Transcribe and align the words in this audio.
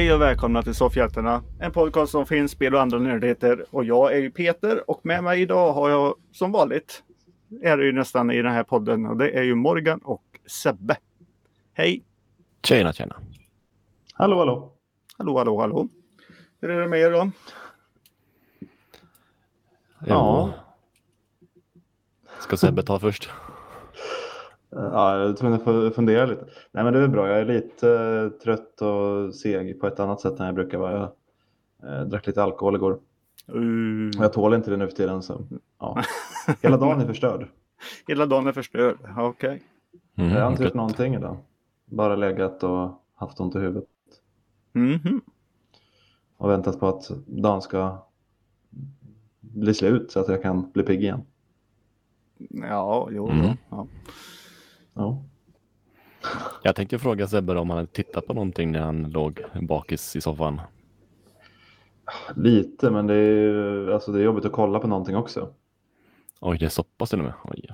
Hej 0.00 0.12
och 0.12 0.20
välkomna 0.20 0.62
till 0.62 0.74
Soffhjältarna. 0.74 1.42
En 1.58 1.72
podcast 1.72 2.12
som 2.12 2.26
finns 2.26 2.52
spel 2.52 2.74
och 2.74 2.80
andra 2.80 2.98
nördigheter. 2.98 3.64
Och 3.70 3.84
jag 3.84 4.12
är 4.12 4.18
ju 4.18 4.30
Peter 4.30 4.90
och 4.90 5.06
med 5.06 5.24
mig 5.24 5.42
idag 5.42 5.72
har 5.72 5.90
jag 5.90 6.14
som 6.32 6.52
vanligt 6.52 7.02
är 7.62 7.76
det 7.76 7.84
ju 7.84 7.92
nästan 7.92 8.30
i 8.30 8.42
den 8.42 8.52
här 8.52 8.62
podden 8.62 9.06
och 9.06 9.16
det 9.16 9.30
är 9.30 9.42
ju 9.42 9.54
Morgan 9.54 9.98
och 9.98 10.22
Sebbe. 10.46 10.96
Hej! 11.72 12.04
Tjena, 12.64 12.92
tjena. 12.92 13.16
Hallå, 14.12 14.38
hallå. 14.38 14.72
Hallå, 15.18 15.38
hallå, 15.38 15.60
hallå. 15.60 15.88
Hur 16.60 16.70
är 16.70 16.80
det 16.80 16.88
med 16.88 17.00
er 17.00 17.10
då? 17.10 17.30
Ja. 20.06 20.52
Ska 22.38 22.56
Sebbe 22.56 22.82
ta 22.82 22.98
först? 22.98 23.30
Ja, 24.70 25.18
jag 25.18 25.36
tvungen 25.36 25.60
att 25.88 25.94
fundera 25.94 26.26
lite. 26.26 26.44
Nej, 26.72 26.84
men 26.84 26.92
det 26.92 26.98
är 27.00 27.08
bra. 27.08 27.28
Jag 27.28 27.40
är 27.40 27.44
lite 27.44 27.90
eh, 27.92 28.28
trött 28.42 28.82
och 28.82 29.34
seg 29.34 29.80
på 29.80 29.86
ett 29.86 30.00
annat 30.00 30.20
sätt 30.20 30.40
än 30.40 30.46
jag 30.46 30.54
brukar 30.54 30.78
vara. 30.78 31.10
Jag 31.82 32.00
eh, 32.00 32.06
drack 32.06 32.26
lite 32.26 32.42
alkohol 32.42 32.74
igår. 32.76 33.00
Uh, 33.54 34.10
Jag 34.18 34.32
tål 34.32 34.54
inte 34.54 34.70
det 34.70 34.76
nu 34.76 34.88
för 34.88 34.96
tiden. 34.96 35.22
Så, 35.22 35.46
ja. 35.78 36.02
Hela 36.62 36.76
dagen 36.76 37.00
är 37.00 37.06
förstörd. 37.06 37.48
hela 38.06 38.26
dagen 38.26 38.46
är 38.46 38.52
förstörd. 38.52 38.96
Okej. 39.18 39.62
Mm, 40.16 40.30
Jag 40.30 40.42
har 40.44 40.50
inte 40.50 40.64
gjort 40.64 40.74
någonting 40.74 41.14
idag. 41.14 41.36
Bara 41.84 42.16
legat 42.16 42.62
och 42.62 43.02
haft 43.14 43.40
ont 43.40 43.54
i 43.54 43.58
huvudet. 43.58 43.88
Mhm. 44.72 45.20
Och 46.36 46.50
väntat 46.50 46.80
på 46.80 46.88
att 46.88 47.10
dagen 47.26 47.62
ska 47.62 47.98
bli 49.40 49.74
slut 49.74 50.10
så 50.10 50.20
att 50.20 50.28
jag 50.28 50.42
kan 50.42 50.70
bli 50.70 50.82
pigg 50.82 51.02
igen. 51.02 51.22
Ja, 52.48 53.08
jo. 53.10 53.28
Mm. 53.30 53.56
Ja. 53.70 53.86
Ja. 55.00 55.22
Jag 56.62 56.76
tänkte 56.76 56.98
fråga 56.98 57.28
Sebbe 57.28 57.58
om 57.58 57.70
han 57.70 57.76
hade 57.76 57.92
tittat 57.92 58.26
på 58.26 58.34
någonting 58.34 58.72
när 58.72 58.80
han 58.80 59.02
låg 59.02 59.44
bakis 59.60 60.16
i 60.16 60.20
soffan. 60.20 60.60
Lite, 62.36 62.90
men 62.90 63.06
det 63.06 63.14
är, 63.14 63.88
alltså 63.90 64.12
det 64.12 64.20
är 64.20 64.24
jobbigt 64.24 64.44
att 64.44 64.52
kolla 64.52 64.78
på 64.78 64.86
någonting 64.86 65.16
också. 65.16 65.48
Oj, 66.40 66.58
det 66.58 66.64
är 66.64 66.68
så 66.68 66.82
pass 66.82 67.10
till 67.10 67.18
och 67.18 67.24
med. 67.24 67.34
Oj. 67.44 67.68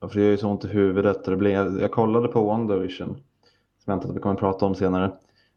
Ja, 0.00 0.08
för 0.08 0.18
det 0.18 0.24
gör 0.24 0.30
ju 0.30 0.36
så 0.36 0.48
ont 0.48 0.64
i 0.64 0.68
huvudet. 0.68 1.24
Det 1.24 1.36
blir, 1.36 1.80
jag 1.80 1.90
kollade 1.90 2.28
på 2.28 2.50
One 2.50 2.74
Division, 2.74 3.08
som 3.08 3.22
jag 3.84 3.92
antar 3.92 4.08
att 4.08 4.16
vi 4.16 4.20
kommer 4.20 4.34
att 4.34 4.40
prata 4.40 4.66
om 4.66 4.74
senare. 4.74 5.12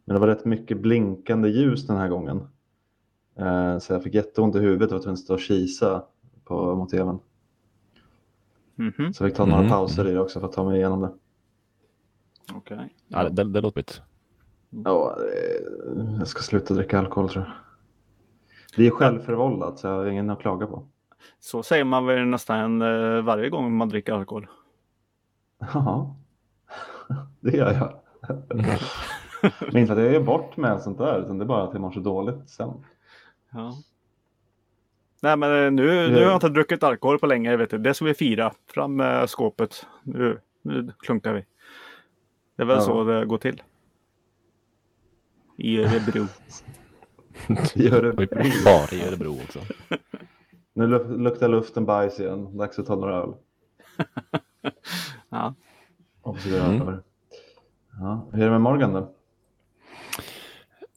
Men 0.06 0.14
det 0.14 0.20
var 0.20 0.28
rätt 0.28 0.46
mycket 0.46 0.82
blinkande 0.82 1.50
ljus 1.50 1.88
den 1.88 1.98
här 1.98 2.08
gången. 2.08 2.48
Eh, 3.40 3.78
så 3.80 3.94
jag 3.94 4.04
fick 4.04 4.14
jätteont 4.14 4.56
i 4.56 4.60
huvudet 4.60 4.88
och 4.88 4.94
var 4.94 5.00
tvungen 5.00 5.14
att 5.14 5.20
stå 5.20 5.34
och 5.34 5.40
kisa 5.40 6.04
på, 6.44 6.76
mot 6.76 6.90
tvn. 6.90 7.20
Mhm. 8.76 9.14
Så 9.14 9.24
jag 9.24 9.30
fick 9.30 9.38
ta 9.38 9.46
några 9.46 9.62
Mhm. 9.62 9.70
pauser 9.70 10.08
i 10.08 10.12
det 10.14 10.20
också 10.20 10.40
för 10.40 10.48
att 10.48 10.54
ta 10.54 10.64
mig 10.64 10.76
igenom 10.78 11.02
det. 11.02 11.14
Okej. 12.56 12.96
Ja, 13.08 13.30
det, 13.30 13.44
det, 13.44 13.62
låter 13.62 13.76
bit. 13.76 14.02
Ja, 14.70 15.18
eh, 15.20 16.18
jag 16.18 16.28
ska 16.28 16.42
sluta 16.42 16.74
dricka 16.74 17.00
alkohol 17.00 17.30
tror 17.30 17.44
jag. 17.44 17.54
Det 18.78 18.88
är 18.88 18.92
självförvållat 18.92 19.80
så 19.80 19.88
jag 19.88 19.94
har 19.96 20.06
ingen 20.06 20.30
att 20.30 20.40
klaga 20.40 20.68
på. 20.68 20.88
Så 21.40 21.64
säger 21.64 21.84
man 21.84 22.06
väl 22.06 22.26
nästan 22.26 22.82
eh, 22.82 23.22
varje 23.22 23.50
gång 23.50 23.78
man 23.78 23.90
dricker 23.90 24.14
alkohol. 24.14 24.48
Ja, 25.74 26.16
det 27.40 27.58
gör 27.58 27.74
jag. 27.74 27.94
Men 29.72 29.78
inte 29.78 29.94
att 29.94 30.00
jag 30.00 30.16
är 30.16 30.24
bort 30.24 30.58
med 30.58 30.82
sånt 30.82 30.98
där, 30.98 31.20
utan 31.20 31.38
det 31.38 31.44
är 31.44 31.48
bara 31.48 31.64
att 31.64 31.74
jag 31.74 31.82
mår 31.82 31.92
så 31.92 32.00
dåligt 32.00 32.50
sen. 32.50 32.70
Ja. 33.52 33.74
Nej 35.22 35.38
men 35.38 35.66
eh, 35.66 35.72
nu, 35.72 35.86
nu 36.10 36.16
har 36.16 36.22
jag 36.22 36.36
inte 36.36 36.50
druckit 36.50 36.84
alkohol 36.84 37.20
på 37.20 37.26
länge. 37.28 37.58
Vet 37.58 37.70
du. 37.70 37.78
Det 37.78 37.94
ska 37.94 38.06
vi 38.06 38.14
fira. 38.14 38.54
Fram 38.74 38.96
med 38.96 39.30
skåpet. 39.30 39.86
Nu, 40.04 40.40
nu 40.62 40.94
klunkar 41.00 41.34
vi. 41.34 41.46
Det 42.56 42.62
är 42.64 42.66
väl 42.68 42.76
Ja. 42.78 42.82
så 42.82 43.04
det 43.04 43.26
går 43.26 43.38
till. 43.38 43.64
I 45.58 45.78
Örebro. 45.80 46.26
Gör 47.74 48.04
det. 48.04 48.14
Oj, 48.18 48.54
Bara 48.66 48.98
i 48.98 49.08
Örebro 49.08 49.34
också. 49.44 49.60
Nu 50.74 50.88
luk- 50.88 51.18
luktar 51.18 51.48
luften 51.50 51.86
bajs 51.86 52.20
igen. 52.20 52.58
Dags 52.58 52.80
att 52.80 52.86
ta 52.86 52.96
några 52.96 53.16
öl. 53.24 53.34
Ja. 55.30 55.54
Och 56.22 56.40
så. 56.40 56.50
Mm. 56.58 56.98
Ja, 58.00 58.28
hur 58.34 58.42
är 58.42 58.46
det 58.46 58.52
med 58.52 58.62
Morgan 58.62 58.94
då? 58.94 59.12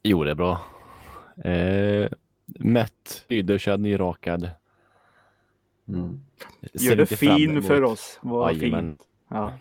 Jo, 0.03 0.25
det 0.25 0.31
är 0.31 0.35
bra. 0.35 0.61
Eh, 1.45 2.09
mätt, 2.59 3.25
hyderkänd, 3.29 3.83
nyrakad. 3.83 4.51
Mm. 5.89 6.21
Gör 6.73 6.97
det 6.97 7.07
fin 7.07 7.51
emot- 7.51 7.65
för 7.67 7.83
oss. 7.85 8.19
Vad 8.23 8.57
fint. 8.57 9.03
Ja. 9.29 9.53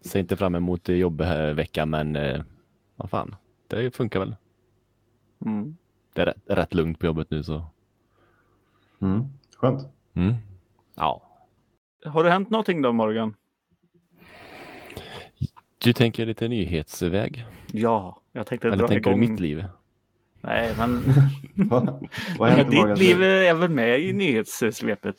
Ser 0.00 0.20
inte 0.20 0.36
fram 0.36 0.54
emot 0.54 0.88
jobbet 0.88 1.26
här 1.26 1.52
veckan, 1.52 1.90
men 1.90 2.16
eh, 2.16 2.42
vad 2.96 3.10
fan, 3.10 3.36
det 3.66 3.96
funkar 3.96 4.20
väl. 4.20 4.36
Mm. 5.46 5.76
Det 6.12 6.22
är 6.22 6.26
rätt, 6.26 6.42
rätt 6.46 6.74
lugnt 6.74 6.98
på 6.98 7.06
jobbet 7.06 7.30
nu 7.30 7.42
så. 7.42 7.64
Mm. 9.02 9.24
Skönt. 9.56 9.88
Mm. 10.14 10.34
Ja, 10.94 11.30
Har 12.04 12.24
det 12.24 12.30
hänt 12.30 12.50
någonting 12.50 12.82
då 12.82 12.92
Morgan? 12.92 13.34
du 15.78 15.92
tänker 15.92 16.26
lite 16.26 16.48
nyhetsväg? 16.48 17.44
Ja, 17.72 18.20
jag 18.32 18.46
tänkte 18.46 18.68
Eller 18.68 18.76
dra 18.76 18.88
tänker 18.88 19.10
igång. 19.10 19.20
du 19.20 19.28
mitt 19.30 19.40
liv? 19.40 19.64
Nej, 20.44 20.74
men 20.78 21.02
Vad 21.68 22.08
vad 22.38 22.56
ditt 22.56 22.72
Morgans 22.74 23.00
liv 23.00 23.22
är 23.22 23.54
väl 23.54 23.70
med 23.70 24.00
i 24.00 24.12
nyhetssvepet? 24.12 25.16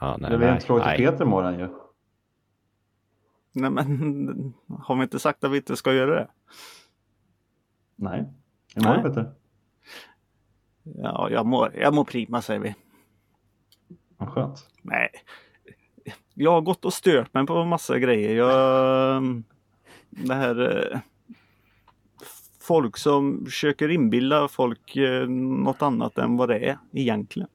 Ja, 0.00 0.16
nej, 0.20 0.30
Det 0.30 0.38
nej, 0.38 0.54
inte 0.54 0.66
fråga 0.66 0.96
till. 0.96 1.06
Peter 1.06 1.24
Morgan 1.24 1.58
ju. 1.58 1.68
Nej, 3.52 3.70
men 3.70 4.54
har 4.82 4.96
vi 4.96 5.02
inte 5.02 5.18
sagt 5.18 5.44
att 5.44 5.50
vi 5.50 5.56
inte 5.56 5.76
ska 5.76 5.92
göra 5.92 6.14
det? 6.14 6.28
Nej. 7.96 8.24
Hur 8.74 8.82
mår 8.82 8.90
du 8.90 8.96
Nej. 8.96 9.02
Peter? 9.02 9.34
Ja, 10.82 11.28
jag 11.30 11.46
mår, 11.46 11.74
jag 11.76 11.94
mår 11.94 12.04
prima 12.04 12.42
säger 12.42 12.60
vi. 12.60 12.74
Vad 14.16 14.28
skönt. 14.28 14.68
Nej. 14.82 15.10
Jag 16.34 16.50
har 16.50 16.60
gått 16.60 16.84
och 16.84 16.92
stört 16.92 17.34
mig 17.34 17.46
på 17.46 17.64
massa 17.64 17.98
grejer. 17.98 18.36
Jag, 18.36 19.42
det 20.08 20.34
här 20.34 20.92
eh, 20.92 20.98
folk 22.64 22.96
som 22.96 23.44
försöker 23.44 23.88
inbilla 23.90 24.48
folk 24.48 24.96
eh, 24.96 25.28
något 25.28 25.82
annat 25.82 26.18
än 26.18 26.36
vad 26.36 26.48
det 26.48 26.58
är 26.58 26.78
egentligen. 26.92 27.48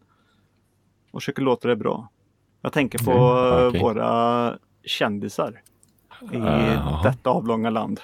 Och 1.11 1.21
försöker 1.21 1.41
låta 1.41 1.67
det 1.67 1.75
bra. 1.75 2.09
Jag 2.61 2.73
tänker 2.73 2.99
på 3.05 3.11
Mm, 3.11 3.61
eh, 3.63 3.67
okej. 3.67 3.81
våra 3.81 4.57
kändisar 4.83 5.61
i 6.31 6.37
Jaha. 6.37 7.03
detta 7.03 7.29
avlånga 7.29 7.69
land. 7.69 7.99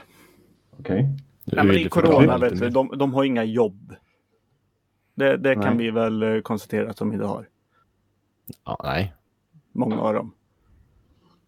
Okej. 0.80 1.08
Du 1.46 1.56
Nej, 1.56 1.66
men 1.66 1.76
I 1.76 1.90
corona 1.90 2.38
vet 2.38 2.60
du, 2.60 2.70
de, 2.70 2.88
de 2.98 3.14
har 3.14 3.24
inga 3.24 3.44
jobb. 3.44 3.96
Det, 5.16 5.38
det 5.38 5.56
kan 5.56 5.78
vi 5.78 5.92
väl 5.92 6.24
eh, 6.24 6.42
konstatera 6.42 6.90
att 6.90 6.98
de 6.98 7.14
inte 7.14 7.26
har. 7.26 7.48
Ja, 8.66 8.80
nej. 8.84 9.14
Många 9.72 10.00
av 10.02 10.14
dem. 10.14 10.32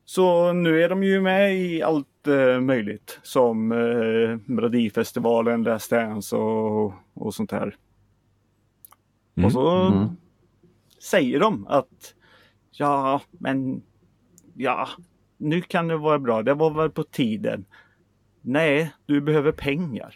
Så 0.06 0.54
nu 0.54 0.84
är 0.84 0.90
de 0.90 1.04
ju 1.04 1.22
med 1.22 1.56
i 1.58 1.82
allt 1.84 2.08
eh, 2.28 2.60
möjligt. 2.62 3.20
Som 3.24 3.72
eh, 3.72 4.38
Melodifestivalen, 4.46 5.68
Let's 5.68 5.90
Dance 5.90 6.36
och, 6.36 6.94
och 7.14 7.34
sånt 7.34 7.52
här. 7.52 7.76
Mm. 9.36 9.46
Och 9.46 9.52
så 9.52 9.70
Mm. 9.70 10.08
säger 11.04 11.40
de 11.40 11.68
att 11.68 12.14
ja, 12.72 13.22
men 13.32 13.82
ja, 14.54 14.88
nu 15.38 15.62
kan 15.62 15.88
det 15.88 15.98
vara 15.98 16.20
bra. 16.20 16.44
Det 16.44 16.54
var 16.54 16.70
väl 16.72 16.90
på 16.90 17.04
tiden. 17.04 17.66
Nej, 18.42 18.94
du 19.06 19.22
behöver 19.22 19.52
pengar. 19.52 20.16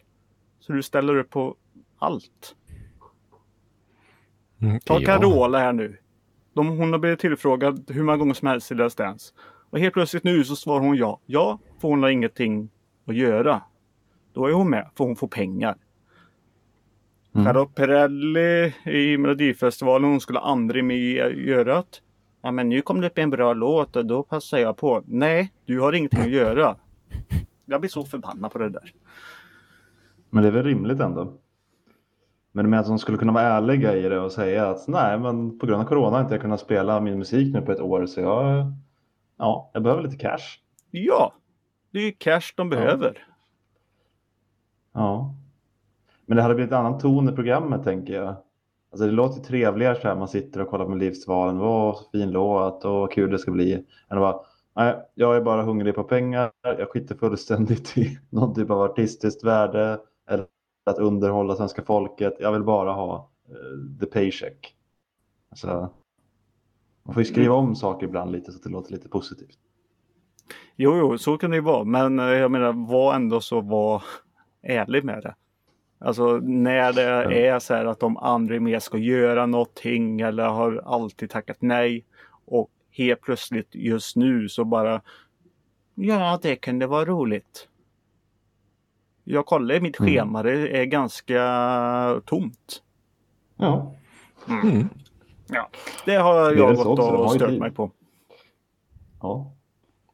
Så 0.59 0.73
du 0.73 0.83
ställer 0.83 1.15
upp 1.15 1.29
på 1.29 1.55
allt. 1.97 2.55
Mm, 4.61 4.79
Ta 4.79 4.99
ja. 4.99 5.05
Carola 5.05 5.59
här 5.59 5.73
nu. 5.73 5.97
De, 6.53 6.67
hon 6.67 6.91
har 6.91 6.99
blivit 6.99 7.19
tillfrågad 7.19 7.91
hur 7.91 8.03
många 8.03 8.17
gånger 8.17 8.33
som 8.33 8.47
helst 8.47 8.71
i 8.71 8.75
Let's 8.75 8.97
Dance. 8.97 9.33
Och 9.69 9.79
helt 9.79 9.93
plötsligt 9.93 10.23
nu 10.23 10.43
så 10.43 10.55
svarar 10.55 10.79
hon 10.79 10.95
ja. 10.95 11.19
Ja, 11.25 11.59
för 11.81 11.87
hon 11.87 12.03
har 12.03 12.09
ingenting 12.09 12.69
att 13.07 13.15
göra. 13.15 13.61
Då 14.33 14.45
är 14.45 14.53
hon 14.53 14.69
med, 14.69 14.89
för 14.95 15.03
hon 15.03 15.15
får 15.15 15.27
pengar. 15.27 15.75
Mm. 17.35 17.45
Charlotte 17.45 17.75
Perrelli 17.75 18.73
i 18.85 19.17
Melodifestivalen, 19.17 20.09
hon 20.09 20.21
skulle 20.21 20.39
aldrig 20.39 20.83
med 20.83 20.97
göra 21.33 21.77
att 21.77 22.01
Ja 22.41 22.51
men 22.51 22.69
nu 22.69 22.81
kom 22.81 23.01
det 23.01 23.07
upp 23.07 23.17
en 23.17 23.29
bra 23.29 23.53
låt 23.53 23.95
och 23.95 24.05
då 24.05 24.23
passar 24.23 24.57
jag 24.57 24.77
på. 24.77 25.03
Nej, 25.05 25.53
du 25.65 25.79
har 25.79 25.93
ingenting 25.93 26.19
att 26.19 26.29
göra. 26.29 26.75
Jag 27.65 27.81
blir 27.81 27.89
så 27.89 28.03
förbannad 28.03 28.51
på 28.51 28.57
det 28.57 28.69
där. 28.69 28.93
Men 30.29 30.43
det 30.43 30.49
är 30.49 30.51
väl 30.51 30.63
rimligt 30.63 30.99
ändå. 30.99 31.33
Men 32.51 32.69
med 32.69 32.79
att 32.79 32.87
de 32.87 32.99
skulle 32.99 33.17
kunna 33.17 33.31
vara 33.31 33.43
ärliga 33.43 33.95
i 33.95 34.01
det 34.01 34.19
och 34.19 34.31
säga 34.31 34.69
att 34.69 34.87
nej, 34.87 35.19
men 35.19 35.59
på 35.59 35.65
grund 35.65 35.81
av 35.81 35.85
corona 35.85 36.17
har 36.17 36.21
inte 36.21 36.33
jag 36.33 36.41
kunnat 36.41 36.59
spela 36.59 36.99
min 36.99 37.17
musik 37.17 37.53
nu 37.53 37.61
på 37.61 37.71
ett 37.71 37.81
år 37.81 38.05
så 38.05 38.21
jag, 38.21 38.73
ja, 39.37 39.71
jag 39.73 39.83
behöver 39.83 40.03
lite 40.03 40.17
cash. 40.17 40.59
Ja, 40.91 41.33
det 41.91 41.99
är 41.99 42.03
ju 42.03 42.11
cash 42.11 42.53
de 42.55 42.69
behöver. 42.69 43.27
Ja. 44.93 45.35
Men 46.25 46.35
det 46.35 46.41
hade 46.41 46.55
blivit 46.55 46.71
en 46.71 46.77
annan 46.77 46.99
ton 46.99 47.29
i 47.29 47.31
programmet 47.31 47.83
tänker 47.83 48.13
jag. 48.13 48.35
Alltså 48.91 49.05
det 49.05 49.11
låter 49.11 49.41
trevligare 49.41 49.95
så 50.01 50.07
här 50.07 50.15
man 50.15 50.27
sitter 50.27 50.61
och 50.61 50.69
kollar 50.69 50.85
på 50.85 50.95
Livsvalen. 50.95 51.59
Så 51.59 51.99
fin 52.11 52.31
låt 52.31 52.85
och 52.85 52.91
vad 52.91 53.11
kul 53.11 53.31
det 53.31 53.39
ska 53.39 53.51
bli. 53.51 53.85
Än 54.09 54.19
bara, 54.19 54.41
nej, 54.75 54.95
jag 55.13 55.35
är 55.35 55.41
bara 55.41 55.63
hungrig 55.63 55.95
på 55.95 56.03
pengar. 56.03 56.51
Jag 56.61 56.89
skiter 56.89 57.15
fullständigt 57.15 57.97
i 57.97 58.19
någon 58.29 58.55
typ 58.55 58.69
av 58.69 58.81
artistiskt 58.81 59.43
värde 59.43 59.99
eller 60.29 60.45
att 60.85 60.97
underhålla 60.97 61.55
svenska 61.55 61.83
folket. 61.83 62.33
Jag 62.39 62.51
vill 62.51 62.63
bara 62.63 62.93
ha 62.93 63.29
uh, 63.49 63.99
the 63.99 64.05
paycheck. 64.05 64.75
Alltså, 65.49 65.89
man 67.03 67.13
får 67.13 67.23
ju 67.23 67.29
skriva 67.29 67.55
om 67.55 67.75
saker 67.75 68.07
ibland 68.07 68.31
lite 68.31 68.51
så 68.51 68.57
att 68.57 68.63
det 68.63 68.69
låter 68.69 68.91
lite 68.91 69.09
positivt. 69.09 69.59
Jo, 70.83 70.97
jo, 70.97 71.17
så 71.17 71.37
kan 71.37 71.49
det 71.49 71.55
ju 71.57 71.61
vara. 71.61 71.83
Men 71.83 72.19
eh, 72.19 72.25
jag 72.25 72.51
menar, 72.51 72.73
var 72.73 73.15
ändå 73.15 73.41
så 73.41 73.61
var 73.61 74.03
ärlig 74.63 75.03
med 75.03 75.23
det. 75.23 75.35
Alltså 75.99 76.37
när 76.43 76.93
det 76.93 77.47
är 77.47 77.59
så 77.59 77.73
här 77.73 77.85
att 77.85 77.99
de 77.99 78.17
aldrig 78.17 78.61
mer 78.61 78.79
ska 78.79 78.97
göra 78.97 79.45
någonting 79.45 80.21
eller 80.21 80.43
har 80.43 80.81
alltid 80.85 81.29
tackat 81.29 81.57
nej. 81.59 82.05
Och 82.45 82.69
helt 82.91 83.21
plötsligt 83.21 83.75
just 83.75 84.15
nu 84.15 84.49
så 84.49 84.63
bara 84.65 85.01
Ja, 85.95 86.39
det 86.41 86.55
kunde 86.55 86.87
vara 86.87 87.05
roligt. 87.05 87.67
Jag 89.23 89.45
kollar 89.45 89.75
i 89.75 89.81
mitt 89.81 89.99
Mm. 89.99 90.11
schema, 90.13 90.43
det 90.43 90.77
är 90.81 90.85
ganska 90.85 92.21
tomt. 92.25 92.83
Ja, 93.57 93.95
Mm. 94.47 94.89
Ja, 95.47 95.69
det 96.05 96.15
har 96.15 96.51
jag 96.51 96.77
så 96.77 96.83
gått 96.95 96.99
och 96.99 97.31
stört 97.31 97.59
mig 97.59 97.71
på. 97.71 97.91
ja. 99.21 99.51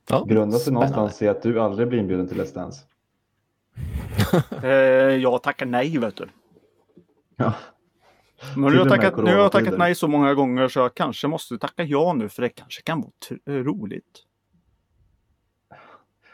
Ja, 0.09 0.23
Grundar 0.29 0.57
sig 0.57 0.73
någonstans 0.73 1.21
i 1.21 1.27
att 1.27 1.41
du 1.41 1.59
aldrig 1.61 1.87
blir 1.87 1.99
inbjuden 1.99 2.27
till 2.27 2.41
Let's 2.41 2.53
Dance. 2.53 2.85
Eh, 4.63 4.69
jag 5.15 5.43
tackar 5.43 5.65
nej 5.65 5.97
vet 5.97 6.15
du. 6.15 6.27
Ja. 7.35 7.53
Men 8.55 8.73
nu 8.73 8.79
har 8.79 8.89
tackat, 8.89 9.17
nu 9.17 9.23
har 9.23 9.39
jag 9.41 9.51
tackat 9.51 9.77
nej 9.77 9.95
så 9.95 10.07
många 10.07 10.33
gånger 10.33 10.67
så 10.67 10.79
jag 10.79 10.95
kanske 10.95 11.27
måste 11.27 11.57
tacka 11.57 11.83
ja 11.83 12.13
nu 12.13 12.29
för 12.29 12.41
det 12.41 12.49
kanske 12.49 12.81
kan 12.81 13.01
vara 13.01 13.63
roligt. 13.63 14.23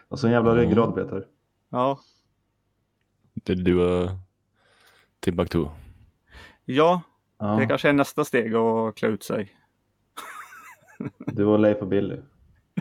Och 0.08 0.20
så 0.20 0.28
en 0.28 0.34
jävla 0.34 0.52
Mm. 0.52 0.64
ryggrad 0.66 0.96
Peter. 0.96 1.28
Ja, 1.70 2.00
Det 3.34 3.56
du 3.56 3.80
och 3.82 4.10
Timbuktu. 5.20 5.66
ja 6.66 7.02
Ja, 7.40 7.48
det 7.60 7.66
kanske 7.68 7.90
är 7.90 7.94
nästa 7.94 8.26
steg 8.26 8.56
att 8.56 8.96
klä 8.96 9.08
ut 9.08 9.24
sig. 9.24 9.56
Du 11.18 11.46
och 11.46 11.60
Leif 11.60 11.78
och 11.78 11.88
Billy. 11.88 12.18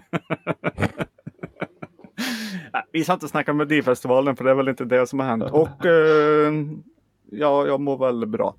Vi 2.93 3.05
ska 3.05 3.13
inte 3.13 3.29
snacka 3.29 3.53
med 3.53 3.69
D-festivalen 3.69 4.37
för 4.37 4.45
det 4.45 4.51
är 4.51 4.55
väl 4.55 4.69
inte 4.69 4.85
det 4.85 5.07
som 5.07 5.21
har 5.21 5.27
hänt. 5.27 5.43
Och 5.43 5.87
eh, 5.87 6.53
ja, 7.31 7.67
jag 7.67 7.81
mår 7.81 7.99
väl 7.99 8.27
bra. 8.27 8.55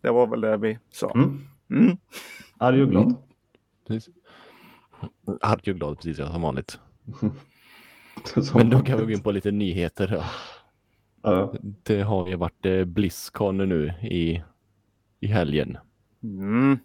Det 0.00 0.10
var 0.10 0.26
väl 0.26 0.40
det 0.40 0.56
vi 0.56 0.78
sa. 0.90 1.12
Mm. 1.14 1.40
Mm. 1.70 1.96
Arg 2.58 2.82
och 2.82 2.90
glad. 2.90 3.04
Mm. 3.04 3.16
Precis. 3.86 4.14
Arg 5.40 5.70
och 5.70 5.76
glad 5.76 5.96
precis 5.96 6.18
ja, 6.18 6.32
som 6.32 6.42
vanligt. 6.42 6.80
Men 8.54 8.70
då 8.70 8.80
kan 8.80 8.98
vi 8.98 9.04
gå 9.04 9.10
in 9.10 9.22
på 9.22 9.30
lite 9.30 9.50
nyheter. 9.50 10.08
då. 10.08 10.24
Ja. 11.22 11.54
Det 11.82 12.02
har 12.02 12.28
ju 12.28 12.36
varit 12.36 12.66
eh, 12.66 12.84
Blizzcon 12.84 13.56
nu 13.56 13.92
i, 14.02 14.42
i 15.20 15.26
helgen. 15.26 15.78
Mm. 16.22 16.78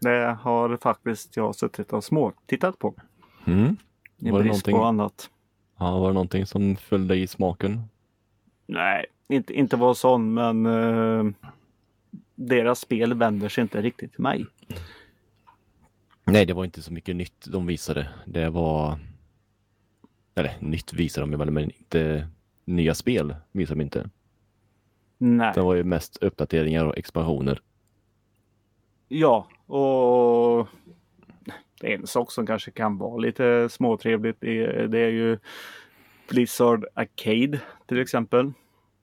Det 0.00 0.36
har 0.40 0.76
faktiskt 0.76 1.36
jag 1.36 1.54
suttit 1.54 1.92
och 1.92 2.04
små 2.04 2.32
tittat 2.46 2.78
på. 2.78 2.94
Mm. 3.44 3.76
I 4.18 4.30
Var 4.30 4.42
brist 4.42 4.64
på 4.64 4.84
annat. 4.84 5.30
Ja, 5.78 5.98
var 5.98 6.08
det 6.08 6.14
någonting 6.14 6.46
som 6.46 6.76
föll 6.76 7.08
dig 7.08 7.22
i 7.22 7.26
smaken? 7.26 7.82
Nej, 8.66 9.06
inte, 9.28 9.54
inte 9.54 9.76
vara 9.76 9.94
sån 9.94 10.34
men 10.34 10.66
eh, 10.66 11.32
deras 12.34 12.80
spel 12.80 13.14
vänder 13.14 13.48
sig 13.48 13.62
inte 13.62 13.82
riktigt 13.82 14.12
till 14.12 14.22
mig. 14.22 14.46
Nej, 16.24 16.46
det 16.46 16.52
var 16.52 16.64
inte 16.64 16.82
så 16.82 16.92
mycket 16.92 17.16
nytt 17.16 17.46
de 17.46 17.66
visade. 17.66 18.08
Det 18.24 18.50
var... 18.50 18.98
Eller 20.34 20.56
nytt 20.60 20.92
visade 20.92 21.26
de 21.26 21.38
väl, 21.38 21.50
men 21.50 21.64
inte 21.64 22.28
nya 22.64 22.94
spel 22.94 23.34
visade 23.52 23.80
de 23.80 23.84
inte. 23.84 24.10
Nej. 25.18 25.52
Det 25.54 25.60
var 25.60 25.74
ju 25.74 25.84
mest 25.84 26.16
uppdateringar 26.16 26.84
och 26.84 26.98
expansioner. 26.98 27.60
Ja, 29.08 29.48
och 29.66 30.68
en 31.84 32.06
sak 32.06 32.32
som 32.32 32.46
kanske 32.46 32.70
kan 32.70 32.98
vara 32.98 33.16
lite 33.16 33.68
småtrevligt. 33.68 34.40
Det, 34.40 34.64
är- 34.64 34.88
det 34.88 34.98
är 34.98 35.08
ju 35.10 35.38
Blizzard 36.28 36.84
Arcade 36.94 37.60
till 37.86 38.00
exempel. 38.00 38.52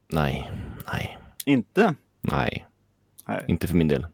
Nej, 0.07 0.51
nej, 0.93 1.17
Inte? 1.45 1.95
nej, 2.21 2.65
Nej, 3.27 3.45
inte 3.47 3.67
för 3.67 3.75
min 3.75 3.87
del. 3.87 4.07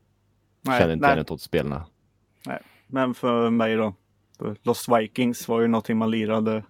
nej, 0.62 0.80
Känner 0.80 0.94
inte 0.94 1.16
nej. 1.16 1.26
åt 1.30 1.42
spelarna. 1.42 1.86
Men 2.88 3.14
för 3.14 3.50
mig 3.50 3.76
då. 3.76 3.94
Lost 4.64 4.90
Vikings 4.90 5.48
var 5.48 5.62
ju 5.62 5.68
någonting 5.68 5.98
man 5.98 6.12
lirade 6.12 6.64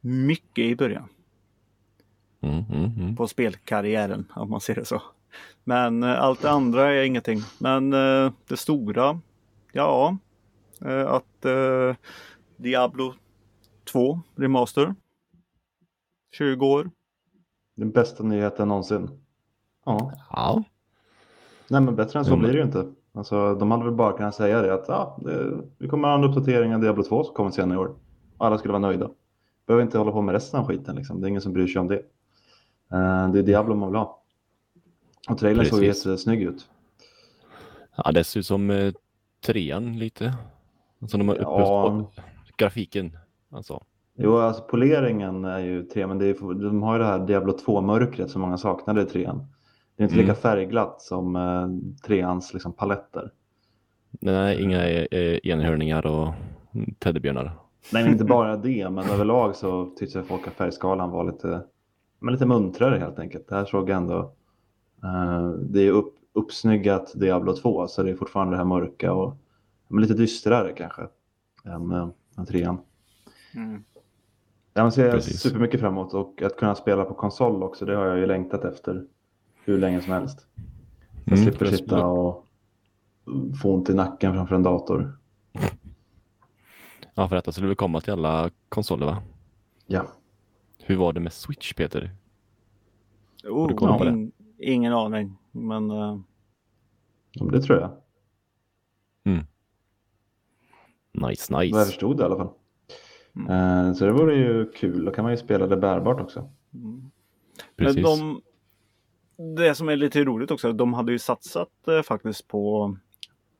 mycket 0.00 0.64
i 0.64 0.76
början 0.76 1.08
Mm, 2.42 2.64
mm, 2.72 2.84
mm. 3.00 3.16
på 3.16 3.28
spelkarriären 3.28 4.32
om 4.34 4.50
man 4.50 4.60
ser 4.60 4.74
det 4.74 4.84
så. 4.84 5.02
Men 5.64 6.02
eh, 6.02 6.20
allt 6.22 6.42
det 6.42 6.50
andra 6.50 6.92
är 6.94 7.02
ingenting. 7.02 7.40
Men 7.58 7.92
eh, 7.92 8.32
det 8.48 8.56
stora, 8.56 9.20
ja, 9.72 10.16
att 10.88 11.44
eh, 11.44 11.96
Diablo 12.56 13.14
2 13.92 14.20
Remaster 14.36 14.94
20 16.32 16.66
år. 16.66 16.90
Den 17.74 17.90
bästa 17.90 18.22
nyheten 18.24 18.68
någonsin. 18.68 19.10
Ja, 19.84 20.12
Ja, 20.30 20.62
nej 21.68 21.80
men 21.80 21.96
bättre 21.96 22.18
än 22.18 22.24
så 22.24 22.30
Mm. 22.30 22.40
blir 22.40 22.52
det 22.52 22.58
ju 22.58 22.64
inte. 22.64 22.92
Alltså, 23.12 23.54
de 23.54 23.70
hade 23.70 23.84
väl 23.84 23.94
bara 23.94 24.16
kunnat 24.16 24.34
säga 24.34 24.62
det 24.62 24.74
att 24.74 24.84
ja, 24.88 25.18
det, 25.22 25.60
vi 25.78 25.88
kommer 25.88 26.08
ha 26.08 26.14
en 26.14 26.24
uppdatering 26.24 26.74
av 26.74 26.80
Diablo 26.80 27.02
2 27.02 27.24
som 27.24 27.34
kommer 27.34 27.50
senare 27.50 27.74
i 27.78 27.80
år. 27.80 27.94
Alla 28.38 28.58
skulle 28.58 28.72
vara 28.72 28.80
nöjda. 28.82 29.10
Behöver 29.66 29.82
inte 29.84 29.98
hålla 29.98 30.12
på 30.12 30.22
med 30.22 30.32
resten 30.32 30.60
av 30.60 30.66
skiten 30.66 30.96
liksom. 30.96 31.20
Det 31.20 31.26
är 31.26 31.28
ingen 31.28 31.42
som 31.42 31.52
bryr 31.52 31.66
sig 31.66 31.80
om 31.80 31.88
det. 31.88 31.96
Eh, 32.92 33.28
det 33.32 33.38
är 33.38 33.42
Diablo 33.42 33.74
man 33.74 33.88
vill 33.88 33.98
ha. 33.98 34.22
Och 35.28 35.38
trailern 35.38 35.66
såg 35.66 35.82
ju 35.82 35.88
Precis. 35.88 36.06
jättesnygg 36.06 36.42
ut. 36.42 36.68
ja 37.96 38.12
det 38.12 38.24
ser 38.24 38.40
ut 38.40 38.46
som 38.46 38.70
eh, 38.70 38.92
trean 39.46 39.98
lite. 39.98 40.34
Alltså 41.00 41.18
de 41.18 41.28
har 41.28 41.36
Ja. 41.36 41.98
uppe 42.10 42.22
grafiken. 42.56 43.16
Alltså. 43.50 43.82
Jo, 44.16 44.36
alltså 44.36 44.62
poleringen 44.62 45.44
är 45.44 45.58
ju 45.58 45.82
tre, 45.82 46.06
men 46.06 46.18
det 46.18 46.26
är, 46.26 46.54
de 46.70 46.82
har 46.82 46.92
ju 46.92 46.98
det 46.98 47.04
här 47.04 47.18
Diablo 47.26 47.52
2-mörkret 47.66 48.28
som 48.30 48.40
många 48.42 48.56
saknade 48.58 49.02
i 49.02 49.04
trean. 49.04 49.46
Det 49.96 50.02
är 50.02 50.04
inte 50.04 50.14
Mm. 50.14 50.26
lika 50.26 50.34
färgglatt 50.40 51.00
som 51.02 51.36
eh, 51.36 51.68
treans 52.06 52.52
liksom, 52.54 52.72
paletter. 52.72 53.30
Nej, 54.20 54.62
inga 54.62 54.84
eh, 54.88 55.38
enhörningar 55.42 56.06
och 56.06 56.34
teddybjörnar. 56.98 57.52
Nej, 57.92 58.10
inte 58.10 58.24
bara 58.34 58.56
det, 58.56 58.90
men 58.90 59.10
överlag 59.10 59.56
så 59.56 59.84
tyckte 59.98 60.18
jag 60.18 60.26
folk 60.26 60.46
att 60.48 60.52
färgskalan 60.54 61.10
var 61.10 61.24
lite, 61.24 61.62
men 62.18 62.32
lite 62.34 62.46
muntrare 62.46 62.98
helt 62.98 63.18
enkelt. 63.18 63.48
Det 63.48 63.54
här 63.54 63.64
såg 63.64 63.90
jag 63.90 63.96
ändå, 63.96 64.18
eh, 65.04 65.48
det 65.50 65.86
är 65.86 65.90
upp, 65.90 66.14
uppsnyggat 66.32 67.12
Diablo 67.14 67.52
2, 67.56 67.86
så 67.88 68.02
det 68.02 68.10
är 68.10 68.14
fortfarande 68.14 68.52
det 68.52 68.56
här 68.58 68.64
mörka 68.64 69.12
och 69.12 69.36
men 69.90 70.02
lite 70.02 70.14
dystrare 70.14 70.72
kanske 70.72 71.02
än, 71.64 71.90
eh, 71.90 72.08
än 72.38 72.46
trean. 72.46 72.80
Mm. 73.54 73.84
Ja, 74.74 74.82
men 74.82 74.92
ser 74.92 75.04
jag 75.04 75.12
Precis. 75.12 75.40
supermycket 75.40 75.80
fram 75.80 75.92
emot 75.92 76.14
och 76.14 76.42
att 76.42 76.56
kunna 76.56 76.74
spela 76.74 77.04
på 77.04 77.14
konsol 77.14 77.62
också, 77.62 77.84
det 77.84 77.96
har 77.96 78.06
jag 78.06 78.18
ju 78.18 78.26
längtat 78.26 78.64
efter 78.64 79.06
hur 79.64 79.78
länge 79.78 80.00
som 80.00 80.12
helst. 80.12 80.46
Jag 81.24 81.38
Mm, 81.38 81.50
slipper 81.50 81.66
sitta 81.66 82.06
och 82.06 82.46
få 83.62 83.74
ont 83.74 83.90
i 83.90 83.94
nacken 83.94 84.32
framför 84.34 84.54
en 84.54 84.62
dator. 84.62 85.18
Ja, 87.14 87.28
för 87.28 87.36
detta 87.36 87.52
skulle 87.52 87.66
väl 87.66 87.76
komma 87.76 88.00
till 88.00 88.12
alla 88.12 88.50
konsoler 88.68 89.06
va? 89.06 89.22
Ja, 89.86 90.06
Hur 90.78 90.96
var 90.96 91.12
det 91.12 91.20
med 91.20 91.32
Switch 91.32 91.72
Peter? 91.74 92.10
Oh, 93.44 93.68
du 93.68 93.74
koll 93.74 93.98
på 93.98 94.04
det? 94.04 94.10
in, 94.10 94.32
ingen 94.58 94.92
aning. 94.92 95.36
Men 95.52 95.90
eh, 95.90 96.20
Ja, 97.32 97.44
men 97.44 97.52
det 97.52 97.60
tror 97.62 97.78
jag. 97.80 97.90
Nice, 101.12 101.52
Vad 101.52 101.64
jag 101.64 101.72
nice. 101.72 101.84
förstod 101.84 102.16
det 102.16 102.22
i 102.22 102.26
alla 102.26 102.36
fall. 102.36 102.50
Mm. 103.36 103.86
Eh, 103.86 103.92
Så 103.94 104.04
det 104.04 104.12
vore 104.12 104.34
ju 104.36 104.70
kul. 104.72 105.04
Då 105.04 105.10
kan 105.12 105.22
man 105.22 105.32
ju 105.32 105.36
spela 105.36 105.66
det 105.66 105.76
bärbart 105.76 106.20
också. 106.20 106.50
Men 106.70 107.10
Precis. 107.76 108.02
de, 108.04 108.40
det 109.56 109.74
som 109.74 109.88
är 109.88 109.96
lite 109.96 110.24
roligt 110.24 110.50
också, 110.50 110.72
de 110.72 110.94
hade 110.94 111.12
ju 111.12 111.18
satsat 111.18 111.88
eh, 111.88 112.02
faktiskt 112.02 112.48
på, 112.48 112.96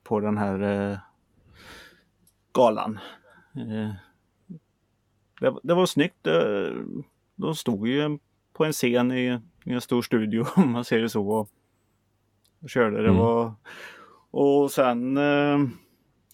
på 0.03 0.19
den 0.19 0.37
här 0.37 0.61
eh, 0.91 0.97
galan. 2.53 2.99
Eh, 3.55 3.91
det, 5.39 5.55
det 5.63 5.73
var 5.73 5.85
snyggt. 5.85 6.27
Eh, 6.27 6.73
de 7.35 7.55
stod 7.55 7.87
ju 7.87 8.17
på 8.53 8.65
en 8.65 8.71
scen 8.73 9.11
i, 9.11 9.39
i 9.65 9.71
en 9.73 9.81
stor 9.81 10.01
studio 10.01 10.45
om 10.55 10.71
man 10.71 10.85
ser 10.85 10.99
det 11.01 11.09
så. 11.09 11.27
Och, 11.29 11.49
och 12.61 12.69
körde. 12.69 12.97
Det 12.97 13.09
Mm. 13.09 13.17
var 13.17 13.53
och 14.33 14.71
sen 14.71 15.17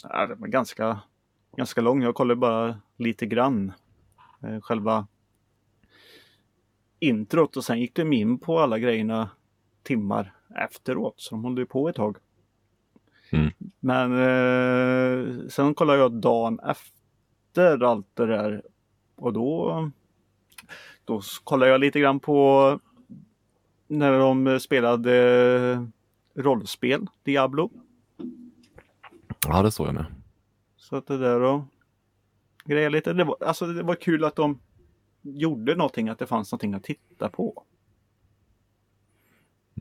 ja, 0.03 0.27
det 0.27 0.35
var 0.35 0.47
ganska, 0.47 0.99
ganska 1.57 1.81
lång. 1.81 2.03
Jag 2.03 2.15
kollade 2.15 2.39
bara 2.39 2.81
lite 2.97 3.25
grann. 3.25 3.73
Eh, 4.43 4.61
själva 4.61 5.07
introt 6.99 7.57
och 7.57 7.63
sen 7.63 7.79
gick 7.79 7.95
de 7.95 8.13
in 8.13 8.39
på 8.39 8.59
alla 8.59 8.79
grejerna 8.79 9.29
timmar 9.83 10.33
efteråt. 10.55 11.13
Så 11.17 11.35
de 11.35 11.45
höll 11.45 11.57
ju 11.57 11.65
på 11.65 11.89
ett 11.89 11.95
tag. 11.95 12.17
Mm. 13.31 13.51
Men 13.79 14.11
eh, 14.11 15.47
sen 15.47 15.75
kollade 15.75 15.99
jag 15.99 16.13
dagen 16.13 16.59
efter 16.59 17.83
allt 17.83 18.07
det 18.13 18.25
där 18.25 18.63
och 19.15 19.33
då, 19.33 19.91
då 21.05 21.21
kollade 21.43 21.71
jag 21.71 21.81
lite 21.81 21.99
grann 21.99 22.19
på 22.19 22.79
när 23.87 24.19
de 24.19 24.59
spelade 24.59 25.87
rollspel, 26.35 27.07
Diablo. 27.23 27.71
Ja, 29.47 29.61
det 29.61 29.71
såg 29.71 29.87
jag 29.87 29.93
med. 29.93 30.05
Så 30.77 30.95
att 30.95 31.07
det 31.07 31.17
där 31.17 31.41
och 31.41 31.61
grejer 32.65 32.89
lite. 32.89 33.13
Det 33.13 33.23
var, 33.23 33.37
alltså 33.41 33.65
det 33.67 33.83
var 33.83 33.95
kul 33.95 34.23
att 34.23 34.35
de 34.35 34.59
gjorde 35.21 35.75
någonting, 35.75 36.09
att 36.09 36.19
det 36.19 36.25
fanns 36.27 36.51
någonting 36.51 36.73
att 36.73 36.83
titta 36.83 37.29
på. 37.29 37.63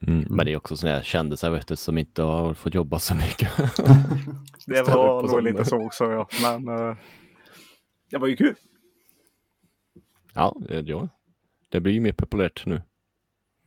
Mm. 0.02 0.24
Men 0.30 0.46
det 0.46 0.52
är 0.52 0.56
också 0.56 0.76
sådana 0.76 0.96
här 0.96 1.02
kändisar 1.04 1.50
vet 1.50 1.66
du, 1.68 1.76
som 1.76 1.98
inte 1.98 2.22
har 2.22 2.54
fått 2.54 2.74
jobba 2.74 2.98
så 2.98 3.14
mycket. 3.14 3.50
Det 4.66 4.82
var 4.82 5.22
nog 5.22 5.42
lite 5.42 5.64
så 5.64 5.86
också 5.86 6.04
ja. 6.04 6.28
Men 6.42 6.68
eh, 6.68 6.96
det 8.10 8.18
var 8.18 8.26
ju 8.28 8.36
kul. 8.36 8.54
ja, 10.34 10.56
det- 10.68 10.80
ja, 10.88 11.08
det 11.68 11.80
blir 11.80 11.92
ju 11.92 12.00
mer 12.00 12.12
populärt 12.12 12.66
nu. 12.66 12.82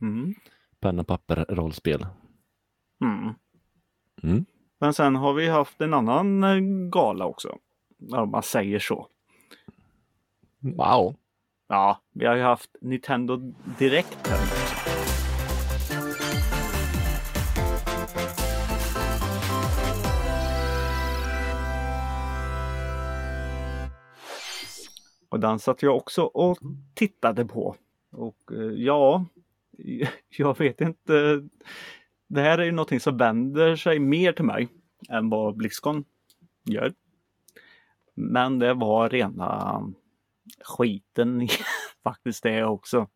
Mm. 0.00 0.34
Penna, 0.80 1.04
papper, 1.04 1.44
rollspel. 1.48 2.06
Mm. 3.04 3.34
Mm. 4.22 4.44
Men 4.82 4.94
sen 4.94 5.16
har 5.16 5.32
vi 5.32 5.48
haft 5.48 5.80
en 5.80 5.94
annan 5.94 6.44
eh, 6.44 6.58
gala 6.90 7.26
också. 7.26 7.58
Om 8.12 8.30
man 8.30 8.42
säger 8.42 8.78
så. 8.78 9.06
Wow. 10.58 11.16
Ja, 11.68 12.00
vi 12.12 12.26
har 12.26 12.36
ju 12.36 12.42
haft 12.42 12.76
Nintendo 12.80 13.36
Direkt 13.78 14.26
här. 14.26 14.38
Och 25.28 25.40
den 25.40 25.58
satt 25.58 25.82
jag 25.82 25.96
också 25.96 26.22
och 26.22 26.58
tittade 26.94 27.44
på. 27.44 27.76
Och 28.12 28.52
eh, 28.52 28.58
ja, 28.58 29.24
jag 30.36 30.58
vet 30.58 30.80
inte. 30.80 31.42
Det 32.32 32.40
här 32.40 32.58
är 32.58 32.64
ju 32.64 32.72
någonting 32.72 33.00
som 33.00 33.16
vänder 33.16 33.76
sig 33.76 33.98
mer 33.98 34.32
till 34.32 34.44
mig 34.44 34.68
än 35.08 35.30
vad 35.30 35.56
Blizzcon 35.56 36.04
gör. 36.64 36.92
Men 38.14 38.58
det 38.58 38.74
var 38.74 39.08
rena 39.08 39.82
skiten 40.64 41.48
faktiskt 42.04 42.42
det 42.42 42.64
också. 42.64 43.08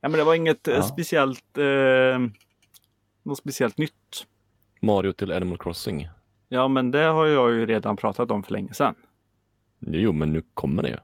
Ja, 0.00 0.08
men 0.08 0.12
det 0.12 0.24
var 0.24 0.34
inget 0.34 0.68
eh, 0.68 0.74
Ja. 0.74 0.82
speciellt 0.82 1.58
eh, 1.58 2.18
något 3.22 3.38
speciellt 3.38 3.78
nytt. 3.78 4.26
Mario 4.80 5.12
till 5.12 5.32
Animal 5.32 5.58
Crossing. 5.58 6.08
Ja, 6.48 6.68
men 6.68 6.90
det 6.90 7.02
har 7.04 7.26
jag 7.26 7.52
ju 7.52 7.66
redan 7.66 7.96
pratat 7.96 8.30
om 8.30 8.42
för 8.42 8.52
länge 8.52 8.74
sedan. 8.74 8.94
Jo, 9.78 10.12
men 10.12 10.32
nu 10.32 10.42
kommer 10.54 10.82
det 10.82 10.88
ju. 10.88 10.96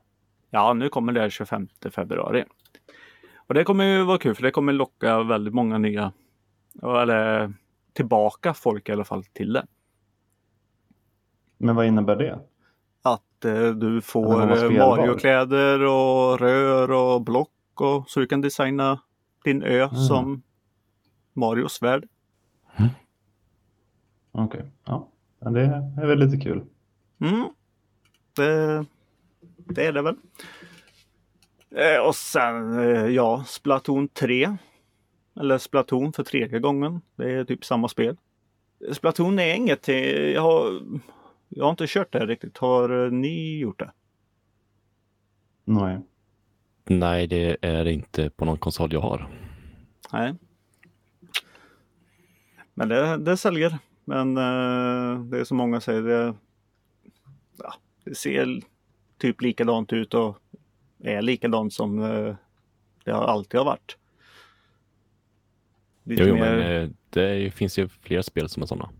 Ja, 0.50 0.72
nu 0.72 0.88
kommer 0.88 1.12
det 1.12 1.30
25 1.30 1.68
februari. 1.90 2.44
Och 3.46 3.54
det 3.54 3.64
kommer 3.64 3.84
ju 3.84 4.02
vara 4.04 4.18
kul 4.18 4.34
för 4.34 4.42
det 4.42 4.50
kommer 4.50 4.72
locka 4.72 5.22
väldigt 5.22 5.54
många 5.54 5.78
nya, 5.78 6.12
eller 6.82 7.52
tillbaka 7.92 8.54
folk 8.54 8.88
i 8.88 8.92
alla 8.92 9.04
fall 9.04 9.24
till 9.24 9.52
det. 9.52 9.66
Men 11.58 11.76
vad 11.76 11.86
innebär 11.86 12.16
det? 12.16 12.38
Att 13.02 13.44
eh, 13.44 13.68
du 13.70 14.00
får 14.00 14.40
eh. 14.42 14.70
Mario-kläder 14.70 15.82
och 15.84 16.38
rör 16.40 16.90
och 16.90 17.22
block 17.22 17.50
och 17.74 18.10
så 18.10 18.20
du 18.20 18.26
kan 18.26 18.40
designa 18.40 19.00
din 19.44 19.62
ö 19.62 19.82
Mm. 19.82 19.94
som 19.94 20.42
Marios 21.32 21.82
värld. 21.82 22.08
Okej, 24.32 24.64
ja. 24.84 25.08
ja. 25.38 25.50
Det 25.50 25.60
är 26.02 26.06
väl 26.06 26.18
lite 26.18 26.36
kul. 26.36 26.64
Mm. 27.20 27.48
Det, 28.36 28.84
det 29.56 29.86
är 29.86 29.92
det 29.92 30.02
väl. 30.02 30.16
Eh, 31.74 32.06
och 32.06 32.14
sen, 32.14 32.78
eh, 32.78 33.06
ja, 33.06 33.44
Splatoon 33.46 34.08
3. 34.08 34.56
Eller 35.40 35.58
Splatoon 35.58 36.12
för 36.12 36.24
tredje 36.24 36.58
gången. 36.58 37.00
Det 37.16 37.32
är 37.32 37.44
typ 37.44 37.64
samma 37.64 37.88
spel. 37.88 38.16
Splatoon 38.92 39.38
är 39.38 39.54
inget, 39.54 39.88
eh, 39.88 39.96
jag 40.30 40.42
har, 40.42 40.80
jag 41.48 41.64
har 41.64 41.70
inte 41.70 41.86
kört 41.88 42.12
det 42.12 42.26
riktigt. 42.26 42.58
Har 42.58 43.10
ni 43.10 43.58
gjort 43.58 43.78
det? 43.78 43.92
Nej. 45.64 46.00
Nej, 46.84 47.26
det 47.26 47.56
är 47.62 47.88
inte 47.88 48.30
på 48.30 48.44
någon 48.44 48.58
konsol 48.58 48.92
jag 48.92 49.00
har. 49.00 49.28
Nej. 50.12 50.34
Men 52.74 52.88
det, 52.88 53.16
det 53.16 53.36
säljer. 53.36 53.78
Men 54.04 54.36
eh, 54.36 55.24
det 55.24 55.40
är 55.40 55.44
som 55.44 55.56
många 55.56 55.80
säger, 55.80 56.02
det, 56.02 56.34
ja, 57.58 57.74
det 58.04 58.14
ser 58.14 58.60
typ 59.18 59.42
likadant 59.42 59.92
ut 59.92 60.14
och 60.14 60.38
är 61.02 61.22
likadant 61.22 61.72
som 61.72 62.02
eh, 62.02 62.34
det 63.04 63.14
alltid 63.14 63.58
har 63.60 63.64
varit. 63.64 63.96
Lite 66.04 66.22
Jo, 66.22 66.34
mer- 66.34 66.40
men 66.40 66.82
eh, 66.82 66.90
det 67.10 67.54
finns 67.54 67.78
ju 67.78 67.88
fler 67.88 68.22
spel 68.22 68.48
som 68.48 68.62
är 68.62 68.66
sådana. 68.66 68.90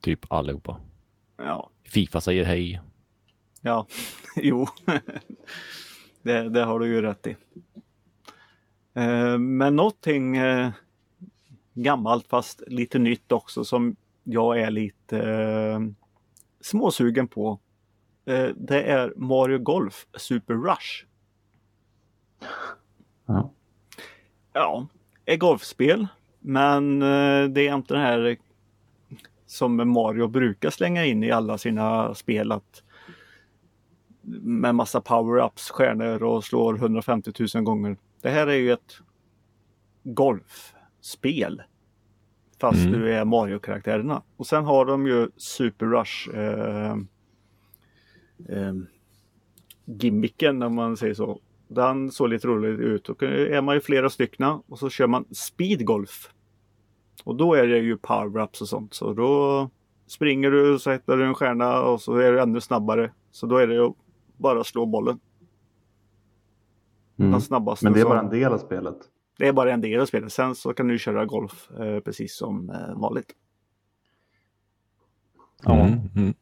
Typ 0.00 0.32
allihopa. 0.32 0.80
Ja, 1.36 1.70
Fifa 1.84 2.20
säger 2.20 2.44
hej. 2.44 2.80
ja, 3.60 3.86
jo. 4.36 4.66
det, 6.22 6.48
det 6.48 6.64
har 6.64 6.78
du 6.78 6.86
ju 6.86 7.02
rätt 7.02 7.26
i. 7.26 7.36
Eh, 8.94 9.38
men 9.38 9.76
någonting 9.76 10.36
gammalt 11.74 12.26
fast 12.28 12.62
lite 12.66 12.98
nytt 12.98 13.32
också 13.32 13.64
som 13.64 13.96
jag 14.24 14.60
är 14.60 14.70
lite 14.70 15.92
småsugen 16.60 17.28
på. 17.28 17.58
Eh, 18.26 18.48
det 18.56 18.82
är 18.82 19.12
Mario 19.16 19.58
Golf 19.58 20.06
Super 20.16 20.54
Rush. 20.54 21.04
Ja. 23.26 23.50
Ja, 24.52 24.86
ett 25.24 25.40
golfspel. 25.40 26.06
Men 26.40 27.02
eh, 27.02 27.44
det 27.48 27.68
är 27.68 27.74
inte 27.74 27.94
det 27.94 28.00
här 28.00 28.36
som 29.46 29.92
Mario 29.92 30.26
brukar 30.28 30.70
slänga 30.70 31.04
in 31.04 31.24
i 31.24 31.30
alla 31.30 31.58
sina 31.58 32.14
spel. 32.14 32.52
Att 32.52 32.82
med 34.42 34.74
massa 34.74 35.00
power-ups, 35.00 35.70
stjärnor 35.72 36.22
och 36.22 36.44
slår 36.44 36.74
150 36.76 37.32
000 37.54 37.64
gånger. 37.64 37.96
Det 38.20 38.30
här 38.30 38.46
är 38.46 38.54
ju 38.54 38.72
ett 38.72 38.98
golfspel. 40.02 41.62
Fast 42.60 42.78
Mm. 42.86 42.92
du 42.92 43.12
är 43.14 43.24
Mario-karaktärerna. 43.24 44.22
Och 44.36 44.46
sen 44.46 44.64
har 44.64 44.84
de 44.84 45.06
ju 45.06 45.28
Super 45.36 45.86
Rush 45.86 46.30
eh, 46.38 46.96
eh, 48.48 48.74
gimmicken 49.84 50.62
om 50.62 50.74
man 50.74 50.96
säger 50.96 51.14
så. 51.14 51.40
Den 51.68 52.10
såg 52.10 52.28
lite 52.28 52.48
rolig 52.48 52.68
ut. 52.68 53.08
Och 53.08 53.22
är 53.22 53.62
man 53.62 53.74
ju 53.74 53.80
flera 53.80 54.10
stycken 54.10 54.46
och 54.68 54.78
så 54.78 54.90
kör 54.90 55.06
man 55.06 55.24
speedgolf. 55.30 56.30
Och 57.24 57.36
då 57.36 57.54
är 57.54 57.66
det 57.66 57.78
ju 57.78 57.96
power-ups 57.96 58.60
och 58.60 58.68
sånt. 58.68 58.94
Så 58.94 59.12
då 59.12 59.70
springer 60.06 60.50
du 60.50 60.74
och 60.74 60.80
så 60.80 60.90
hittar 60.90 61.16
du 61.16 61.24
en 61.24 61.34
stjärna 61.34 61.82
och 61.82 62.00
så 62.00 62.16
är 62.16 62.32
du 62.32 62.40
ännu 62.40 62.60
snabbare. 62.60 63.12
Så 63.30 63.46
då 63.46 63.56
är 63.56 63.66
det 63.66 63.74
ju 63.74 63.92
bara 64.36 64.64
slå 64.64 64.86
bollen. 64.86 65.20
Mm. 67.18 67.30
Den 67.30 67.40
snabbaste. 67.40 67.86
Men 67.86 67.92
det 67.92 68.00
är 68.00 68.04
bara 68.04 68.20
en 68.20 68.30
del 68.30 68.52
av 68.52 68.58
spelet. 68.58 68.96
det 69.38 69.48
är 69.48 69.52
bara 69.52 69.72
en 69.72 69.80
del 69.80 70.00
av 70.00 70.06
spelet. 70.06 70.32
Sen 70.32 70.54
så 70.54 70.74
kan 70.74 70.88
du 70.88 70.98
köra 70.98 71.26
golf 71.26 71.70
eh, 71.80 72.00
precis 72.00 72.36
som 72.36 72.70
eh, 72.70 73.00
vanligt. 73.00 73.34
Ja. 75.64 75.80
Mm, 75.86 76.00
mm. 76.16 76.34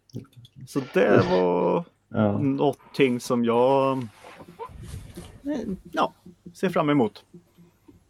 Så 0.67 0.81
det 0.95 1.17
var 1.31 1.85
Ja. 2.09 2.38
någonting 2.38 3.21
som 3.21 3.45
jag 3.45 3.99
eh, 5.45 5.59
ja, 5.93 6.12
ser 6.55 6.69
fram 6.69 6.91
emot. 6.91 7.25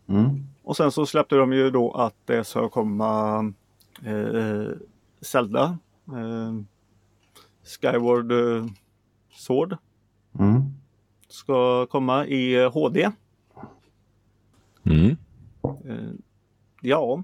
Mm. 0.06 0.46
Och 0.62 0.76
sen 0.76 0.92
så 0.92 1.06
släppte 1.06 1.36
de 1.36 1.52
ju 1.52 1.70
då 1.70 1.90
att 1.92 2.14
det 2.24 2.44
ska 2.44 2.68
komma 2.68 3.38
eh, 4.04 4.66
Zelda. 5.20 5.78
Eh, 6.08 6.54
Skyward 7.64 8.32
eh, 8.32 8.66
Sword 9.30 9.76
Mm. 10.38 10.62
ska 11.28 11.86
komma 11.86 12.26
i 12.26 12.54
eh, 12.54 12.72
HD. 12.72 13.10
Mm. 14.84 15.16
Eh, 15.62 16.10
ja, 16.80 17.22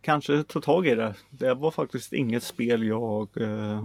kanske 0.00 0.42
ta 0.42 0.60
tag 0.60 0.86
i 0.86 0.94
det. 0.94 1.14
Det 1.30 1.54
var 1.54 1.70
faktiskt 1.70 2.12
inget 2.12 2.42
spel 2.42 2.82
jag 2.86 3.28
eh, 3.40 3.84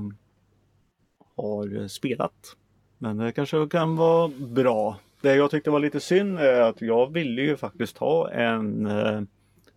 har 1.35 1.87
spelat. 1.87 2.55
Men 2.97 3.17
det 3.17 3.31
kanske 3.31 3.67
kan 3.67 3.95
vara 3.95 4.31
bra. 4.37 4.99
Det 5.21 5.35
jag 5.35 5.51
tyckte 5.51 5.69
var 5.71 5.79
lite 5.79 5.99
synd 5.99 6.39
är 6.39 6.61
att 6.61 6.81
jag 6.81 7.13
ville 7.13 7.41
ju 7.41 7.57
faktiskt 7.57 7.97
ha 7.97 8.31
en, 8.31 8.85
eh, 8.85 9.21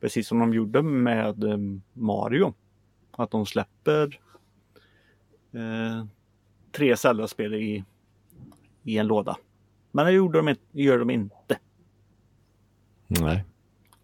precis 0.00 0.28
som 0.28 0.38
de 0.38 0.54
gjorde 0.54 0.82
med 0.82 1.44
eh, 1.44 1.58
Mario, 1.92 2.54
att 3.10 3.30
de 3.30 3.46
släpper 3.46 4.20
eh, 5.52 6.06
tre 6.72 6.96
Zelda-spel 6.96 7.54
i, 7.54 7.84
i 8.82 8.98
en 8.98 9.06
låda. 9.06 9.36
Men 9.92 10.06
det 10.06 10.12
gjorde 10.12 10.38
de, 10.38 10.48
inte- 10.48 10.62
gör 10.72 10.98
de 10.98 11.10
inte. 11.10 11.58
Nej. 13.06 13.44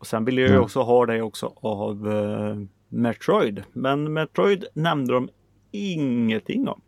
Och 0.04 0.08
sen 0.08 0.24
ville 0.24 0.40
jag 0.40 0.48
ju 0.48 0.54
Mm. 0.54 0.64
också 0.64 0.80
ha 0.82 1.06
det 1.06 1.22
också 1.22 1.52
av 1.56 2.12
eh, 2.12 2.56
Metroid. 2.88 3.62
Men 3.72 4.12
Metroid 4.12 4.64
nämnde 4.74 5.12
de 5.12 5.28
ingenting 5.70 6.68
om. 6.68 6.80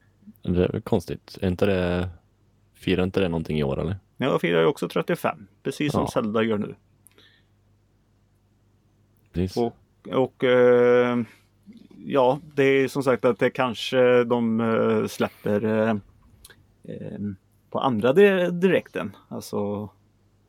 Det 0.42 0.49
är 0.64 0.68
väl 0.73 0.80
konstigt. 0.82 1.38
Är 1.40 1.49
inte 1.49 1.66
det... 1.66 2.08
Firar 2.75 3.02
inte 3.04 3.20
det 3.20 3.28
någonting 3.28 3.58
i 3.58 3.62
år 3.64 3.80
eller? 3.80 3.96
Jag 4.16 4.40
firar 4.40 4.61
ju 4.61 4.66
också 4.66 4.88
35, 4.88 5.46
precis 5.62 5.92
som 5.92 6.00
Ja. 6.00 6.08
Zelda 6.08 6.42
gör 6.42 6.58
nu. 6.58 6.75
Precis. 9.32 9.56
Och, 9.56 9.76
och 10.12 10.44
eh, 10.44 11.18
ja, 12.06 12.38
det 12.54 12.62
är 12.64 12.88
som 12.88 13.02
sagt 13.02 13.25
att 13.25 13.38
det 13.38 13.50
kanske 13.50 14.25
de 14.25 14.61
eh, 14.61 15.06
släpper 15.06 15.64
eh, 15.64 15.90
eh, 16.85 17.18
på 17.70 17.78
andra 17.78 18.12
di- 18.12 18.50
direkten. 18.50 19.16
Alltså 19.28 19.88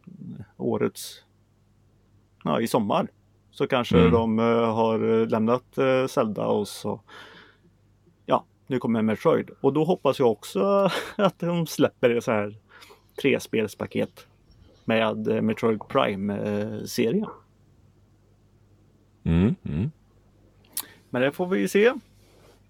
eh, 0.08 0.46
årets, 0.58 1.24
ja 2.44 2.62
i 2.62 2.68
sommar. 2.68 3.08
Så 3.52 3.68
kanske 3.68 4.00
Mm. 4.00 4.12
de 4.12 4.40
eh, 4.40 4.74
har 4.76 5.26
lämnat 5.26 5.78
eh, 5.78 6.08
Zelda 6.08 6.46
och 6.48 6.68
så 6.68 7.02
ja, 8.26 8.46
nu 8.68 8.80
kommer 8.80 9.02
Metroid. 9.02 9.50
Och 9.62 9.74
då 9.74 9.84
hoppas 9.84 10.20
jag 10.20 10.32
också 10.32 10.90
att 11.16 11.40
de 11.40 11.68
släpper 11.68 12.10
det 12.10 12.22
så 12.22 12.32
här 12.32 12.56
trespelspaket 13.22 14.28
med 14.86 15.28
eh, 15.28 15.42
Metroid 15.42 15.80
Prime-serien. 15.88 17.26
Mm, 19.24 19.56
mm. 19.64 19.92
Men 21.10 21.22
det 21.22 21.32
får 21.32 21.48
vi 21.48 21.68
se. 21.68 21.94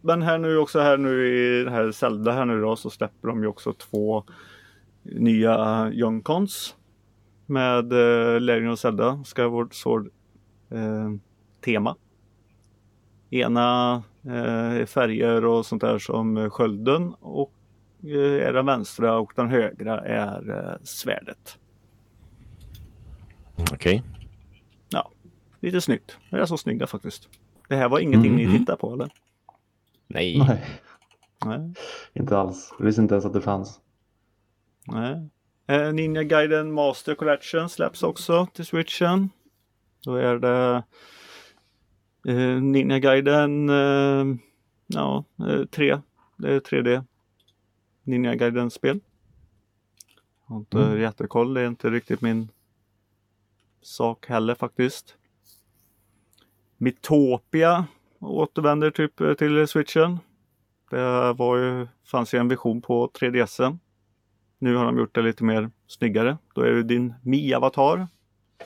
Men 0.01 0.21
här 0.21 0.37
nu 0.37 0.57
också 0.57 0.79
här 0.79 0.97
nu 0.97 1.27
i 1.27 1.63
det 1.63 1.71
här 1.71 1.91
Zelda 1.91 2.31
här 2.31 2.45
nu 2.45 2.61
då 2.61 2.75
så 2.75 2.89
släpper 2.89 3.27
de 3.27 3.41
ju 3.41 3.47
också 3.47 3.73
två 3.73 4.23
nya 5.03 5.89
Young 5.93 6.21
Cons. 6.21 6.75
Med 7.49 7.91
eh, 7.93 8.39
Legend 8.41 8.71
of 8.71 8.79
Zelda 8.79 9.23
Skyward 9.35 9.73
Sword 9.73 10.09
eh, 10.69 11.11
tema. 11.65 11.95
Ena 13.29 14.03
eh, 14.25 14.71
är 14.81 14.85
färger 14.85 15.45
och 15.45 15.65
sånt 15.65 15.81
där 15.81 15.99
som 15.99 16.49
skölden 16.49 17.13
och 17.13 17.53
eh, 18.03 18.47
är 18.47 18.53
den 18.53 18.65
vänstra 18.65 19.17
och 19.17 19.31
den 19.35 19.49
högra 19.49 19.99
är 20.05 20.49
eh, 20.49 20.83
svärdet. 20.83 21.57
Okej. 23.73 24.03
Ja, 24.89 25.11
lite 25.59 25.81
snyggt. 25.81 26.17
Det 26.29 26.37
är 26.37 26.45
så 26.45 26.57
snygga 26.57 26.87
faktiskt. 26.87 27.29
Det 27.69 27.75
här 27.75 27.89
var 27.89 27.99
ingenting 27.99 28.31
Mhm. 28.35 28.51
ni 28.51 28.57
tittade 28.59 28.77
på 28.77 28.93
eller? 28.93 29.11
Nej. 30.07 30.37
Nej, 30.47 30.63
Nej. 31.45 31.73
inte 32.13 32.37
alls. 32.37 32.73
Jag 32.79 32.85
visste 32.85 33.01
inte 33.01 33.13
ens 33.15 33.25
att 33.25 33.33
det 33.33 33.41
fanns. 33.41 33.79
Nej. 34.87 35.29
Eh, 35.67 35.93
Ninja 35.93 36.23
Gaiden 36.23 36.71
Master 36.71 37.15
Collection 37.15 37.69
släpps 37.69 38.03
också 38.03 38.47
till 38.53 38.65
switchen. 38.65 39.29
Då 40.03 40.15
är 40.15 40.35
det 40.35 40.83
eh, 42.27 42.61
Ninja 42.61 42.99
Gaiden 42.99 43.69
eh, 43.69 44.25
ja, 44.87 45.23
eh, 45.49 45.65
3. 45.65 45.99
Det 46.37 46.53
är 46.53 46.59
3D 46.59 47.03
Ninja 48.03 48.35
Gaiden-spel. 48.35 48.99
Jag 50.47 50.53
har 50.53 50.59
inte 50.59 50.77
Mm. 50.77 51.01
jättekoll. 51.01 51.53
Det 51.53 51.61
är 51.61 51.67
inte 51.67 51.89
riktigt 51.89 52.21
min 52.21 52.49
sak 53.81 54.25
heller 54.27 54.55
faktiskt. 54.55 55.15
Mitopia 56.77 57.85
återvänder 58.19 58.91
typ 58.91 59.37
till 59.37 59.67
switchen. 59.67 60.19
Det 60.89 61.33
var 61.33 61.57
ju, 61.57 61.87
fanns 62.05 62.33
ju 62.33 62.39
en 62.39 62.47
vision 62.47 62.81
på 62.81 63.07
3DS. 63.13 63.77
Nu 64.59 64.75
har 64.75 64.85
de 64.85 64.97
gjort 64.97 65.15
det 65.15 65.21
lite 65.21 65.43
mer 65.43 65.69
snyggare. 65.87 66.37
Då 66.53 66.61
är 66.61 66.71
det 66.71 66.83
din 66.83 67.13
Mi-avatar. 67.23 68.07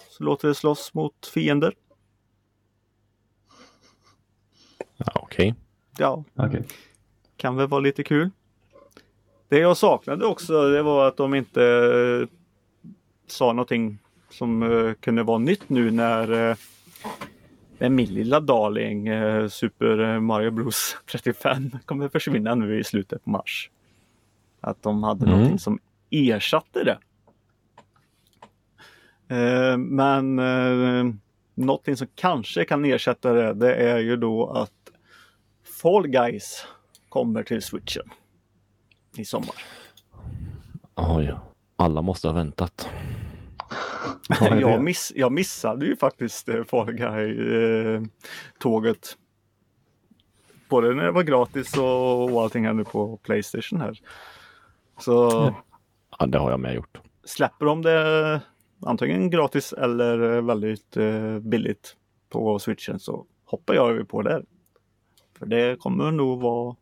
Så 0.10 0.24
låter 0.24 0.48
det 0.48 0.56
slåss 0.56 0.94
mot 0.94 1.26
fiender. 1.34 1.74
Ja, 4.98 5.12
Okej. 5.16 5.56
Ja, 5.98 6.24
Okej. 6.36 6.64
kan 7.38 7.56
väl 7.56 7.68
vara 7.68 7.82
lite 7.82 8.04
kul. 8.04 8.30
Det 9.50 9.60
jag 9.60 9.78
saknade 9.78 10.26
också 10.26 10.70
det 10.70 10.82
var 10.82 11.08
att 11.08 11.18
de 11.18 11.36
inte 11.36 11.64
eh, 11.64 12.28
sa 13.28 13.54
någonting 13.54 13.98
som 14.30 14.64
eh, 14.64 14.94
kunde 14.94 15.24
vara 15.24 15.38
nytt 15.38 15.70
nu 15.70 15.92
när 15.92 16.52
eh, 17.80 17.90
min 17.90 18.14
lilla 18.14 18.40
darling 18.40 19.10
Super 19.50 20.20
Mario 20.20 20.52
Bros 20.52 20.98
35 21.12 21.72
kommer 21.86 22.10
försvinna 22.10 22.56
nu 22.56 22.80
i 22.80 22.84
slutet 22.84 23.24
på 23.24 23.30
mars. 23.30 23.70
Att 24.62 24.84
de 24.84 25.04
hade 25.04 25.26
Mm. 25.26 25.36
någonting 25.36 25.60
som 25.60 25.80
ersatte 26.10 26.84
det. 26.84 26.98
Eh, 29.36 29.78
men 29.78 30.40
eh, 30.40 31.06
någonting 31.56 31.98
som 31.98 32.08
kanske 32.16 32.66
kan 32.66 32.86
ersätta 32.86 33.34
det, 33.34 33.54
det 33.54 33.76
är 33.76 33.98
ju 34.00 34.16
då 34.16 34.48
att 34.50 34.72
Fall 35.82 36.08
Guys 36.08 36.66
kommer 37.10 37.44
till 37.44 37.62
switchen 37.62 38.10
i 39.18 39.26
sommar. 39.26 39.56
Oj. 40.96 41.34
Alla 41.76 42.02
måste 42.02 42.28
ha 42.28 42.34
väntat. 42.36 42.90
Jag, 44.40 44.84
miss, 44.84 45.12
jag 45.16 45.32
missade 45.32 45.86
ju 45.86 45.96
faktiskt 45.98 46.50
eh, 46.50 46.64
Fall 46.64 46.92
Guy-tåget. 46.94 48.08
Både 50.70 50.94
när 50.94 51.04
det 51.04 51.12
var 51.12 51.24
gratis 51.24 51.78
och, 51.78 52.24
och 52.34 52.42
allting 52.42 52.66
här 52.66 52.74
nu 52.74 52.84
på 52.84 53.18
Playstation 53.18 53.82
här. 53.82 54.00
Så 55.02 55.54
Ja, 56.20 56.26
det 56.26 56.38
har 56.38 56.52
jag 56.52 56.60
med 56.60 56.76
gjort. 56.76 57.02
släpper 57.24 57.66
de 57.66 57.82
det 57.82 58.42
antingen 58.86 59.30
gratis 59.30 59.74
eller 59.74 60.42
väldigt 60.42 60.98
eh, 60.98 61.40
billigt 61.40 61.98
på 62.30 62.60
switchen 62.60 63.00
så 63.00 63.26
hoppar 63.46 63.74
jag 63.74 63.90
över 63.90 64.04
på 64.04 64.22
det. 64.22 64.46
För 65.38 65.46
det 65.46 65.80
kommer 65.80 66.12
nog 66.12 66.42
vara 66.42 66.76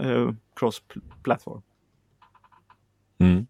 eh, 0.00 0.30
cross-platform. 0.56 1.62
Mm. 3.18 3.46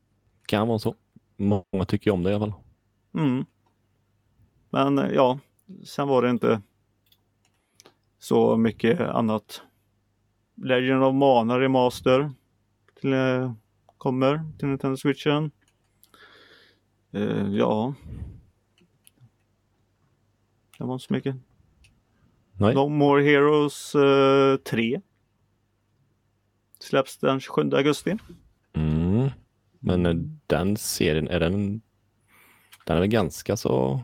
Kan 0.46 0.68
vara 0.68 0.78
så. 0.78 0.94
Många 1.36 1.84
tycker 1.88 2.10
om 2.10 2.22
det 2.22 2.30
i 2.30 2.34
alla 2.34 2.46
fall. 2.46 2.60
Mm. 3.14 3.44
Men 4.70 4.98
eh, 4.98 5.10
ja, 5.14 5.38
sen 5.84 6.08
var 6.08 6.22
det 6.22 6.30
inte 6.30 6.62
så 8.18 8.56
mycket 8.56 9.00
annat. 9.00 9.62
Legend 10.54 11.04
of 11.04 11.14
Mana 11.14 11.60
Remaster 11.60 12.32
till, 13.04 13.12
eh, 13.12 13.52
kommer 13.98 14.40
till 14.58 14.68
Nintendo 14.68 14.96
Switchen. 14.96 15.50
Eh, 17.12 17.48
ja. 17.52 17.94
Det 20.78 20.84
var 20.84 20.94
inte 20.94 21.06
så 21.06 21.12
mycket. 21.12 21.36
Nej. 22.52 22.74
No 22.74 22.88
More 22.88 23.22
Heroes 23.22 23.94
eh, 23.94 24.56
3. 24.56 25.00
Släpps 26.78 27.18
den 27.18 27.40
27 27.40 27.70
augusti. 27.72 28.16
Mm. 28.72 29.30
Men 29.78 30.40
den 30.46 30.76
serien, 30.76 31.28
är 31.28 31.40
den... 31.40 31.80
Den 32.86 32.96
är 32.96 33.00
väl 33.00 33.08
ganska 33.08 33.56
så 33.56 34.00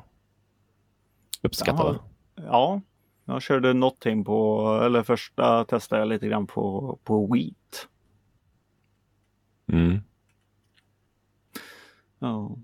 uppskattad? 1.43 1.99
Jaha. 2.35 2.47
Ja, 2.47 2.81
jag 3.25 3.43
körde 3.43 3.73
någonting 3.73 4.25
på, 4.25 4.67
eller 4.85 5.03
första 5.03 5.65
testade 5.65 6.03
jag 6.03 6.09
lite 6.09 6.29
grann 6.29 6.47
på, 6.47 6.99
på 7.05 7.27
Wheat. 7.27 7.89
Mm. 9.72 9.98
Ja. 12.18 12.56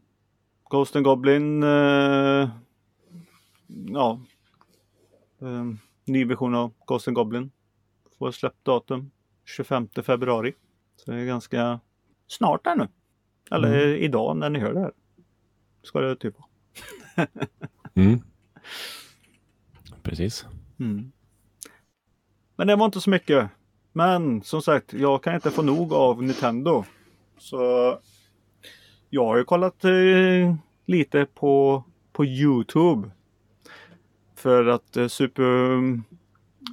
Ghost 0.70 0.96
and 0.96 1.04
Goblin, 1.04 1.62
eh, 1.62 2.50
ja. 3.68 4.20
Eh, 5.40 5.64
ny 6.04 6.24
version 6.24 6.54
av 6.54 6.72
Ghost 6.86 7.08
and 7.08 7.14
Goblin. 7.14 7.50
Får 8.18 8.30
släppt 8.30 8.64
datum 8.64 9.10
25 9.44 9.88
februari. 10.02 10.54
Så 10.96 11.10
det 11.10 11.20
är 11.20 11.24
ganska 11.24 11.80
snart 12.26 12.64
där 12.64 12.76
nu. 12.76 12.88
Eller 13.50 13.86
idag 13.96 14.36
när 14.36 14.50
ni 14.50 14.58
hör 14.58 14.74
det 14.74 14.80
här. 14.80 14.92
Ska 15.82 16.00
det 16.00 16.16
typ 16.16 16.34
vara. 16.38 17.26
Mm. 17.94 18.20
Precis. 20.02 20.46
Mm. 20.78 21.12
Men 22.56 22.66
det 22.66 22.76
var 22.76 22.84
inte 22.84 23.00
så 23.00 23.10
mycket. 23.10 23.50
Men 23.92 24.42
som 24.42 24.62
sagt, 24.62 24.92
jag 24.92 25.22
kan 25.22 25.34
inte 25.34 25.50
få 25.50 25.62
nog 25.62 25.92
av 25.92 26.22
Nintendo. 26.22 26.84
Så 27.38 27.98
jag 29.10 29.24
har 29.24 29.36
ju 29.36 29.44
kollat 29.44 29.84
eh, 29.84 30.54
lite 30.86 31.26
på, 31.34 31.84
på 32.12 32.24
Youtube. 32.24 33.10
För 34.34 34.66
att 34.66 34.96
eh, 34.96 35.06
Super 35.06 35.78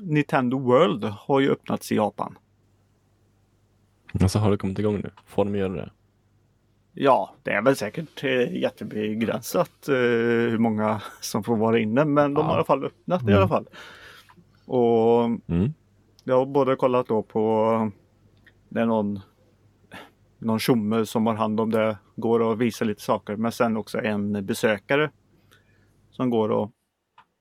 Nintendo 0.02 0.60
World 0.60 1.04
har 1.04 1.39
ju 1.39 1.49
öppnats 1.52 1.91
i 1.91 1.95
Japan. 1.95 2.38
Alltså 4.21 4.39
har 4.39 4.52
det 4.52 4.58
kommit 4.58 4.80
igång 4.80 4.95
nu? 4.95 5.10
Får 5.26 5.45
de 5.45 5.56
göra 5.56 5.73
det? 5.73 5.91
Ja, 6.93 7.34
det 7.43 7.52
är 7.52 7.62
väl 7.62 7.76
säkert 7.76 8.23
eh, 8.23 8.56
jättebegränsat 8.62 9.88
eh, 9.88 9.95
hur 9.95 10.58
många 10.58 11.02
som 11.21 11.43
får 11.43 11.58
vara 11.58 11.80
inne. 11.80 12.06
Men 12.06 12.34
de 12.34 12.39
Ja. 12.41 12.45
har 12.47 12.54
i 12.54 12.56
alla 12.56 12.65
fall 12.65 12.84
öppnat 12.86 13.21
i 13.21 13.26
Mm. 13.26 13.38
alla 13.38 13.47
fall. 13.47 13.67
Och 14.65 15.23
Mm. 15.26 15.73
Jag 16.23 16.38
har 16.38 16.45
både 16.45 16.76
kollat 16.76 17.08
då 17.08 17.21
på 17.23 17.91
det 18.69 18.82
är 18.82 18.86
någon 18.86 19.19
någon 20.43 20.60
tjomme 20.60 21.06
som 21.06 21.25
har 21.27 21.34
hand 21.34 21.60
om 21.60 21.69
det, 21.71 21.97
går 22.15 22.39
och 22.39 22.62
visar 22.62 22.86
lite 22.86 23.01
saker. 23.01 23.36
Men 23.36 23.51
sen 23.51 23.77
också 23.77 23.97
en 24.01 24.45
besökare 24.45 25.12
som 26.12 26.29
går 26.29 26.49
och 26.51 26.71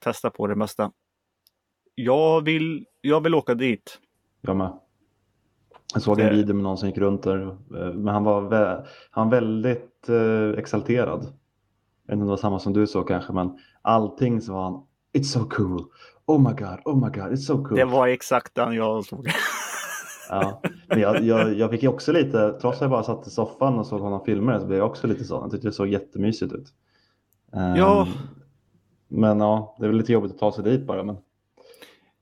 testar 0.04 0.30
på 0.30 0.46
det 0.46 0.54
mesta. 0.56 0.92
Jag 1.94 2.44
vill, 2.44 2.86
jag 3.00 3.20
vill 3.20 3.34
åka 3.34 3.54
dit. 3.54 3.98
Jag 4.40 4.56
med. 4.56 4.72
Jag 5.94 6.02
såg 6.02 6.20
en 6.20 6.26
Det- 6.26 6.32
video 6.32 6.54
med 6.54 6.62
någon 6.62 6.78
som 6.78 6.88
gick 6.88 6.98
runt 6.98 7.22
där, 7.22 7.46
eh, 7.48 7.92
men 7.94 8.06
han 8.08 8.24
var, 8.24 8.42
vä- 8.42 8.86
han 9.10 9.30
väldigt 9.30 10.08
eh, 10.08 10.58
exalterad. 10.58 11.20
Jag 11.22 11.26
vet 11.26 12.12
inte 12.12 12.12
om 12.12 12.18
det 12.20 12.24
var 12.26 12.36
samma 12.36 12.58
som 12.58 12.72
du 12.72 12.86
såg 12.86 13.08
kanske, 13.08 13.32
men 13.32 13.58
allting 13.82 14.40
så 14.40 14.52
var 14.52 14.64
han 14.64 14.86
It's 15.18 15.22
so 15.22 15.48
cool. 15.48 15.84
Oh 16.26 16.38
my 16.40 16.54
god, 16.54 16.78
oh 16.84 16.94
my 16.96 17.20
god, 17.20 17.32
it's 17.32 17.36
so 17.36 17.64
cool. 17.64 17.76
Det 17.76 17.84
var 17.84 18.08
exakt 18.08 18.54
den 18.54 18.72
jag 18.74 19.04
såg. 19.04 19.26
Ja, 20.32 20.62
men 20.86 21.00
jag, 21.00 21.24
jag, 21.24 21.54
jag 21.54 21.70
fick 21.70 21.82
ju 21.82 21.88
också 21.88 22.12
lite, 22.12 22.52
trots 22.60 22.76
att 22.76 22.80
jag 22.80 22.90
bara 22.90 23.02
satt 23.02 23.26
i 23.26 23.30
soffan 23.30 23.78
och 23.78 23.86
såg 23.86 24.00
honom 24.00 24.24
filma 24.24 24.52
det, 24.52 24.60
så 24.60 24.66
blev 24.66 24.78
jag 24.78 24.90
också 24.90 25.06
lite 25.06 25.24
så. 25.24 25.34
Jag 25.34 25.50
tyckte 25.50 25.68
det 25.68 25.72
såg 25.72 25.88
jättemysigt 25.88 26.52
ut. 26.52 26.68
Ehm, 27.52 27.76
Ja. 27.76 28.08
Men 29.08 29.40
ja, 29.40 29.76
det 29.78 29.84
är 29.84 29.88
väl 29.88 29.96
lite 29.96 30.12
jobbigt 30.12 30.32
att 30.32 30.38
ta 30.38 30.52
sig 30.52 30.64
dit 30.64 30.86
bara. 30.86 31.02
Men... 31.02 31.16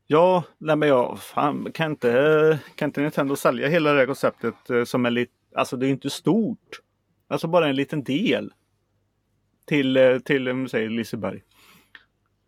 Ja, 0.06 0.44
nej 0.58 0.76
men 0.76 0.88
jag 0.88 1.18
fan, 1.18 1.72
kan 1.72 1.90
inte, 1.90 2.58
kan 2.74 2.88
inte 2.88 3.00
Nintendo 3.00 3.36
sälja 3.36 3.68
hela 3.68 3.92
det 3.92 3.98
här 3.98 4.06
konceptet 4.06 4.70
eh, 4.70 4.84
som 4.84 5.06
är 5.06 5.10
lite, 5.10 5.32
alltså 5.54 5.76
det 5.76 5.86
är 5.86 5.90
inte 5.90 6.10
stort. 6.10 6.80
Alltså 7.28 7.48
bara 7.48 7.68
en 7.68 7.76
liten 7.76 8.04
del. 8.04 8.52
Till, 9.64 9.96
eh, 9.96 10.18
till 10.18 10.44
du 10.44 10.68
säger 10.68 10.90
Liseberg. 10.90 11.42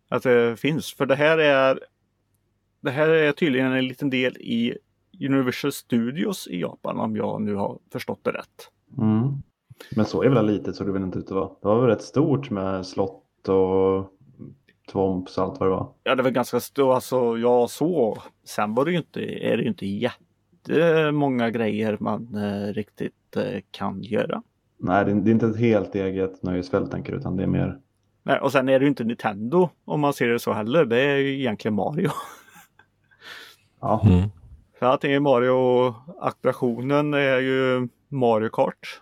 Att 0.09 0.23
det 0.23 0.59
finns, 0.59 0.93
för 0.93 1.05
det 1.05 1.15
här 1.15 1.37
är 1.37 1.79
det 2.81 2.91
här 2.91 3.09
är 3.09 3.31
tydligen 3.31 3.71
en 3.71 3.87
liten 3.87 4.09
del 4.09 4.37
i 4.37 4.77
Universal 5.19 5.71
Studios 5.71 6.47
i 6.47 6.61
Japan 6.61 6.99
om 6.99 7.15
jag 7.15 7.41
nu 7.41 7.55
har 7.55 7.79
förstått 7.91 8.19
det 8.21 8.31
rätt. 8.31 8.69
Mm. 8.97 9.41
Men 9.95 10.05
så 10.05 10.23
är 10.23 10.29
väl 10.29 10.45
litet 10.45 10.75
så 10.75 10.83
det 10.83 10.91
väl 10.91 11.03
inte 11.03 11.19
ut 11.19 11.25
att 11.25 11.31
vara. 11.31 11.47
Det 11.61 11.67
var 11.67 11.79
väl 11.79 11.89
rätt 11.89 12.01
stort 12.01 12.49
med 12.49 12.85
slott 12.85 13.47
och 13.47 14.09
tvomps 14.91 15.37
och 15.37 15.43
allt 15.43 15.59
vad 15.59 15.69
det 15.69 15.75
var. 15.75 15.89
Ja, 16.03 16.15
det 16.15 16.23
var 16.23 16.29
ganska 16.29 16.59
stort, 16.59 16.93
alltså 16.95 17.37
jag 17.37 17.69
så. 17.69 18.17
Sen 18.43 18.73
var 18.75 18.85
det 18.85 18.91
ju 18.91 18.97
inte, 18.97 19.19
är 19.21 19.57
det 19.57 19.63
ju 19.63 19.69
inte 19.69 19.85
jättemånga 19.85 21.49
grejer 21.49 21.97
man 21.99 22.35
eh, 22.35 22.73
riktigt 22.73 23.35
eh, 23.35 23.61
kan 23.71 24.01
göra. 24.03 24.43
Nej, 24.77 25.05
det 25.05 25.11
är, 25.11 25.15
det 25.15 25.29
är 25.29 25.33
inte 25.33 25.47
ett 25.47 25.59
helt 25.59 25.95
eget 25.95 26.43
nöjesfält 26.43 26.91
tänker 26.91 27.11
du, 27.11 27.17
utan 27.17 27.37
det 27.37 27.43
är 27.43 27.47
mer. 27.47 27.79
Nej, 28.23 28.39
och 28.39 28.51
sen 28.51 28.69
är 28.69 28.79
det 28.79 28.83
ju 28.83 28.89
inte 28.89 29.03
Nintendo 29.03 29.69
om 29.85 29.99
man 29.99 30.13
ser 30.13 30.27
det 30.27 30.39
så 30.39 30.53
heller. 30.53 30.85
Det 30.85 31.01
är 31.01 31.17
ju 31.17 31.39
egentligen 31.39 31.75
Mario. 31.75 32.09
Ja, 33.79 34.01
Mm. 34.05 34.29
För 34.83 34.87
allting 34.87 35.11
är 35.11 35.19
Mario 35.19 35.49
och 35.49 35.95
attraktionen 36.19 37.13
är 37.13 37.39
ju 37.39 37.87
Mario 38.07 38.49
Kart. 38.49 39.01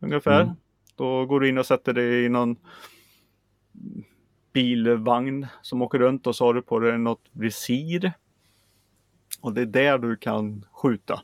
Ungefär. 0.00 0.42
Mm. 0.42 0.54
Då 0.94 1.26
går 1.26 1.40
du 1.40 1.48
in 1.48 1.58
och 1.58 1.66
sätter 1.66 1.92
dig 1.92 2.24
i 2.24 2.28
någon 2.28 2.56
bilvagn 4.52 5.46
som 5.62 5.82
åker 5.82 5.98
runt 5.98 6.26
och 6.26 6.36
så 6.36 6.44
har 6.44 6.54
du 6.54 6.62
på 6.62 6.78
dig 6.78 6.98
något 6.98 7.22
visir. 7.32 8.12
Och 9.40 9.52
det 9.52 9.60
är 9.60 9.66
där 9.66 9.98
du 9.98 10.16
kan 10.16 10.64
skjuta. 10.72 11.20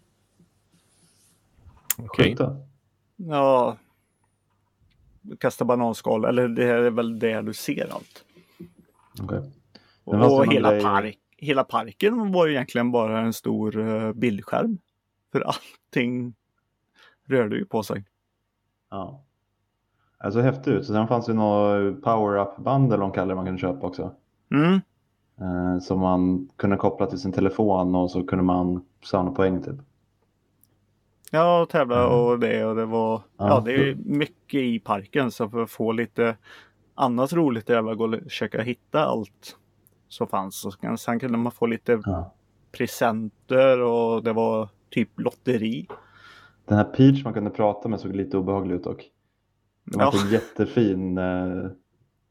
Okej. 1.99 2.25
skjuta. 2.27 2.57
Ja. 3.17 3.77
Kasta 5.41 5.65
bananskal 5.65 6.25
eller 6.25 6.49
det 6.49 6.65
är 6.65 6.91
väl 6.91 7.19
där 7.19 7.43
du 7.43 7.55
ser 7.55 7.93
allt. 7.93 8.25
Okej. 9.23 9.53
Och, 10.05 10.15
ska 10.15 10.29
man 10.29 10.51
hela, 10.51 10.71
grej- 10.73 10.83
park, 10.83 11.19
hela 11.43 11.65
parken 11.65 12.33
var 12.33 12.47
ju 12.47 12.53
egentligen 12.53 12.93
bara 12.93 13.21
en 13.21 13.33
stor 13.33 13.77
uh, 13.77 14.13
bildskärm. 14.13 14.79
För 15.33 15.41
allting 15.41 16.35
rörde 17.27 17.57
ju 17.57 17.65
på 17.65 17.83
sig. 17.83 18.05
Ja. 18.91 19.23
Alltså 20.19 20.41
häftigt 20.41 20.69
ut. 20.69 20.87
Så 20.87 20.93
sen 20.93 21.09
fanns 21.09 21.27
det 21.27 21.35
något 21.35 22.03
power-up-band 22.03 22.93
eller 22.93 22.99
vad 22.99 23.11
de 23.11 23.15
kallar 23.15 23.29
det 23.29 23.35
man 23.35 23.45
kunde 23.45 23.61
köpa 23.61 23.87
också. 23.87 24.15
Mm. 24.51 24.81
Eh, 25.41 25.79
som 25.81 26.01
man 26.01 26.49
kunde 26.57 26.77
koppla 26.77 27.07
till 27.07 27.19
sin 27.19 27.33
telefon 27.33 27.95
och 27.95 28.11
så 28.11 28.27
kunde 28.27 28.45
man 28.45 28.85
samla 29.05 29.33
poäng 29.33 29.63
typ. 29.63 29.77
Ja, 31.31 31.67
tävla 31.71 32.09
och 32.09 32.39
det 32.39 32.65
och 32.65 32.77
det 32.77 32.87
var 32.87 33.23
ja. 33.37 33.49
Ja. 33.49 33.63
det 33.65 33.75
är 33.75 33.95
mycket 33.95 34.61
i 34.61 34.79
parken 34.79 35.31
så 35.31 35.49
för 35.49 35.63
att 35.63 35.71
få 35.71 35.93
lite 35.93 36.37
annat 36.95 37.33
roligt 37.33 37.71
är 37.71 37.91
att 37.91 37.99
gå 37.99 38.05
och 38.05 38.23
försöka 38.23 38.63
hitta 38.63 39.05
allt 39.05 39.57
som 40.13 40.27
fanns. 40.29 40.65
Och 40.65 40.99
sen- 41.01 41.21
kunde 41.21 41.39
man 41.39 41.53
få 41.53 41.67
lite 41.67 42.03
Ja. 42.05 42.35
presenter 42.73 43.81
och 43.81 44.23
det 44.23 44.33
var 44.33 44.69
typ 44.91 45.21
lotteri. 45.21 45.89
Den 46.65 46.77
här 46.79 46.85
Peach 46.85 47.25
man 47.25 47.33
kunde 47.35 47.51
prata 47.51 47.89
med 47.89 48.01
såg 48.01 48.17
lite 48.17 48.37
obehaglig 48.39 48.75
ut 48.75 48.85
dock. 48.85 49.11
Det 49.85 49.97
var 49.99 50.05
Ja. 50.05 50.13
en 50.25 50.31
jättefin 50.33 51.19
eh, 51.19 51.67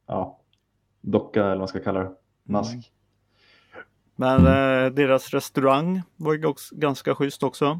ja, 0.07 0.39
docka 1.01 1.39
eller 1.39 1.49
vad 1.49 1.57
man 1.59 1.67
ska 1.67 1.79
kalla 1.79 1.99
det. 1.99 2.11
Mask. 2.43 2.91
Men 4.15 4.37
eh, 4.47 4.91
deras 4.93 5.29
restaurang 5.33 6.01
var 6.15 6.33
ju 6.33 6.39
gans- 6.39 6.71
ganska 6.79 7.15
schysst 7.15 7.43
också. 7.43 7.79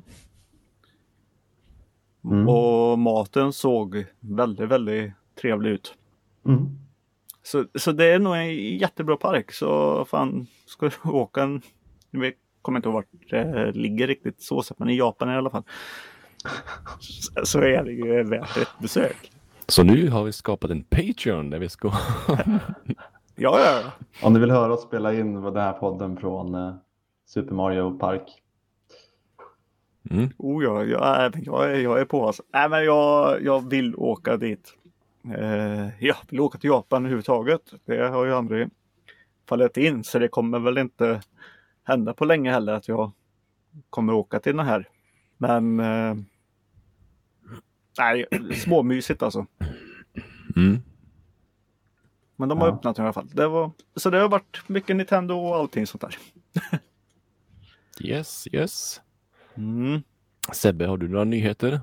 Mm. 2.26 2.50
Och 2.50 3.00
maten 3.00 3.54
såg 3.54 4.06
väldigt, 4.20 4.70
väldigt 4.70 5.12
trevlig 5.42 5.70
ut. 5.72 5.96
Mm. 6.46 6.70
Så, 7.44 7.66
så 7.76 7.92
det 7.92 8.06
är 8.06 8.20
nog 8.20 8.36
en 8.36 8.56
jättebra 8.78 9.18
park. 9.18 9.52
Så 9.52 10.06
fan, 10.06 10.48
ska 10.66 10.86
du 11.04 11.10
åka 11.10 11.44
en... 11.44 11.62
Jag 12.12 12.34
kommer 12.62 12.80
inte 12.80 12.90
ihåg 12.90 12.94
vart 12.94 13.08
det 13.30 13.72
ligger 13.72 14.08
riktigt 14.08 14.42
så 14.44 14.62
sett, 14.64 14.80
men 14.80 14.90
i 14.90 14.98
Japan 14.98 15.30
i 15.30 15.36
alla 15.36 15.50
fall. 15.50 15.64
Så- 17.00 17.32
Så 17.46 17.60
är 17.60 17.84
det 17.84 17.92
ju 17.92 18.24
värt 18.24 18.58
ett 18.58 18.80
besök. 18.80 19.32
Så 19.68 19.84
nu 19.84 20.10
har 20.10 20.24
vi 20.24 20.32
skapat 20.32 20.72
en 20.72 20.84
Patreon 20.84 21.50
där 21.50 21.60
vi 21.60 21.70
ska... 21.70 21.88
Ja, 23.36 23.60
ja. 23.60 23.82
Om 24.24 24.34
ni 24.34 24.40
vill 24.40 24.52
höra 24.52 24.74
oss 24.74 24.82
spela 24.84 25.14
in 25.14 25.34
den 25.42 25.56
här 25.56 25.74
podden 25.74 26.18
från 26.18 26.56
eh, 26.56 26.74
Super 27.26 27.56
Mario 27.56 27.98
Park. 28.00 28.42
Mm. 30.10 30.30
Oh, 30.38 30.64
ja, 30.64 30.84
jag, 30.84 31.06
är- 31.72 31.76
jag 31.80 32.00
är 32.02 32.06
på 32.06 32.28
alltså. 32.28 32.44
Nej, 32.54 32.70
men 32.70 32.84
jag, 32.86 33.44
jag 33.44 33.70
vill 33.70 33.96
åka 33.96 34.38
dit. 34.38 34.74
Eh, 35.24 35.90
jag 36.06 36.16
vill 36.30 36.40
åka 36.40 36.58
till 36.58 36.68
Japan 36.70 37.02
överhuvudtaget. 37.02 37.74
Det 37.86 38.08
har 38.08 38.26
ju 38.26 38.34
aldrig 38.34 38.70
fallit 39.50 39.78
in 39.78 40.04
så 40.04 40.20
det 40.20 40.28
kommer 40.28 40.60
väl 40.60 40.78
inte 40.78 41.22
hända 41.84 42.14
på 42.14 42.26
länge 42.26 42.52
heller 42.52 42.74
att 42.74 42.88
jag 42.88 43.12
kommer 43.90 44.14
åka 44.14 44.40
till 44.40 44.58
den 44.58 44.66
här. 44.66 44.90
Men 45.38 45.80
eh, 45.80 46.16
nej, 48.00 48.26
småmysigt 48.56 49.24
alltså. 49.24 49.46
Mm. 50.56 50.78
Men 52.36 52.50
de 52.50 52.58
har 52.62 52.68
Ja. 52.68 52.74
öppnat 52.74 53.00
i 53.00 53.02
alla 53.02 53.14
fall. 53.14 53.30
Det 53.34 53.48
var, 53.48 53.72
så 53.96 54.10
det 54.10 54.18
har 54.20 54.30
varit 54.30 54.64
mycket 54.70 54.96
Nintendo 54.96 55.36
och 55.36 55.56
allting 55.56 55.88
sånt 55.88 56.02
där. 56.02 56.18
Yes, 58.00 58.48
yes. 58.52 59.02
Mm. 59.56 60.02
Sebbe, 60.54 60.86
har 60.86 60.98
du 60.98 61.08
några 61.08 61.24
nyheter? 61.24 61.80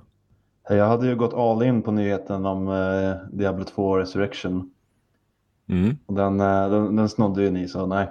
Jag 0.69 0.87
hade 0.87 1.07
ju 1.07 1.17
gått 1.17 1.35
all 1.35 1.63
in 1.63 1.83
på 1.83 1.91
nyheten 1.91 2.47
om 2.47 2.69
eh, 2.69 3.37
Diablo 3.37 3.65
2 3.65 3.99
Resurrection. 3.99 4.71
Mm. 5.69 5.97
Och 6.07 6.15
den, 6.15 6.41
eh, 6.41 6.71
den, 6.71 6.97
den 6.97 7.09
snodde 7.09 7.43
ju 7.43 7.51
ni 7.51 7.69
så 7.69 7.87
nej. 7.87 8.11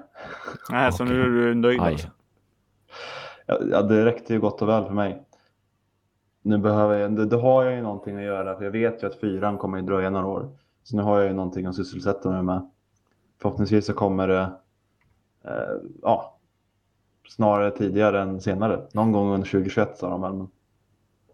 Nej, 0.70 0.94
så 0.94 1.04
nu 1.04 1.22
är 1.22 1.26
du 1.26 1.56
nöjd 1.56 1.82
Aj. 1.82 1.92
alltså. 1.92 2.08
Ja, 3.72 3.82
det 3.82 4.06
räckte 4.06 4.34
ju 4.34 4.40
gott 4.40 4.62
och 4.62 4.70
väl 4.70 4.86
för 4.86 4.94
mig. 4.94 5.24
Nu 6.42 6.58
behöver 6.58 7.00
jag, 7.00 7.16
det, 7.16 7.26
det 7.26 7.38
har 7.38 7.64
jag 7.64 7.76
ju 7.76 7.82
någonting 7.82 8.18
att 8.18 8.24
göra 8.24 8.58
för 8.58 8.64
jag 8.64 8.72
vet 8.72 9.04
ju 9.04 9.08
att 9.08 9.16
fyran 9.16 9.58
kommer 9.58 9.78
ju 9.78 9.84
dröja 9.84 10.10
några 10.10 10.28
år. 10.28 10.50
Så 10.84 10.96
nu 10.96 11.02
har 11.02 11.20
jag 11.20 11.28
ju 11.28 11.34
någonting 11.34 11.66
att 11.66 11.76
sysselsätta 11.76 12.32
mig 12.32 12.44
med. 12.44 12.70
Förhoppningsvis 13.42 13.86
så 13.86 13.94
kommer 13.94 14.28
det 14.28 14.50
eh, 15.44 15.76
ja, 16.02 16.38
snarare 17.28 17.72
tidigare 17.72 18.22
än 18.22 18.42
senare. 18.42 18.82
Någon 18.94 19.12
gång 19.12 19.34
under 19.34 19.48
2021 19.48 19.98
sa 19.98 20.10
de 20.10 20.22
väl. 20.22 20.34
Men 20.34 20.48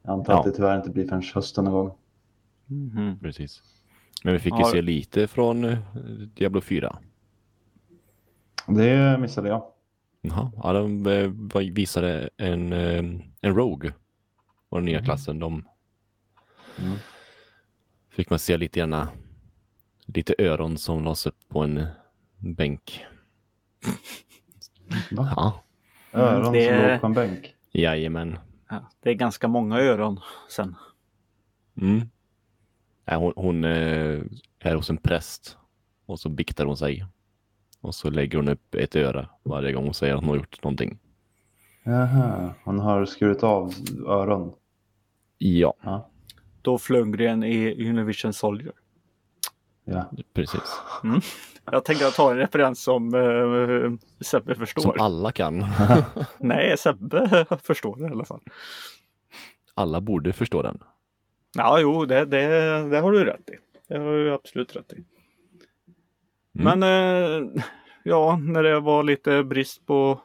jag 0.03 0.13
antar 0.13 0.33
att 0.33 0.45
Ja. 0.45 0.51
det 0.51 0.55
tyvärr 0.57 0.77
inte 0.77 0.89
blir 0.89 1.07
förrän 1.07 1.23
hösten 1.35 1.63
någon 1.63 1.73
gång. 1.73 1.97
Mhm. 2.65 3.19
Precis. 3.19 3.61
Men 4.23 4.33
vi 4.33 4.39
fick 4.39 4.53
ju 4.53 4.59
Har- 4.63 4.71
se 4.71 4.81
lite 4.81 5.27
från 5.27 5.63
eh, 5.63 5.77
Diablo 6.35 6.61
4. 6.61 6.97
Det 8.67 9.17
missade 9.19 9.49
jag. 9.49 9.63
Jaha, 10.21 10.51
ja, 10.63 10.73
de 10.73 11.07
eh, 11.07 11.71
visade 11.73 12.29
en, 12.37 12.73
eh, 12.73 12.97
en 13.41 13.55
Rogue. 13.55 13.93
Och 14.69 14.77
den 14.77 14.85
nya 14.85 15.01
klassen. 15.03 15.39
De 15.39 15.65
Mm. 16.79 16.97
fick 18.09 18.29
man 18.29 18.39
se 18.39 18.57
lite 18.57 18.79
gärna 18.79 19.07
lite 20.05 20.35
öron 20.39 20.77
som 20.77 21.03
lades 21.03 21.25
upp 21.25 21.37
på 21.49 21.59
en 21.63 21.85
bänk. 22.37 23.05
Va? 25.11 25.33
Ja, 25.35 25.61
Öron 26.19 26.53
det- 26.53 26.79
som 26.81 26.89
låg 26.91 26.99
på 27.01 27.07
en 27.07 27.13
bänk. 27.13 27.55
jajamän. 27.71 28.37
Ja, 28.69 28.89
det 28.99 29.09
är 29.09 29.13
ganska 29.13 29.47
många 29.47 29.79
öron 29.79 30.19
sen. 30.49 30.75
Mm. 31.81 32.01
Hon 33.05 33.33
hon 33.35 33.63
eh, 33.63 34.21
är 34.59 34.75
hos 34.75 34.89
en 34.89 34.97
präst 34.97 35.57
och 36.05 36.19
så 36.19 36.29
biktar 36.29 36.65
hon 36.65 36.77
sig. 36.77 37.05
Och 37.81 37.95
så 37.95 38.09
lägger 38.09 38.37
hon 38.37 38.49
upp 38.49 38.75
ett 38.75 38.95
öra 38.95 39.29
varje 39.43 39.73
gång 39.73 39.83
hon 39.85 39.93
säger 39.93 40.13
att 40.13 40.19
hon 40.19 40.29
har 40.29 40.35
gjort 40.35 40.63
någonting. 40.63 40.99
Jaha, 41.83 42.53
hon 42.63 42.79
har 42.79 43.05
skurit 43.05 43.43
av 43.43 43.73
öron. 44.07 44.53
Ja, 45.37 45.73
Ja. 45.83 46.09
Då 46.61 46.77
Flundgren 46.77 47.43
i 47.43 47.89
Univision 47.89 48.33
Soldier. 48.33 48.73
Ja. 49.85 50.11
Precis. 50.33 50.81
Jag 51.71 51.85
tänker 51.85 52.11
ta 52.11 52.31
en 52.31 52.37
referens 52.37 52.83
som 52.83 53.15
uh, 53.15 53.93
Sebbe 54.21 54.55
förstår. 54.55 54.81
Som 54.81 54.93
alla 54.99 55.31
kan. 55.31 55.65
Nej, 56.39 56.77
Sebbe 56.77 57.45
förstår 57.63 57.95
det 57.95 58.03
i 58.03 58.11
alla 58.11 58.25
fall. 58.25 58.41
Alla 59.73 60.01
borde 60.01 60.33
förstå 60.33 60.61
den. 60.61 60.83
Ja, 61.55 61.79
jo, 61.79 62.05
det, 62.05 62.25
det, 62.25 62.47
det 62.89 62.99
har 62.99 63.11
du 63.11 63.25
rätt 63.25 63.49
i. 63.49 63.57
Det 63.87 63.97
har 63.97 64.11
du 64.11 64.33
absolut 64.33 64.75
rätt 64.75 64.93
i. 64.93 65.03
Mm. 66.55 66.79
Men 66.79 66.83
eh, 66.83 67.63
ja, 68.03 68.39
när 68.41 68.63
det 68.63 68.79
var 68.79 69.03
lite 69.03 69.43
brist 69.43 69.85
på 69.85 70.21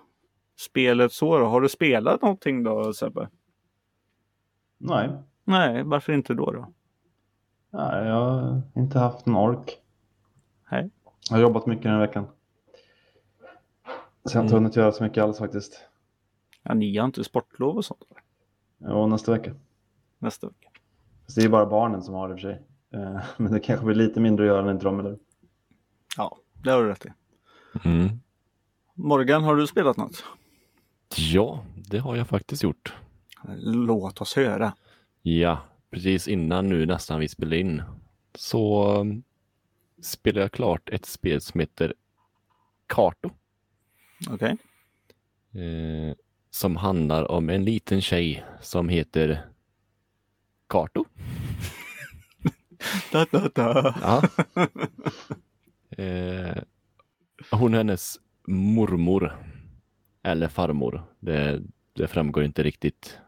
spelet 0.57 1.12
så 1.12 1.38
då, 1.38 1.47
har 1.47 1.61
du 1.61 1.68
spelat 1.68 2.23
någonting 2.23 2.62
då 2.62 2.92
Sebbe? 2.92 3.29
Nej. 4.79 5.11
Nej, 5.44 5.83
varför 5.85 6.12
inte 6.12 6.35
då? 6.35 6.53
då? 6.53 6.73
Nej, 7.70 8.07
jag 8.07 8.14
har 8.14 8.62
inte 8.76 8.98
haft 8.98 9.26
en 9.26 9.37
ork. 9.37 9.78
Nej. 10.70 10.90
Jag 11.31 11.37
har 11.37 11.42
jobbat 11.42 11.66
mycket 11.66 11.83
den 11.83 11.92
här 11.92 12.00
veckan. 12.00 12.26
Så 14.24 14.37
jag 14.37 14.40
har 14.40 14.42
inte 14.44 14.54
Mm. 14.54 14.64
hunnit 14.64 14.76
göra 14.76 14.92
så 14.92 15.02
mycket 15.04 15.22
alls 15.24 15.38
faktiskt. 15.38 15.81
Ja, 16.62 16.74
ni 16.74 16.96
har 16.96 17.04
inte 17.07 17.24
sportlov 17.24 17.76
och 17.76 17.85
sånt? 17.85 18.02
Och 18.78 19.09
nästa 19.09 19.33
vecka. 19.33 19.54
Nästa 20.18 20.46
vecka. 20.46 20.68
Fast 21.24 21.37
det 21.37 21.44
är 21.44 21.48
bara 21.48 21.66
barnen 21.66 22.02
som 22.02 22.14
har 22.14 22.28
det 22.28 22.35
i 22.35 22.37
och 22.37 22.40
för 22.40 22.48
sig. 22.48 22.62
Eh, 23.00 23.20
Men 23.37 23.52
det 23.52 23.61
kanske 23.61 23.87
blir 23.87 23.96
lite 23.96 24.20
mindre 24.20 24.44
att 24.44 24.48
göra 24.48 24.62
när 24.64 24.72
inte 24.72 24.85
de 24.85 24.98
är 24.98 25.02
där. 25.02 25.18
Ja, 26.16 26.37
det 26.64 26.70
har 26.70 26.83
du 26.83 26.88
rätt 26.88 27.07
i. 27.07 27.09
Mm. 27.85 28.09
Morgan, 28.94 29.44
har 29.44 29.57
du 29.57 29.66
spelat 29.66 29.96
något? 29.96 30.24
Ja, 31.16 31.64
det 31.88 31.98
har 31.98 32.16
jag 32.16 32.28
faktiskt 32.28 32.62
gjort. 32.62 32.94
Låt 33.62 34.20
oss 34.20 34.37
höra. 34.37 34.72
Ja, 35.22 35.59
precis 35.90 36.29
innan 36.29 36.68
nu 36.68 36.87
nästan 36.87 37.20
vi 37.20 37.29
spelade 37.29 37.61
in 37.61 37.83
så 38.35 38.92
um, 39.01 39.22
spelade 40.03 40.40
jag 40.40 40.53
klart 40.53 40.88
ett 40.88 41.07
spel 41.07 41.40
som 41.40 41.61
heter 41.61 41.94
Karto. 42.87 43.31
Okej. 44.31 44.57
Eh, 45.53 46.16
som 46.51 46.77
handlar 46.77 47.31
om 47.31 47.51
en 47.51 47.64
liten 47.64 48.01
tjej 48.01 48.44
som 48.61 48.88
heter 48.88 49.46
Karto. 50.66 51.05
Da, 53.12 53.27
da, 53.31 53.48
da. 53.55 53.94
Ja. 54.03 54.22
eh, 56.05 56.57
hon 57.51 57.74
är 57.74 57.79
hennes 57.79 58.18
mormor. 58.46 59.44
Eller 60.22 60.48
farmor. 60.48 61.03
Det, 61.20 61.62
det 61.92 62.09
framgår 62.09 62.44
inte 62.44 62.62
riktigt. 62.62 63.18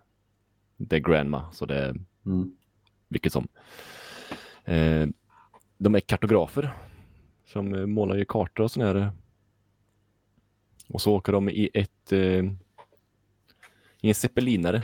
Det 0.77 0.96
är 0.96 1.01
grandma, 1.01 1.53
så 1.53 1.66
det 1.66 1.79
är 1.79 1.94
Mm. 2.31 2.57
vilket 3.09 3.33
som. 3.33 3.49
Eh, 4.64 5.09
de 5.79 5.95
är 5.95 6.01
kartografer 6.01 6.75
som 7.47 7.75
eh, 7.75 7.87
målar 7.87 8.16
ju 8.16 8.25
kartor 8.25 8.64
och 8.64 8.71
sådär. 8.71 9.12
Och 10.88 11.03
så 11.03 11.14
åker 11.14 11.33
de 11.33 11.49
i 11.49 11.71
ett 11.75 12.12
eh, 12.12 12.45
i 14.01 14.09
en 14.09 14.14
zeppelinare, 14.14 14.83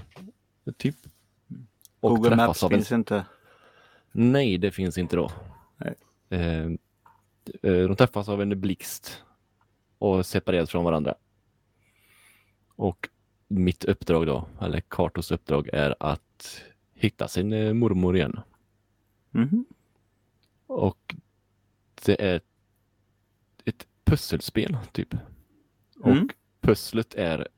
typ. 0.76 0.96
Och 2.00 2.10
Google 2.10 2.36
Maps 2.36 2.62
av 2.62 2.72
en 2.72 2.78
finns 2.78 2.92
inte. 2.92 3.24
Nej, 4.12 4.58
det 4.58 4.70
finns 4.70 4.98
inte 4.98 5.16
då. 5.16 5.30
Nej. 5.76 5.94
Eh, 6.28 6.66
eh, 7.62 7.88
de 7.88 7.96
träffas 7.96 8.28
av 8.28 8.42
en 8.42 8.60
blixt 8.60 9.22
och 9.98 10.26
separeras 10.26 10.70
från 10.70 10.84
varandra. 10.84 11.14
Och 12.76 13.08
mitt 13.48 13.84
uppdrag 13.84 14.26
då, 14.26 14.48
eller 14.60 14.80
Kartos 14.80 15.30
uppdrag, 15.30 15.68
är 15.72 15.94
att 16.00 16.62
hitta 16.96 17.28
sin 17.28 17.52
eh, 17.52 17.72
mormor 17.72 18.16
igen. 18.16 18.40
Mhm. 19.30 19.64
Och 20.66 21.14
det 22.04 22.22
är 22.22 22.40
ett 23.64 23.86
pusselspel, 24.04 24.78
typ. 24.92 25.14
Mm. 26.04 26.24
Och 26.24 26.34
pusslet 26.60 27.14
är, 27.14 27.48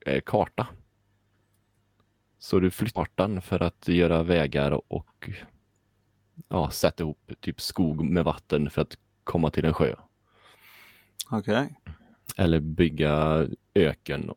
är 0.00 0.20
karta. 0.20 0.66
Så 2.38 2.60
du 2.60 2.70
flyttar 2.70 3.04
kartan 3.04 3.42
för 3.42 3.62
att 3.62 3.88
göra 3.88 4.22
vägar 4.22 4.92
och 4.92 5.30
ja, 6.48 6.70
sätta 6.70 7.02
ihop 7.02 7.32
typ 7.40 7.60
skog 7.60 8.04
med 8.04 8.24
vatten 8.24 8.70
för 8.70 8.82
att 8.82 8.98
komma 9.24 9.50
till 9.50 9.64
en 9.64 9.74
sjö. 9.74 9.94
Okej. 11.30 11.76
Eller 12.36 12.60
bygga 12.60 13.46
öken 13.74 14.30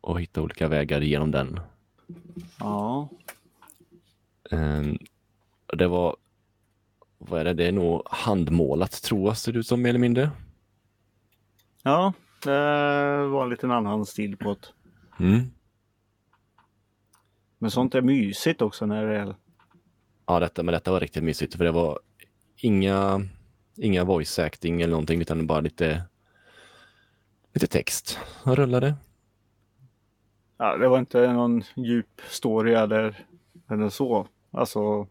och 0.00 0.20
hitta 0.20 0.42
olika 0.42 0.68
vägar 0.68 1.00
genom 1.00 1.30
den. 1.30 1.60
Ja. 2.58 3.08
Ehm, 4.50 4.98
det 5.66 5.86
var, 5.86 6.16
vad 7.18 7.40
är 7.40 7.44
det, 7.44 7.54
det 7.54 7.66
är 7.66 7.72
nog 7.72 8.02
handmålat 8.06 9.02
tror 9.02 9.28
jag 9.28 9.36
ser 9.36 9.52
det 9.52 9.58
ut 9.58 9.66
som 9.66 9.82
mer 9.82 9.88
eller 9.88 9.98
mindre. 9.98 10.30
Ja, 11.82 12.12
det 12.42 13.26
var 13.26 13.44
en 13.44 13.50
liten 13.50 13.70
annan 13.70 14.06
stil 14.06 14.36
på 14.36 14.56
det. 14.60 14.68
Mm. 15.24 15.50
Men 17.58 17.70
sånt 17.70 17.94
är 17.94 18.02
mysigt 18.02 18.62
också 18.62 18.86
när 18.86 19.06
det 19.06 19.18
är... 19.18 19.36
Ja, 20.26 20.40
detta, 20.40 20.62
men 20.62 20.72
detta 20.72 20.90
var 20.90 21.00
riktigt 21.00 21.24
mysigt 21.24 21.54
för 21.54 21.64
det 21.64 21.72
var 21.72 22.00
inga, 22.56 23.28
inga 23.76 24.04
voice 24.04 24.38
acting 24.38 24.82
eller 24.82 24.90
någonting 24.90 25.20
utan 25.20 25.46
bara 25.46 25.60
lite, 25.60 26.02
lite 27.52 27.66
text 27.66 28.18
som 28.42 28.56
rullade. 28.56 28.94
Ja, 30.58 30.76
det 30.76 30.88
var 30.88 30.98
inte 30.98 31.32
någon 31.32 31.62
djup 31.76 32.20
story 32.28 32.74
eller, 32.74 33.26
eller 33.68 33.88
så. 33.88 34.26
Alltså, 34.50 35.06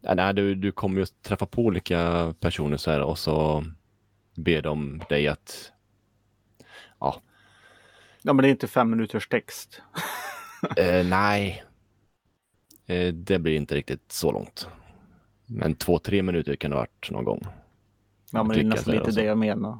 Ja, 0.00 0.14
nej, 0.14 0.34
du, 0.34 0.54
du 0.54 0.72
kommer 0.72 0.96
ju 0.96 1.02
att 1.02 1.22
träffa 1.22 1.46
på 1.46 1.62
olika 1.62 2.34
personer 2.40 2.76
så 2.76 2.90
här 2.90 3.02
och 3.02 3.18
så 3.18 3.64
ber 4.34 4.62
de 4.62 5.02
dig 5.08 5.28
att 5.28 5.72
ja, 7.00 7.22
ja 8.22 8.32
men 8.32 8.42
det 8.42 8.48
är 8.48 8.50
inte 8.50 8.66
fem 8.66 8.90
minuters 8.90 9.28
text. 9.28 9.82
eh, 10.76 11.06
nej, 11.06 11.64
eh, 12.86 13.14
det 13.14 13.38
blir 13.38 13.56
inte 13.56 13.74
riktigt 13.74 14.12
så 14.12 14.32
långt. 14.32 14.68
Men 15.46 15.74
två, 15.74 15.98
tre 15.98 16.22
minuter 16.22 16.56
kan 16.56 16.70
det 16.70 16.76
ha 16.76 16.82
varit 16.82 17.10
någon 17.10 17.24
gång. 17.24 17.46
Ja 18.30 18.42
men 18.42 18.56
det 18.56 18.62
är 18.62 18.64
nästan 18.64 18.94
lite 18.94 19.10
det 19.10 19.24
jag 19.24 19.38
menar. 19.38 19.78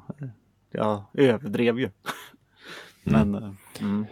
Jag 0.70 1.04
överdrev 1.12 1.80
ju. 1.80 1.90
Men, 3.04 3.34
eh, 3.34 3.50
mm. 3.80 4.06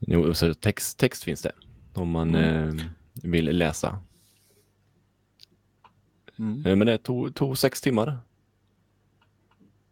Jo, 0.00 0.34
så 0.34 0.54
text, 0.54 0.98
text 0.98 1.24
finns 1.24 1.42
det 1.42 1.52
om 1.94 2.10
man 2.10 2.34
eh, 2.34 2.72
vill 3.22 3.44
läsa. 3.44 3.98
Mm. 6.38 6.66
Eh, 6.66 6.76
Men 6.76 6.86
det 6.86 6.98
tog, 6.98 7.34
tog 7.34 7.58
sex 7.58 7.80
timmar. 7.80 8.18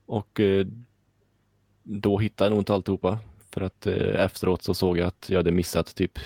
Och 0.06 0.40
eh, 0.40 0.66
då 1.82 2.18
hittade 2.18 2.46
jag 2.46 2.50
nog 2.50 2.60
inte 2.60 2.74
alltihopa. 2.74 3.18
För 3.50 3.60
att 3.60 3.86
eh, 3.86 4.24
efteråt 4.24 4.62
så 4.62 4.74
såg 4.74 4.98
jag 4.98 5.06
att 5.06 5.30
jag 5.30 5.36
hade 5.36 5.52
missat 5.52 5.94
typ 5.94 6.18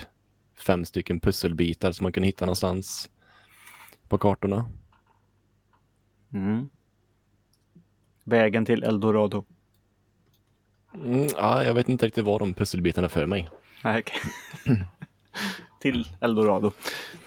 fem 0.55 0.85
stycken 0.85 1.21
pusselbitar 1.21 1.93
som 1.93 2.05
man 2.05 2.13
kunde 2.13 2.27
hitta 2.27 2.45
någonstans 2.45 3.11
på 4.09 4.19
kartorna. 4.19 4.71
Mm. 6.33 6.69
Vägen 8.25 8.65
till 8.65 8.83
Eldorado. 8.83 9.45
Mm, 10.95 11.29
ja, 11.37 11.65
jag 11.65 11.75
vet 11.75 11.89
inte 11.89 12.07
riktigt 12.07 12.25
vad 12.25 12.41
de 12.41 12.55
pusselbitarna 12.55 13.09
för 13.09 13.27
mig. 13.27 13.49
Nej, 13.85 14.01
okej. 14.01 14.21
till 15.81 16.09
Eldorado. 16.21 16.73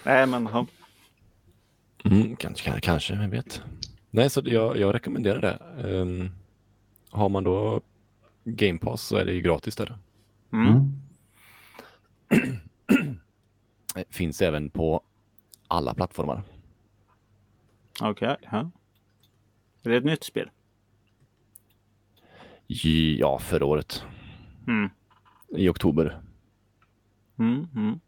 Nej 0.02 0.26
men 0.26 0.48
ja. 0.52 0.66
Mm, 2.04 2.36
kanske, 2.36 2.80
kanske, 2.80 3.14
vem 3.16 3.30
vet. 3.30 3.62
Nej, 4.10 4.30
så 4.30 4.42
jag, 4.44 4.76
jag 4.76 4.94
rekommenderar 4.94 5.40
det. 5.40 5.88
Ehm, 5.88 6.30
har 7.10 7.28
man 7.28 7.44
då 7.44 7.80
Game 8.44 8.78
Pass 8.78 9.02
så 9.02 9.16
är 9.16 9.24
det 9.24 9.32
ju 9.32 9.40
gratis 9.40 9.76
där. 9.76 9.98
Mm. 10.52 10.66
Mm. 10.68 10.92
Det 13.94 14.04
finns 14.10 14.42
även 14.42 14.70
på 14.70 15.00
alla 15.68 15.94
plattformar. 15.94 16.42
Okej. 18.00 18.36
ja. 18.40 18.70
Är 19.82 19.90
det 19.90 19.96
ett 19.96 20.04
nytt 20.04 20.24
spel? 20.24 20.50
Ja, 23.18 23.38
förra 23.38 23.64
året. 23.64 24.04
Mm. 24.66 24.90
I 25.48 25.68
oktober. 25.68 26.20
Mm. 27.38 27.68
Mm. 27.74 28.00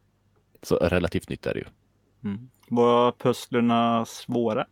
Så 0.61 0.75
relativt 0.75 1.29
nytt 1.29 1.45
är 1.45 1.53
det 1.53 1.59
ju. 1.59 1.65
Mm. 2.23 2.49
Var 2.69 3.11
pusslerna 3.11 4.05
svåra? 4.05 4.65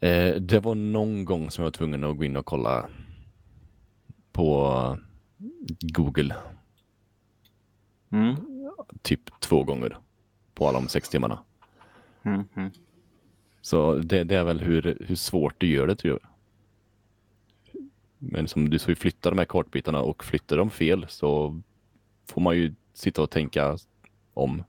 Eh, 0.00 0.34
det 0.34 0.60
var 0.60 0.74
någon 0.74 1.24
gång 1.24 1.50
som 1.50 1.62
jag 1.62 1.66
var 1.66 1.72
tvungen 1.72 2.04
att 2.04 2.16
gå 2.16 2.24
in 2.24 2.36
och 2.36 2.46
kolla 2.46 2.88
på 4.32 4.98
Google. 5.80 6.34
Mm. 8.10 8.36
Typ 9.02 9.40
två 9.40 9.64
gånger 9.64 9.96
på 10.54 10.68
alla 10.68 10.80
de 10.80 10.88
sex 10.88 11.08
timmarna. 11.08 11.38
Mm. 12.22 12.44
Mm. 12.54 12.70
Så 13.60 13.94
det, 13.94 14.24
det 14.24 14.36
är 14.36 14.44
väl 14.44 14.60
hur, 14.60 14.98
hur 15.00 15.16
svårt 15.16 15.54
du 15.58 15.66
gör 15.66 15.86
det 15.86 15.96
tror 15.96 16.20
jag. 16.22 16.30
Men 18.18 18.48
som 18.48 18.70
du 18.70 18.78
får 18.78 18.90
ju 18.90 18.96
flytta 18.96 19.30
de 19.30 19.38
här 19.38 19.44
kartbitarna 19.44 20.00
och 20.00 20.24
flyttar 20.24 20.56
de 20.56 20.70
fel 20.70 21.06
så 21.08 21.60
får 22.32 22.40
man 22.40 22.56
ju 22.56 22.74
sitta 22.94 23.22
och 23.22 23.30
tänka 23.30 23.76
om. 24.34 24.64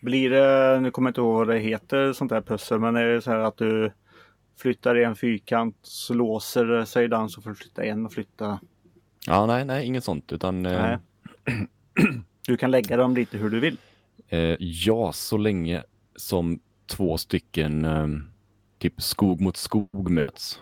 Blir 0.00 0.30
det, 0.30 0.80
nu 0.80 0.90
kommer 0.90 1.08
jag 1.08 1.10
inte 1.10 1.20
ihåg 1.20 1.34
vad 1.34 1.48
det 1.48 1.58
heter, 1.58 2.12
sånt 2.12 2.30
där 2.30 2.40
pussel, 2.40 2.80
men 2.80 2.96
är 2.96 3.04
det 3.04 3.22
så 3.22 3.30
här 3.30 3.38
att 3.38 3.56
du 3.56 3.92
flyttar 4.58 4.98
i 4.98 5.04
en 5.04 5.16
fyrkant 5.16 5.76
så 5.82 6.14
låser 6.14 6.84
sig 6.84 7.08
den 7.08 7.28
så 7.28 7.42
får 7.42 7.50
du 7.50 7.56
flytta 7.56 7.84
en 7.84 8.06
och 8.06 8.12
flytta. 8.12 8.60
Ja, 9.26 9.46
nej, 9.46 9.64
nej, 9.64 9.86
inget 9.86 10.04
sånt 10.04 10.32
utan 10.32 10.66
eh, 10.66 10.82
Nej. 10.82 10.98
Du 12.46 12.56
kan 12.56 12.70
lägga 12.70 12.96
dem 12.96 13.14
lite 13.14 13.38
hur 13.38 13.50
du 13.50 13.60
vill. 13.60 13.76
eh, 14.28 14.56
ja, 14.58 15.12
så 15.12 15.36
länge 15.36 15.82
som 16.16 16.60
två 16.86 17.18
stycken 17.18 17.84
eh, 17.84 18.06
typ 18.78 19.02
skog 19.02 19.40
mot 19.40 19.56
skog 19.56 20.10
möts. 20.10 20.60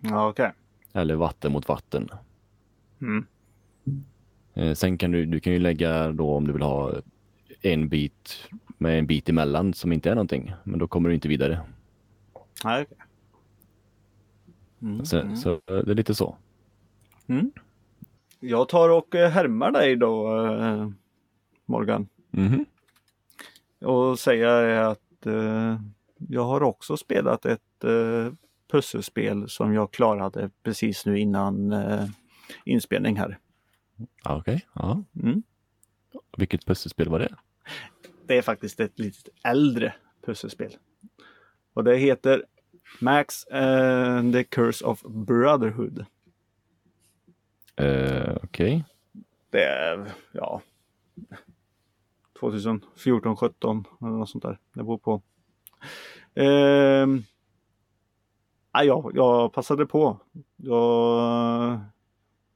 Ja, 0.00 0.28
okej. 0.28 0.52
Eller 0.92 1.14
vatten 1.14 1.52
mot 1.52 1.68
vatten. 1.68 2.08
Mm. 3.00 3.26
Eh, 4.60 4.74
sen 4.74 4.98
kan 4.98 5.10
du, 5.10 5.26
du 5.26 5.40
kan 5.40 5.52
ju 5.52 5.58
lägga 5.58 6.12
då 6.12 6.34
om 6.34 6.46
du 6.46 6.52
vill 6.52 6.62
ha 6.62 6.92
en 7.62 7.88
bit 7.88 8.48
med 8.78 8.98
en 8.98 9.06
bit 9.06 9.28
emellan 9.28 9.74
som 9.74 9.92
inte 9.92 10.10
är 10.10 10.14
någonting. 10.14 10.52
Men 10.64 10.78
då 10.78 10.88
kommer 10.88 11.08
du 11.08 11.14
inte 11.14 11.28
vidare. 11.28 11.60
Nej, 12.64 12.82
okej. 12.82 12.98
Mm, 14.82 15.04
Så, 15.04 15.18
mm. 15.18 15.36
så 15.36 15.52
eh, 15.52 15.58
det 15.66 15.90
är 15.90 15.94
lite 15.94 16.14
så. 16.14 16.36
Mm. 17.26 17.52
Jag 18.40 18.68
tar 18.68 18.88
och 18.88 19.14
eh, 19.14 19.30
härmar 19.30 19.70
dig 19.70 19.96
då, 19.96 20.26
Morgan. 21.66 22.08
Mhm. 22.30 22.64
Och 23.80 24.18
säger 24.18 24.80
att 24.80 25.26
jag 26.28 26.44
har 26.44 26.62
också 26.62 26.96
spelat 26.96 27.46
ett 27.46 27.84
pusselspel 28.72 29.48
som 29.48 29.74
jag 29.74 29.90
klarade 29.92 30.50
precis 30.62 31.06
nu 31.06 31.18
innan 31.18 31.74
inspelning 32.64 33.16
här. 33.16 33.38
Okej, 34.24 34.66
ja. 34.74 35.04
Mm. 35.22 35.42
Vilket 36.36 36.66
pusselspel 36.66 37.08
var 37.08 37.18
det? 37.18 37.34
Det 38.26 38.38
är 38.38 38.42
faktiskt 38.42 38.80
ett 38.80 38.98
lite 38.98 39.30
äldre 39.44 39.94
pusselspel. 40.26 40.76
Och 41.72 41.84
det 41.84 41.96
heter 41.96 42.44
Max 43.00 43.46
and 43.50 44.32
the 44.32 44.44
Curse 44.44 44.84
of 44.84 45.02
Brotherhood. 45.02 46.04
Eh, 47.76 48.36
Okej. 48.42 48.84
Det 49.50 49.64
är, 49.64 50.12
ja, 50.32 50.62
2014, 52.40 53.36
17 53.36 53.84
eller 54.00 54.10
något 54.10 54.30
sånt 54.30 54.42
där. 54.42 54.58
Det 54.72 54.82
beror 54.82 54.98
på. 54.98 55.22
Ehm, 56.34 57.22
ja, 58.72 59.10
jag 59.14 59.52
passade 59.52 59.86
på. 59.86 60.18
Jag, 60.56 61.80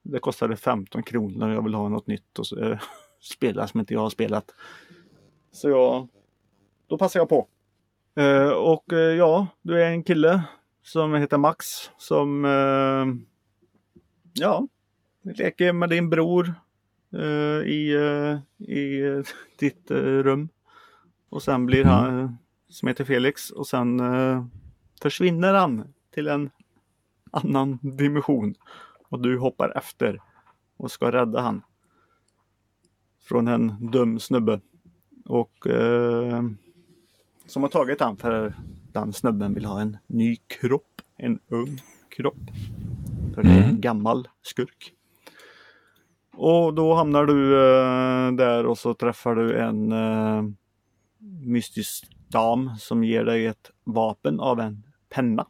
det 0.05 0.19
kostade 0.19 0.57
15 0.57 1.03
kronor 1.03 1.53
jag 1.53 1.63
vill 1.63 1.75
ha 1.75 1.89
något 1.89 2.07
nytt 2.07 2.39
och 2.39 2.59
eh, 2.59 2.79
spela 3.21 3.69
som 3.69 3.81
inte 3.81 3.95
jag 3.95 4.01
har 4.01 4.11
spelat. 4.11 4.55
Så 5.53 5.69
jag, 5.69 6.09
då 6.87 6.99
passar 6.99 7.21
jag 7.21 7.29
på. 7.29 7.49
Eh, 8.17 8.51
och 8.51 8.93
eh, 8.93 8.99
ja, 8.99 9.47
du 9.63 9.83
är 9.83 9.91
en 9.91 10.03
kille 10.03 10.43
som 10.83 11.15
heter 11.15 11.39
Max 11.39 11.67
som 11.99 12.45
eh, 12.45 13.07
ja, 14.35 14.69
leker 15.23 15.73
med 15.73 15.91
din 15.91 16.11
bror 16.11 16.55
eh, 17.13 17.69
i, 17.69 17.95
eh, 17.95 18.69
i 18.69 19.03
ditt 19.59 19.91
rum. 19.91 20.49
Och 21.29 21.43
sen 21.43 21.67
blir 21.67 21.85
han, 21.85 22.21
eh, 22.21 22.31
som 22.69 22.89
heter 22.89 23.05
Felix, 23.05 23.51
och 23.51 23.67
sen 23.67 24.03
försvinner 25.03 25.55
han 25.55 25.95
till 26.15 26.29
en 26.29 26.51
annan 27.31 27.79
dimension. 27.83 28.55
Och 29.15 29.21
du 29.21 29.39
hoppar 29.39 29.77
efter 29.77 30.21
och 30.77 30.91
ska 30.91 31.13
rädda 31.13 31.41
han. 31.41 31.63
Från 33.23 33.49
en 33.49 33.91
dum 33.91 34.19
snubbe. 34.21 34.61
Och 35.25 35.67
eh, 35.67 36.43
som 37.47 37.63
har 37.63 37.71
tagit 37.71 38.01
han 38.01 38.17
för 38.17 38.55
den 38.93 39.13
snubben 39.13 39.55
vill 39.55 39.65
ha 39.65 39.81
en 39.81 39.97
ny 40.07 40.37
kropp. 40.37 41.03
En 41.17 41.39
ung 41.49 41.81
kropp. 42.09 42.51
För 43.35 43.43
det 43.43 43.49
är 43.51 43.59
en 43.59 43.65
Mm. 43.65 43.81
gammal 43.81 44.29
skurk. 44.43 44.93
Och 46.33 46.75
då 46.75 46.95
hamnar 46.95 47.25
du 47.27 47.55
eh, 47.55 48.33
där 48.33 48.67
och 48.67 48.79
så 48.79 48.95
träffar 48.95 49.35
du 49.35 49.59
en 49.59 49.93
eh, 49.93 50.43
mystisk 51.47 52.17
dam 52.29 52.71
som 52.79 53.05
ger 53.05 53.25
dig 53.25 53.47
ett 53.47 53.71
vapen 53.85 54.41
av 54.41 54.61
en 54.61 54.83
penna. 55.09 55.47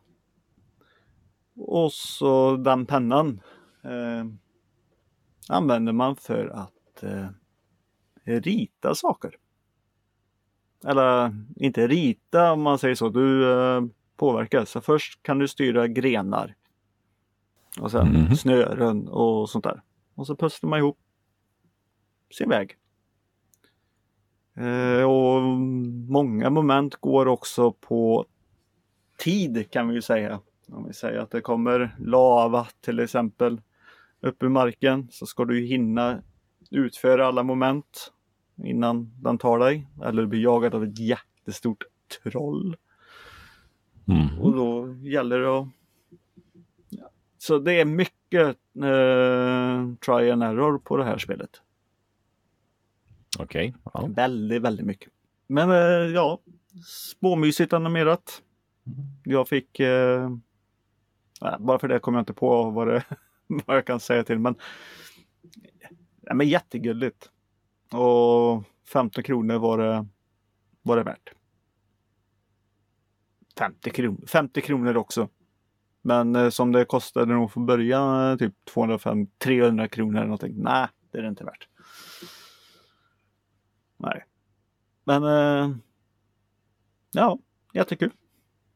Och 1.57 1.93
så 1.93 2.57
den 2.57 2.87
pennan 2.87 3.41
eh, 3.85 4.25
använder 5.49 5.93
man 5.93 6.17
för 6.17 6.47
att 6.47 7.03
eh, 7.03 7.27
rita 8.25 8.95
saker. 8.95 9.37
Eller 10.87 11.35
inte 11.57 11.87
rita 11.89 12.53
om 12.53 12.63
man 12.63 12.79
säger 12.79 12.95
så. 12.95 13.09
Du 13.09 13.53
eh, 13.53 13.83
påverkar. 14.17 14.65
Så 14.65 14.81
först 14.81 15.23
kan 15.23 15.39
du 15.39 15.49
styra 15.49 15.89
grenar. 15.89 16.55
Och 17.81 17.91
sen 17.91 18.09
Mhm. 18.09 18.37
snören 18.37 19.09
och 19.09 19.51
sånt 19.51 19.65
där. 19.65 19.83
Och 20.15 20.27
så 20.27 20.37
pusslar 20.37 20.71
man 20.71 20.79
ihop 20.79 20.99
sin 22.31 22.49
väg. 22.49 22.77
Eh, 24.57 25.03
och 25.11 25.43
många 26.09 26.51
moment 26.51 26.95
går 26.97 27.27
också 27.27 27.73
på 27.73 28.27
tid 29.19 29.71
kan 29.71 29.89
vi 29.89 29.95
ju 29.95 30.03
säga. 30.03 30.41
Om 30.69 30.87
vi 30.87 30.93
säger 30.93 31.19
att 31.19 31.31
det 31.31 31.41
kommer 31.41 31.97
lava 31.99 32.67
till 32.81 33.01
exempel 33.01 33.61
upp 34.25 34.43
ur 34.43 34.49
marken 34.49 35.09
så 35.11 35.27
ska 35.27 35.45
du 35.45 35.61
hinna 35.61 36.23
utföra 36.71 37.27
alla 37.27 37.43
moment 37.43 38.13
innan 38.57 39.13
den 39.23 39.39
tar 39.39 39.59
dig. 39.59 39.87
Eller 40.05 40.27
bli 40.27 40.43
jagad 40.43 40.75
av 40.75 40.85
ett 40.85 40.99
jättestort 40.99 41.85
troll. 42.23 42.77
Mhm. 44.05 44.41
Och 44.41 44.53
då 44.57 44.95
gäller 44.95 45.39
det 45.39 45.59
att... 45.59 45.69
Ja. 46.89 47.11
Så 47.39 47.59
det 47.59 47.81
är 47.81 47.85
mycket 47.85 48.57
eh, 48.83 49.95
try 50.07 50.31
and 50.31 50.43
error 50.43 50.79
på 50.79 50.97
det 50.97 51.05
här 51.05 51.19
spelet. 51.19 51.63
Okej. 53.39 53.75
Ja. 53.95 54.09
Väldigt, 54.15 54.63
väldigt 54.63 54.87
mycket. 54.87 55.13
Men 55.47 55.71
eh, 55.71 56.15
ja, 56.15 56.41
småmysigt 56.85 57.73
animerat. 57.73 58.43
Jag 59.25 59.49
fick... 59.49 59.81
Eh, 59.81 60.31
bara 61.59 61.79
för 61.79 61.89
det 61.89 61.99
kommer 61.99 62.19
jag 62.19 62.23
inte 62.23 62.33
på 62.33 62.71
vad, 62.71 62.89
det, 62.89 63.05
vad 63.67 63.77
jag 63.77 63.87
kan 63.87 64.01
säga 64.01 64.25
till. 64.25 64.39
Men, 64.39 64.55
ja, 66.21 66.35
men 66.35 66.49
jättegulligt. 66.49 67.31
Och 67.93 68.65
15 68.93 69.25
kronor 69.25 69.59
var 69.59 69.79
det, 69.79 70.07
var 70.83 70.97
det 70.97 71.03
värt. 71.03 71.33
50 73.59 73.91
kronor, 73.91 74.27
50 74.27 74.61
kronor 74.61 74.97
också. 74.97 75.29
Men 76.03 76.37
eh, 76.37 76.51
som 76.51 76.73
det 76.73 76.85
kostade 76.85 77.35
nog 77.35 77.53
från 77.53 77.67
början 77.67 78.31
eh, 78.31 78.37
typ 78.37 78.55
205-300 78.75 79.89
kronor 79.89 80.17
eller 80.17 80.27
någonting. 80.27 80.55
Nej, 80.57 80.89
det 81.11 81.19
är 81.19 81.23
det 81.23 81.29
inte 81.29 81.45
värt. 81.45 81.69
Nej. 83.97 84.25
Men 85.05 85.25
eh, 85.25 85.77
ja, 87.13 87.39
jättekul. 87.73 88.11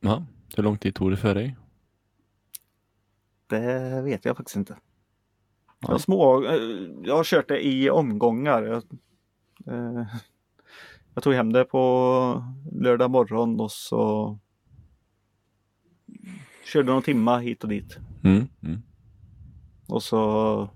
ja. 0.01 0.27
Hur 0.57 0.62
lång 0.62 0.79
tid 0.79 0.95
tog 0.95 1.11
det 1.11 1.17
för 1.17 1.35
dig? 1.35 1.57
Det 3.49 4.03
vet 4.03 4.25
jag 4.25 4.37
faktiskt 4.37 4.57
inte. 4.57 4.77
Jag 5.81 5.89
har, 5.89 5.99
små, 5.99 6.45
eh, 6.45 6.89
jag 7.03 7.17
har 7.17 7.25
kört 7.25 7.49
det 7.49 7.67
i 7.67 7.90
omgångar. 7.90 8.63
Jag, 8.63 8.83
eh, 9.67 10.07
jag 11.15 11.23
tog 11.25 11.35
hem 11.35 11.53
det 11.53 11.65
på 11.65 12.44
lördag 12.73 13.11
morgon 13.11 13.61
och 13.61 13.73
så 13.73 14.38
körde 16.65 16.92
någon 16.92 17.03
timma 17.03 17.38
hit 17.38 17.63
och 17.63 17.69
dit. 17.69 17.99
Mm. 18.25 18.49
Mm. 18.63 18.83
Och 19.88 20.03
så 20.03 20.69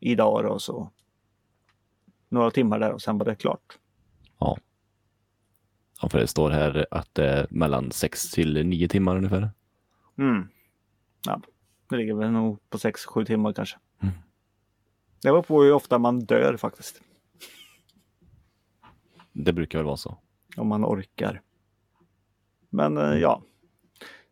idag 0.00 0.44
då 0.44 0.58
så 0.58 0.90
några 2.28 2.50
timmar 2.50 2.78
där 2.78 2.92
och 2.92 3.02
sen 3.02 3.18
var 3.18 3.24
det 3.24 3.34
klart. 3.34 3.78
Ja, 6.02 6.08
för 6.08 6.18
det 6.18 6.26
står 6.26 6.50
här 6.50 6.86
att 6.90 7.14
det 7.14 7.28
är 7.28 7.46
mellan 7.50 7.90
6 7.90 8.30
till 8.30 8.66
9 8.66 8.88
timmar 8.88 9.16
ungefär. 9.16 9.50
Mm. 10.18 10.48
Ja, 11.26 11.40
det 11.88 11.96
ligger 11.96 12.14
väl 12.14 12.30
nog 12.30 12.70
på 12.70 12.78
6-7 12.78 13.24
timmar 13.24 13.52
kanske. 13.52 13.78
Mm. 14.02 14.14
Det 15.22 15.30
var 15.30 15.42
på 15.42 15.62
hur 15.62 15.72
ofta 15.72 15.98
man 15.98 16.20
dör 16.20 16.56
faktiskt. 16.56 17.02
Det 19.32 19.52
brukar 19.52 19.78
väl 19.78 19.86
vara 19.86 19.96
så. 19.96 20.18
Om 20.56 20.68
man 20.68 20.84
orkar. 20.84 21.42
Men 22.70 22.96
eh, 22.96 23.14
ja, 23.14 23.42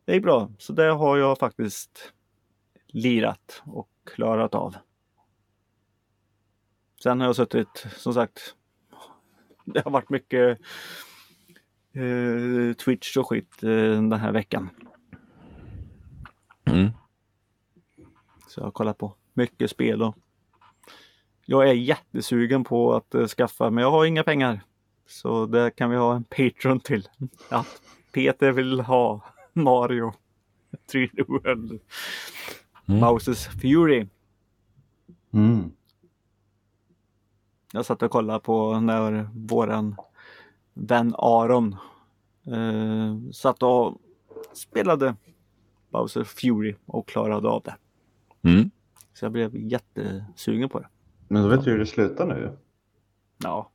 det 0.04 0.16
är 0.16 0.20
bra. 0.20 0.50
Så 0.58 0.72
det 0.72 0.90
har 0.90 1.16
jag 1.16 1.38
faktiskt 1.38 2.12
lirat 2.86 3.62
och 3.64 3.88
klarat 4.14 4.54
av. 4.54 4.76
Sen 7.02 7.20
har 7.20 7.26
jag 7.26 7.36
suttit, 7.36 7.86
som 7.96 8.14
sagt, 8.14 8.54
det 9.64 9.84
har 9.84 9.90
varit 9.90 10.10
mycket 10.10 10.58
eh, 11.92 12.72
Twitch 12.84 13.16
och 13.16 13.28
skit 13.28 13.62
eh, 13.62 13.70
den 13.70 14.12
här 14.12 14.32
veckan. 14.32 14.70
Mm. 16.64 16.90
Så 18.56 18.60
jag 18.60 18.66
har 18.66 18.70
kollat 18.70 18.98
på 18.98 19.14
mycket 19.34 19.70
spel 19.70 20.02
och 20.02 20.16
jag 21.44 21.68
är 21.68 21.72
jättesugen 21.72 22.64
på 22.64 22.94
att 22.94 23.14
eh, 23.14 23.26
skaffa 23.26 23.70
men 23.70 23.82
jag 23.82 23.90
har 23.90 24.04
inga 24.04 24.24
pengar. 24.24 24.60
Så 25.06 25.46
där 25.46 25.70
kan 25.70 25.90
vi 25.90 25.96
ha 25.96 26.16
en 26.16 26.24
Patreon 26.24 26.80
till. 26.80 27.08
Att 27.48 27.82
Peter 28.12 28.52
vill 28.52 28.80
ha 28.80 29.20
Mario 29.52 30.12
3D 30.92 31.24
World. 31.28 31.80
Mm. 32.86 33.00
Bowsers 33.00 33.46
Fury. 33.46 34.06
Mm. 35.32 35.72
Jag 37.72 37.86
satt 37.86 38.02
och 38.02 38.10
kollade 38.10 38.40
på 38.40 38.80
när 38.80 39.28
våran 39.32 39.96
vän 40.74 41.14
Aron 41.18 41.76
eh, 42.46 43.30
satt 43.32 43.62
och 43.62 43.98
spelade 44.52 45.16
Bowser 45.90 46.24
Fury 46.24 46.74
och 46.86 47.08
klarade 47.08 47.48
av 47.48 47.62
det. 47.62 47.76
Mm. 48.46 48.70
Så 49.14 49.24
jag 49.24 49.32
blev 49.32 49.56
jättesugen 49.56 50.68
på 50.68 50.78
det. 50.78 50.88
Men 51.28 51.42
då 51.42 51.48
vet 51.48 51.64
du 51.64 51.70
hur 51.70 51.78
det 51.78 51.86
slutar 51.86 52.26
nu. 52.26 52.56
Ja, 53.42 53.70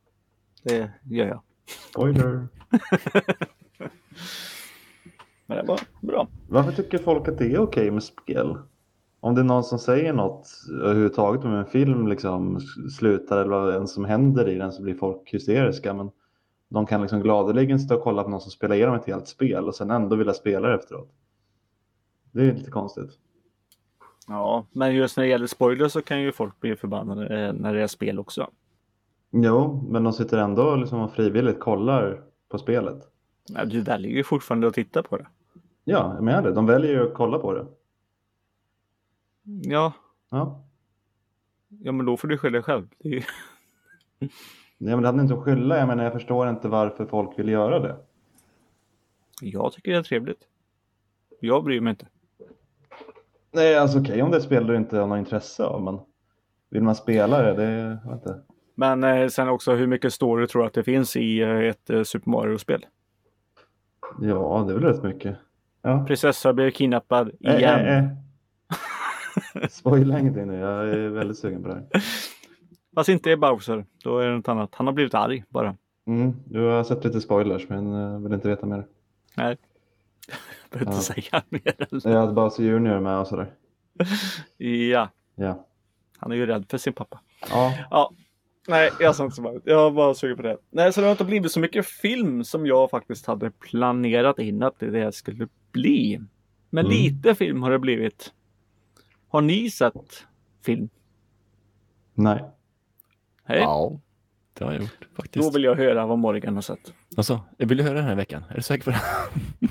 det 0.62 0.90
gör 1.04 1.26
jag. 1.26 1.42
Spoiler. 1.90 2.48
Men 5.46 5.56
det 5.56 5.62
var 5.62 5.80
bra. 6.00 6.28
Varför 6.48 6.72
tycker 6.72 6.98
folk 6.98 7.28
att 7.28 7.38
det 7.38 7.52
är 7.52 7.58
okej 7.58 7.90
med 7.90 8.02
spel? 8.02 8.58
Om 9.20 9.34
det 9.34 9.40
är 9.40 9.44
någon 9.44 9.64
som 9.64 9.78
säger 9.78 10.12
något 10.12 10.48
överhuvudtaget 10.82 11.44
om 11.44 11.54
en 11.54 11.66
film 11.66 12.08
liksom 12.08 12.60
slutar 12.98 13.38
eller 13.38 13.50
vad 13.50 13.74
än 13.74 13.88
som 13.88 14.04
händer 14.04 14.48
i 14.48 14.54
den 14.54 14.72
så 14.72 14.82
blir 14.82 14.94
folk 14.94 15.34
hysteriska. 15.34 15.94
Men 15.94 16.10
de 16.68 16.86
kan 16.86 17.00
liksom 17.00 17.22
gladeligen 17.22 17.80
stå 17.80 17.96
och 17.96 18.02
kolla 18.02 18.22
på 18.22 18.30
någon 18.30 18.40
som 18.40 18.50
spelar 18.50 18.76
igenom 18.76 18.94
ett 18.94 19.06
helt 19.06 19.28
spel 19.28 19.68
och 19.68 19.74
sen 19.74 19.90
ändå 19.90 20.16
vilja 20.16 20.32
spela 20.32 20.68
det 20.68 20.74
efteråt. 20.74 21.10
Det 22.32 22.40
är 22.40 22.54
lite 22.54 22.70
konstigt. 22.70 23.18
Ja, 24.32 24.66
men 24.72 24.94
just 24.94 25.16
när 25.16 25.24
det 25.24 25.30
gäller 25.30 25.46
spoilers 25.46 25.92
så 25.92 26.02
kan 26.02 26.20
ju 26.22 26.32
folk 26.32 26.60
bli 26.60 26.76
förbannade 26.76 27.46
eh, 27.46 27.52
när 27.52 27.74
det 27.74 27.82
är 27.82 27.86
spel 27.86 28.18
också. 28.18 28.50
Jo, 29.30 29.86
men 29.88 30.04
de 30.04 30.12
sitter 30.12 30.38
ändå 30.38 30.76
liksom 30.76 31.00
och 31.00 31.12
frivilligt 31.12 31.60
kollar 31.60 32.22
på 32.48 32.58
spelet. 32.58 33.02
Ja, 33.48 33.64
du 33.64 33.80
väljer 33.80 34.12
ju 34.12 34.24
fortfarande 34.24 34.66
att 34.66 34.74
titta 34.74 35.02
på 35.02 35.16
det. 35.16 35.26
Ja, 35.84 36.12
jag 36.14 36.24
menar 36.24 36.42
det. 36.42 36.52
De 36.52 36.66
väljer 36.66 36.92
ju 36.92 37.06
att 37.08 37.14
kolla 37.14 37.38
på 37.38 37.52
det. 37.52 37.66
Ja, 39.44 39.92
Ja, 40.32 40.64
ja 41.68 41.92
men 41.92 42.06
då 42.06 42.16
får 42.16 42.28
du 42.28 42.38
skylla 42.38 42.52
dig 42.52 42.62
själv. 42.62 42.88
Det 42.98 43.08
ju... 43.08 43.22
ja 44.18 44.28
men 44.78 45.02
det 45.02 45.08
hade 45.08 45.22
inte 45.22 45.34
att 45.34 45.44
skylla. 45.44 45.78
Jag 45.78 45.88
menar, 45.88 46.04
jag 46.04 46.12
förstår 46.12 46.48
inte 46.48 46.68
varför 46.68 47.06
folk 47.06 47.38
vill 47.38 47.48
göra 47.48 47.78
det. 47.78 47.96
Jag 49.40 49.72
tycker 49.72 49.92
det 49.92 49.98
är 49.98 50.02
trevligt. 50.02 50.48
Jag 51.40 51.64
bryr 51.64 51.80
mig 51.80 51.90
inte. 51.90 52.06
Nej, 53.52 53.76
alltså 53.78 53.98
okej 54.00 54.22
om 54.22 54.30
det 54.30 54.36
är 54.36 54.40
spel 54.40 54.66
du 54.66 54.76
inte 54.76 54.98
har 54.98 55.06
något 55.06 55.18
intresse 55.18 55.64
av, 55.64 55.82
men 55.82 55.98
vill 56.70 56.82
man 56.82 56.94
spela 56.94 57.42
det, 57.42 57.54
det 57.54 57.98
jag 58.04 58.14
inte. 58.14 58.38
Men 58.74 59.04
eh, 59.04 59.28
sen 59.28 59.48
också 59.48 59.74
hur 59.74 59.86
mycket 59.86 60.12
story 60.12 60.46
tror 60.46 60.62
du 60.62 60.66
att 60.68 60.74
det 60.74 60.84
finns 60.84 61.16
i 61.16 61.40
eh, 61.40 61.58
ett 61.58 61.90
eh, 61.90 62.02
Super 62.02 62.30
Mario-spel? 62.30 62.86
Ja, 64.20 64.64
det 64.66 64.72
är 64.74 64.78
väl 64.78 64.84
rätt 64.92 65.02
mycket. 65.02 65.36
Ja. 65.82 66.04
Prinsessa 66.06 66.52
blir 66.52 66.70
kidnappad 66.70 67.30
Eh, 67.44 67.56
igen. 67.56 67.80
eh, 67.80 67.98
eh. 67.98 68.08
Spoila 69.70 70.18
ingenting 70.18 70.46
nu, 70.46 70.54
jag 70.58 70.88
är 70.88 71.08
väldigt 71.08 71.38
sugen 71.38 71.62
på 71.62 71.68
det 71.68 71.74
här. 71.74 71.86
Fast 72.94 73.08
inte 73.08 73.30
är 73.32 73.36
Bowser. 73.36 73.84
Då 74.04 74.18
är 74.18 74.26
det 74.28 74.36
något 74.36 74.48
annat. 74.48 74.74
Han 74.74 74.86
har 74.86 74.94
blivit 74.94 75.14
arg 75.14 75.44
bara. 75.48 75.76
Mm, 76.06 76.32
du 76.44 76.60
har 76.60 76.84
sett 76.84 77.04
lite 77.04 77.20
spoilers, 77.20 77.68
men 77.68 78.22
vill 78.24 78.32
inte 78.32 78.48
veta 78.48 78.66
mer. 78.66 78.86
Nej. 79.36 79.56
Behöver 80.72 80.92
inte 80.92 81.04
säga 81.04 81.42
mer. 81.48 81.74
Jag 82.04 82.20
hade 82.20 82.32
Bowser 82.32 82.62
Junior 82.62 83.00
med 83.00 83.18
och 83.18 83.26
sådär. 83.26 83.54
Ja, 84.56 85.08
Ja. 85.34 85.66
han 86.18 86.32
är 86.32 86.36
ju 86.36 86.46
rädd 86.46 86.64
för 86.68 86.78
sin 86.78 86.92
pappa. 86.92 87.20
Ja, 87.50 87.74
Ja. 87.90 88.12
Nej, 88.68 88.90
jag 89.00 89.16
sa 89.16 89.24
inte 89.24 89.36
så 89.36 89.42
mycket. 89.42 89.62
Jag 89.64 89.76
var 89.76 89.90
bara 89.90 90.14
sugen 90.14 90.36
på 90.36 90.42
det. 90.42 90.58
Nej, 90.70 90.92
så 90.92 91.00
det 91.00 91.06
har 91.06 91.12
inte 91.12 91.24
blivit 91.24 91.52
så 91.52 91.60
mycket 91.60 91.86
film 91.86 92.44
som 92.44 92.66
jag 92.66 92.90
faktiskt 92.90 93.26
hade 93.26 93.50
planerat 93.50 94.38
in 94.38 94.62
att 94.62 94.78
det 94.78 95.14
skulle 95.14 95.48
bli. 95.72 96.20
Men 96.70 96.84
Mm. 96.86 96.96
lite 96.96 97.34
film 97.34 97.62
har 97.62 97.70
det 97.70 97.78
blivit. 97.78 98.32
Har 99.28 99.40
ni 99.40 99.70
sett 99.70 100.26
film? 100.64 100.88
nej. 102.14 102.44
Hej. 103.44 103.58
Ja, 103.60 104.00
det 104.58 104.64
har 104.64 104.72
jag 104.72 104.82
gjort 104.82 104.98
Då 105.16 105.22
faktiskt. 105.22 105.54
vill 105.56 105.64
jag 105.64 105.74
höra 105.76 106.06
vad 106.06 106.18
Morgan 106.18 106.54
har 106.54 106.62
sett. 106.62 106.92
Alltså, 107.16 107.40
jag 107.56 107.66
vill 107.66 107.80
höra 107.80 107.94
den 107.94 108.04
här 108.04 108.14
veckan. 108.14 108.44
Är 108.50 108.54
du 108.54 108.62
säker 108.62 108.84
på 108.84 108.90
det? 108.90 109.00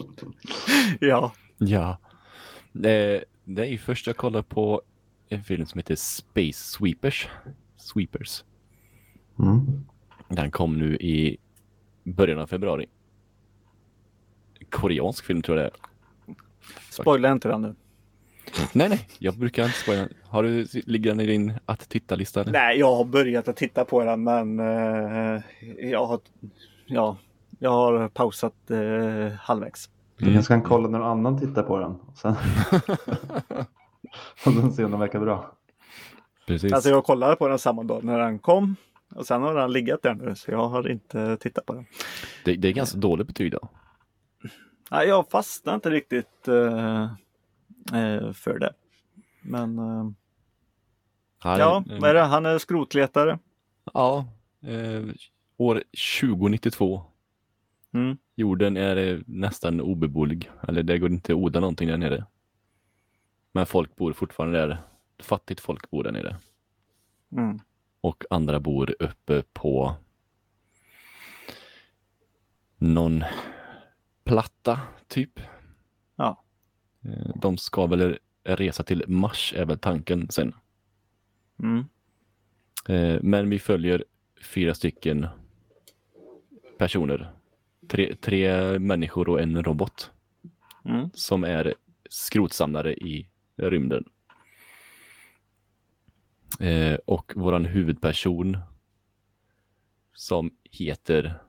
Ja. 1.00 1.32
ja. 1.58 1.98
Det, 2.72 3.24
det 3.44 3.62
är 3.62 3.66
ju 3.70 3.78
först 3.78 4.06
jag 4.06 4.16
kollar 4.16 4.42
på 4.42 4.82
en 5.28 5.44
film 5.44 5.66
som 5.66 5.78
heter 5.78 5.96
Space 5.96 6.76
Sweepers. 6.78 7.28
Sweepers. 7.76 8.44
Mm. 9.38 9.84
Den 10.28 10.50
kom 10.50 10.78
nu 10.78 10.96
i 10.96 11.38
början 12.02 12.38
av 12.38 12.46
februari. 12.46 12.86
Koreansk 14.70 15.24
film 15.24 15.42
tror 15.42 15.58
jag 15.58 15.66
det 15.66 15.70
är. 15.70 16.34
Spoila 16.90 17.32
inte 17.32 17.48
den 17.48 17.62
nu. 17.62 17.74
Nej, 18.72 18.88
nej, 18.88 19.08
jag 19.18 19.38
brukar 19.38 19.64
inte 19.64 19.78
spoila. 19.78 20.08
Har 20.22 20.42
du, 20.42 20.66
ligger 20.72 21.10
den 21.10 21.20
i 21.20 21.26
din 21.26 21.52
att 21.66 21.88
titta-lista? 21.88 22.42
Nej, 22.42 22.78
jag 22.78 22.96
har 22.96 23.04
börjat 23.04 23.48
att 23.48 23.56
titta 23.56 23.84
på 23.84 24.04
den 24.04 24.22
men 24.22 24.60
eh, 24.60 25.42
jag 25.90 26.06
har 26.06 26.20
ja, 26.86 27.16
jag 27.62 27.70
har 27.70 28.08
pausat 28.08 28.70
eh, 28.70 29.32
halvvägs. 29.32 29.90
Du 30.16 30.32
kanske 30.32 30.54
kan 30.54 30.62
kolla 30.62 30.88
när 30.88 30.98
någon 30.98 31.08
annan 31.08 31.40
tittar 31.40 31.62
på 31.62 31.78
den. 31.78 31.90
Och 31.90 32.16
sen, 32.16 32.30
och 34.46 34.52
sen 34.52 34.72
se 34.72 34.84
om 34.84 34.90
den 34.90 35.00
verkar 35.00 35.20
bra. 35.20 35.52
Precis. 36.46 36.72
Alltså 36.72 36.90
jag 36.90 37.04
kollade 37.04 37.36
på 37.36 37.48
den 37.48 37.58
samma 37.58 37.82
dag 37.82 38.04
när 38.04 38.18
den 38.18 38.38
kom 38.38 38.76
och 39.14 39.26
sen 39.26 39.42
har 39.42 39.54
den 39.54 39.72
legat 39.72 40.02
där 40.02 40.14
nu 40.14 40.34
så 40.34 40.50
jag 40.50 40.68
har 40.68 40.88
inte 40.88 41.36
tittat 41.36 41.66
på 41.66 41.72
den. 41.72 41.86
det, 42.44 42.56
det 42.56 42.68
är 42.68 42.72
ganska 42.72 42.98
dåligt 42.98 43.26
betyg 43.26 43.52
då. 43.52 43.68
Nej, 44.90 45.08
jag 45.08 45.30
fastnar 45.30 45.74
inte 45.74 45.90
riktigt 45.90 46.48
eh, 46.48 47.02
eh, 48.00 48.32
för 48.32 48.58
det. 48.58 48.72
Men 49.42 49.78
eh, 49.78 50.10
ja, 51.44 51.84
eh, 51.90 52.00
vad 52.00 52.10
är 52.10 52.14
det? 52.14 52.22
Han 52.22 52.46
är 52.46 52.58
skrotletare. 52.58 53.38
Ja, 53.94 54.26
eh, 54.66 55.02
år 55.56 55.82
2092. 56.20 57.02
Mm. 57.92 58.16
Jorden 58.36 58.76
är 58.76 59.22
nästan 59.26 59.80
obeboelig. 59.80 60.50
Eller 60.68 60.82
det 60.82 60.98
går 60.98 61.10
inte 61.10 61.32
att 61.32 61.36
odla 61.38 61.60
någonting 61.60 61.88
där 61.88 61.96
nere. 61.96 62.26
Men 63.52 63.66
folk 63.66 63.96
bor 63.96 64.12
fortfarande 64.12 64.58
där. 64.58 64.78
Fattigt 65.18 65.60
folk 65.60 65.90
bor 65.90 66.04
där 66.04 66.12
nere. 66.12 66.36
Mm. 67.32 67.60
Och 68.00 68.24
andra 68.30 68.60
bor 68.60 68.94
uppe 68.98 69.42
på 69.52 69.94
någon 72.76 73.24
platta 74.24 74.80
typ. 75.08 75.40
Ja. 76.16 76.44
Eh, 77.04 77.34
De 77.36 77.56
ska 77.58 77.86
väl 77.86 78.18
resa 78.44 78.82
till 78.82 79.04
Mars 79.08 79.54
är 79.56 79.64
väl 79.64 79.78
tanken 79.78 80.28
sen. 80.30 80.54
Mm. 81.62 81.84
Eh, 82.88 83.20
Men 83.22 83.50
vi 83.50 83.58
följer 83.58 84.04
fyra 84.42 84.74
stycken 84.74 85.26
personer. 86.78 87.32
Tre, 87.90 88.16
tre 88.16 88.78
människor 88.78 89.28
och 89.28 89.40
en 89.40 89.62
robot 89.64 90.10
Mm. 90.84 91.10
som 91.14 91.44
är 91.44 91.74
skrotsamlare 92.10 92.94
i 92.94 93.28
rymden. 93.56 94.04
Eh, 96.60 96.94
och 96.94 97.32
våran 97.36 97.64
huvudperson 97.64 98.58
som 100.12 100.50
heter 100.70 101.42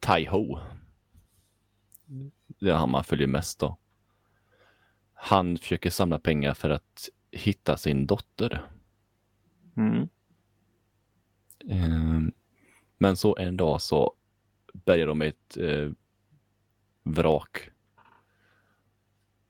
Tai-Ho. 0.00 0.58
Det 2.60 2.70
är 2.70 2.74
han 2.74 2.90
man 2.90 3.04
följer 3.04 3.26
mest 3.26 3.58
då. 3.60 3.76
Han 5.14 5.58
försöker 5.58 5.90
samla 5.90 6.18
pengar 6.18 6.54
för 6.54 6.70
att 6.70 7.08
hitta 7.30 7.76
sin 7.76 8.06
dotter. 8.06 8.70
Mm. 9.76 10.08
Eh, 11.68 12.32
Men 12.98 13.16
så 13.16 13.36
en 13.36 13.56
dag 13.56 13.82
så 13.82 14.14
bärgar 14.72 15.06
de 15.06 15.22
ett 15.22 15.56
eh, 15.56 15.90
vrak 17.02 17.70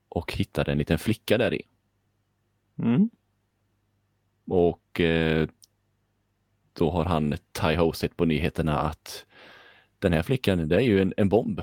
och 0.09 0.33
hittar 0.33 0.69
en 0.69 0.77
liten 0.77 0.99
flicka 0.99 1.37
där 1.37 1.53
i. 1.53 1.61
Mm. 2.77 3.09
Och 4.47 4.99
eh, 4.99 5.47
då 6.73 6.91
har 6.91 7.05
han 7.05 7.35
Tai-Ho 7.51 7.93
sett 7.93 8.17
på 8.17 8.25
nyheterna 8.25 8.79
att 8.79 9.25
den 9.99 10.13
här 10.13 10.21
flickan, 10.23 10.67
det 10.67 10.75
är 10.75 10.79
ju 10.79 11.01
en, 11.01 11.13
en 11.17 11.29
bomb. 11.29 11.61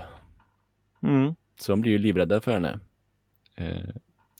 Mm. 1.02 1.34
Så 1.60 1.72
de 1.72 1.80
blir 1.80 1.92
ju 1.92 1.98
livrädda 1.98 2.40
för 2.40 2.52
henne. 2.52 2.80
Eh, 3.56 3.88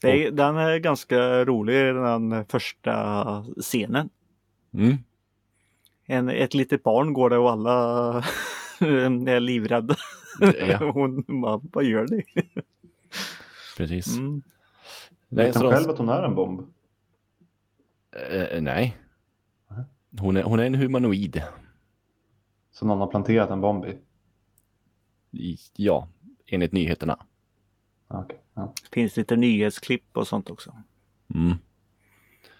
Det 0.01 0.27
är, 0.27 0.31
den 0.31 0.57
är 0.57 0.77
ganska 0.77 1.45
rolig 1.45 1.95
den 1.95 2.45
första 2.45 3.45
scenen. 3.61 4.09
mm, 4.73 4.97
En, 6.05 6.29
ett 6.29 6.53
litet 6.53 6.83
barn 6.83 7.13
går 7.13 7.29
där 7.29 7.39
och 7.39 7.51
alla 7.51 8.23
är 9.27 9.39
livrädda. 9.39 9.95
Ja. 10.67 10.77
Hon 10.93 11.41
bara, 11.41 11.61
vad 11.63 11.83
gör 11.83 12.07
ni? 12.07 12.23
precis. 13.77 14.17
Mm. 14.17 14.41
Nej, 15.29 15.45
Vet 15.45 15.53
så 15.53 15.59
han 15.59 15.69
de- 15.69 15.75
själv 15.75 15.89
att 15.89 15.97
hon 15.97 16.09
är 16.09 16.23
en 16.23 16.35
bomb? 16.35 16.61
Eh, 18.31 18.61
nej. 18.61 18.97
Hon 20.19 20.37
är, 20.37 20.43
hon 20.43 20.59
är 20.59 20.63
en 20.63 20.75
humanoid. 20.75 21.41
Så 22.71 22.85
någon 22.85 22.99
har 22.99 23.07
planterat 23.07 23.49
en 23.49 23.61
bomb 23.61 23.85
i? 23.85 23.97
I- 25.31 25.57
Ja, 25.75 26.07
enligt 26.47 26.71
nyheterna. 26.71 27.25
Ja, 28.07 28.23
okej. 28.25 28.39
Ja. 28.53 28.73
Finns 28.91 29.17
lite 29.17 29.35
nyhetsklipp 29.35 30.17
och 30.17 30.27
sånt 30.27 30.49
också. 30.49 30.75
Mm. 31.35 31.57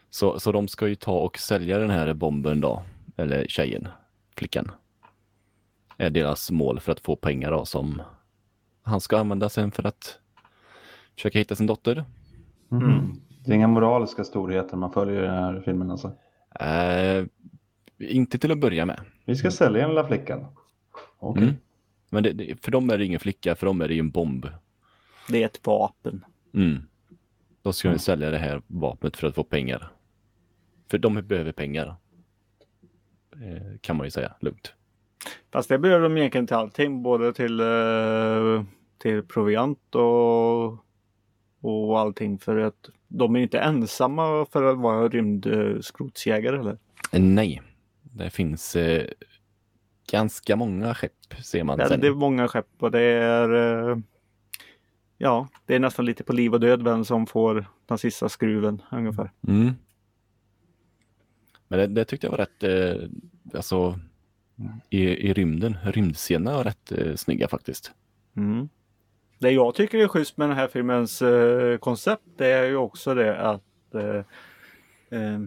Så, 0.10 0.40
så 0.40 0.52
de 0.52 0.68
ska 0.68 0.88
ju 0.88 0.96
ta 0.96 1.20
och 1.20 1.38
sälja 1.38 1.78
den 1.78 1.90
här 1.90 2.14
bomben 2.14 2.62
då, 2.62 2.84
eller 3.18 3.46
tjejen, 3.48 3.88
flickan. 4.36 4.72
Är 5.98 6.10
deras 6.10 6.52
mål 6.52 6.80
för 6.80 6.92
att 6.92 7.00
få 7.00 7.16
pengar 7.16 7.52
då 7.52 7.66
som 7.66 8.02
han 8.84 9.02
ska 9.02 9.20
använda 9.20 9.50
sen 9.50 9.72
för 9.72 9.88
att 9.88 10.20
försöka 11.16 11.40
hitta 11.40 11.56
sin 11.56 11.68
dotter. 11.68 12.06
Mhm. 12.70 13.22
Det 13.46 13.52
är 13.52 13.56
inga 13.56 13.68
moraliska 13.68 14.24
storheter 14.24 14.78
man 14.78 14.92
följer 14.94 15.24
i 15.24 15.28
den 15.28 15.36
här 15.44 15.62
filmen 15.66 15.92
alltså. 15.92 16.12
Eh, 16.60 17.26
inte 17.98 18.38
till 18.40 18.52
att 18.52 18.60
börja 18.60 18.86
med. 18.86 19.00
Vi 19.26 19.36
ska 19.36 19.52
sälja 19.52 19.82
den 19.82 19.90
lilla 19.90 20.08
flickan. 20.08 20.46
Okej. 21.20 21.44
Mm. 21.44 21.56
Men 22.10 22.24
det, 22.24 22.32
det, 22.34 22.64
för 22.64 22.72
dem 22.72 22.90
är 22.90 22.98
det 22.98 23.06
ingen 23.06 23.20
flicka, 23.20 23.56
för 23.56 23.66
dem 23.68 23.82
är 23.82 23.88
det 23.88 23.94
ju 23.94 24.00
en 24.00 24.12
bomb. 24.12 24.48
Det 25.30 25.42
är 25.42 25.46
ett 25.46 25.68
vapen. 25.68 26.26
Mm. 26.54 26.78
Då 27.62 27.74
ska 27.74 27.88
Mm. 27.88 28.00
sälja 28.00 28.32
det 28.32 28.38
här 28.38 28.62
vapnet 28.68 29.18
för 29.18 29.28
att 29.28 29.36
få 29.36 29.44
pengar. 29.44 29.92
För 30.92 30.98
de 30.98 31.14
behöver 31.28 31.52
pengar. 31.52 31.96
Eh, 33.36 33.78
kan 33.82 33.96
man 33.98 34.08
ju 34.08 34.12
säga 34.12 34.34
lugnt. 34.40 34.74
Fast 35.52 35.70
det 35.70 35.80
behöver 35.80 36.04
de 36.04 36.18
egentligen 36.18 36.48
till 36.48 36.56
allting. 36.56 37.04
Både 37.04 37.34
till, 37.34 37.60
eh, 37.60 38.64
till 38.98 39.24
proviant 39.24 39.96
och, 39.96 40.72
och 41.62 42.00
allting. 42.00 42.40
För 42.40 42.58
att 42.58 42.90
de 43.08 43.36
är 43.36 43.40
inte 43.40 43.60
ensamma 43.60 44.46
för 44.52 44.64
att 44.64 44.78
vara 44.78 45.08
rymdskrotsjägare 45.08 46.60
eller? 46.60 46.78
Nej, 47.12 47.62
det 48.02 48.30
finns 48.30 48.76
eh, 48.76 49.08
ganska 50.12 50.56
många 50.56 50.94
skepp 50.94 51.34
ser 51.44 51.64
man 51.64 51.78
sen. 51.88 52.00
det 52.00 52.08
är 52.08 52.12
många 52.12 52.48
skepp 52.48 52.68
och 52.80 52.92
det 52.92 53.02
är 53.02 53.90
eh, 53.90 53.98
Ja, 55.24 55.48
det 55.66 55.76
är 55.76 55.80
nästan 55.80 56.06
lite 56.06 56.24
på 56.24 56.34
liv 56.34 56.54
och 56.54 56.60
död 56.60 56.84
vem 56.84 57.06
som 57.06 57.28
får 57.28 57.66
den 57.86 57.98
sista 57.98 58.30
skruven 58.30 58.82
ungefär. 58.92 59.32
Mm. 59.48 59.72
Men 61.68 61.80
det, 61.80 61.88
det 61.88 62.06
tyckte 62.06 62.28
jag 62.28 62.32
var 62.32 62.38
rätt, 62.38 62.64
eh, 62.64 63.10
alltså 63.54 64.00
i, 64.90 65.04
i 65.30 65.34
rymden, 65.34 65.78
rymdscenerna 65.84 66.58
var 66.58 66.64
rätt 66.64 66.92
eh, 66.92 67.16
snygga 67.16 67.48
faktiskt. 67.48 67.92
Mm. 68.38 68.70
Det 69.42 69.52
jag 69.52 69.76
tycker 69.76 69.98
är 69.98 70.08
schysst 70.08 70.38
med 70.38 70.50
den 70.50 70.58
här 70.58 70.68
filmens 70.68 71.22
eh, 71.22 71.78
koncept 71.78 72.24
det 72.38 72.48
är 72.48 72.66
ju 72.66 72.76
också 72.76 73.14
det 73.14 73.40
att 73.40 73.96
eh, 73.96 75.20
eh, 75.20 75.40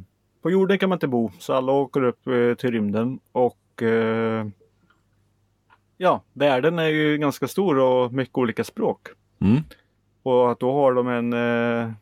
på 0.43 0.51
jorden 0.51 0.79
kan 0.79 0.89
man 0.89 0.97
inte 0.97 1.09
bo 1.09 1.31
så 1.39 1.53
alla 1.53 1.73
åker 1.73 2.03
upp 2.03 2.27
eh, 2.27 2.55
till 2.55 2.71
rymden 2.71 3.21
och 3.33 3.83
eh, 3.83 4.47
ja, 5.97 6.23
världen 6.33 6.79
är 6.79 6.89
ju 6.89 7.19
ganska 7.19 7.49
stor 7.49 7.79
och 7.79 8.13
mycket 8.13 8.39
olika 8.39 8.65
språk. 8.65 9.09
Mm. 9.41 9.63
Och 10.23 10.53
att 10.53 10.61
då 10.61 10.73
har 10.73 10.95
de 10.95 11.09
en 11.09 11.33
eh, 11.33 11.93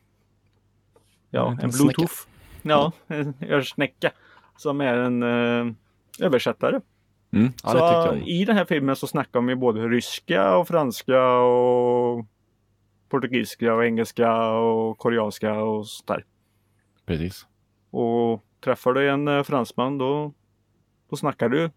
ja, 1.31 1.57
En 1.63 1.71
bluetooth. 1.71 2.15
Ja, 2.63 2.93
en 3.07 3.35
örsnäcka 3.41 4.11
som 4.57 4.81
är 4.81 4.95
en 4.95 5.23
översättare. 6.21 6.81
Mm. 7.33 7.53
Ja, 7.65 7.75
det 7.75 8.21
så 8.21 8.27
i 8.27 8.45
den 8.45 8.57
här 8.57 8.65
filmen 8.65 8.97
så 8.97 9.07
snackar 9.07 9.33
de 9.33 9.49
ju 9.49 9.55
både 9.55 9.89
ryska 9.89 10.57
och 10.57 10.69
franska 10.69 11.33
och 11.33 12.27
portugisiska 13.09 13.75
och 13.75 13.85
engelska 13.85 14.51
och 14.51 14.99
koreanska 14.99 15.55
och 15.55 15.87
sånt 15.87 16.09
där. 16.09 16.25
Precis. 17.07 17.47
Och 17.91 18.45
träffar 18.61 18.93
du 18.93 19.11
en 19.11 19.29
eh, 19.29 19.43
fransman 19.43 19.99
då, 19.99 20.33
då 21.11 21.17
snackar 21.17 21.49
du 21.49 21.71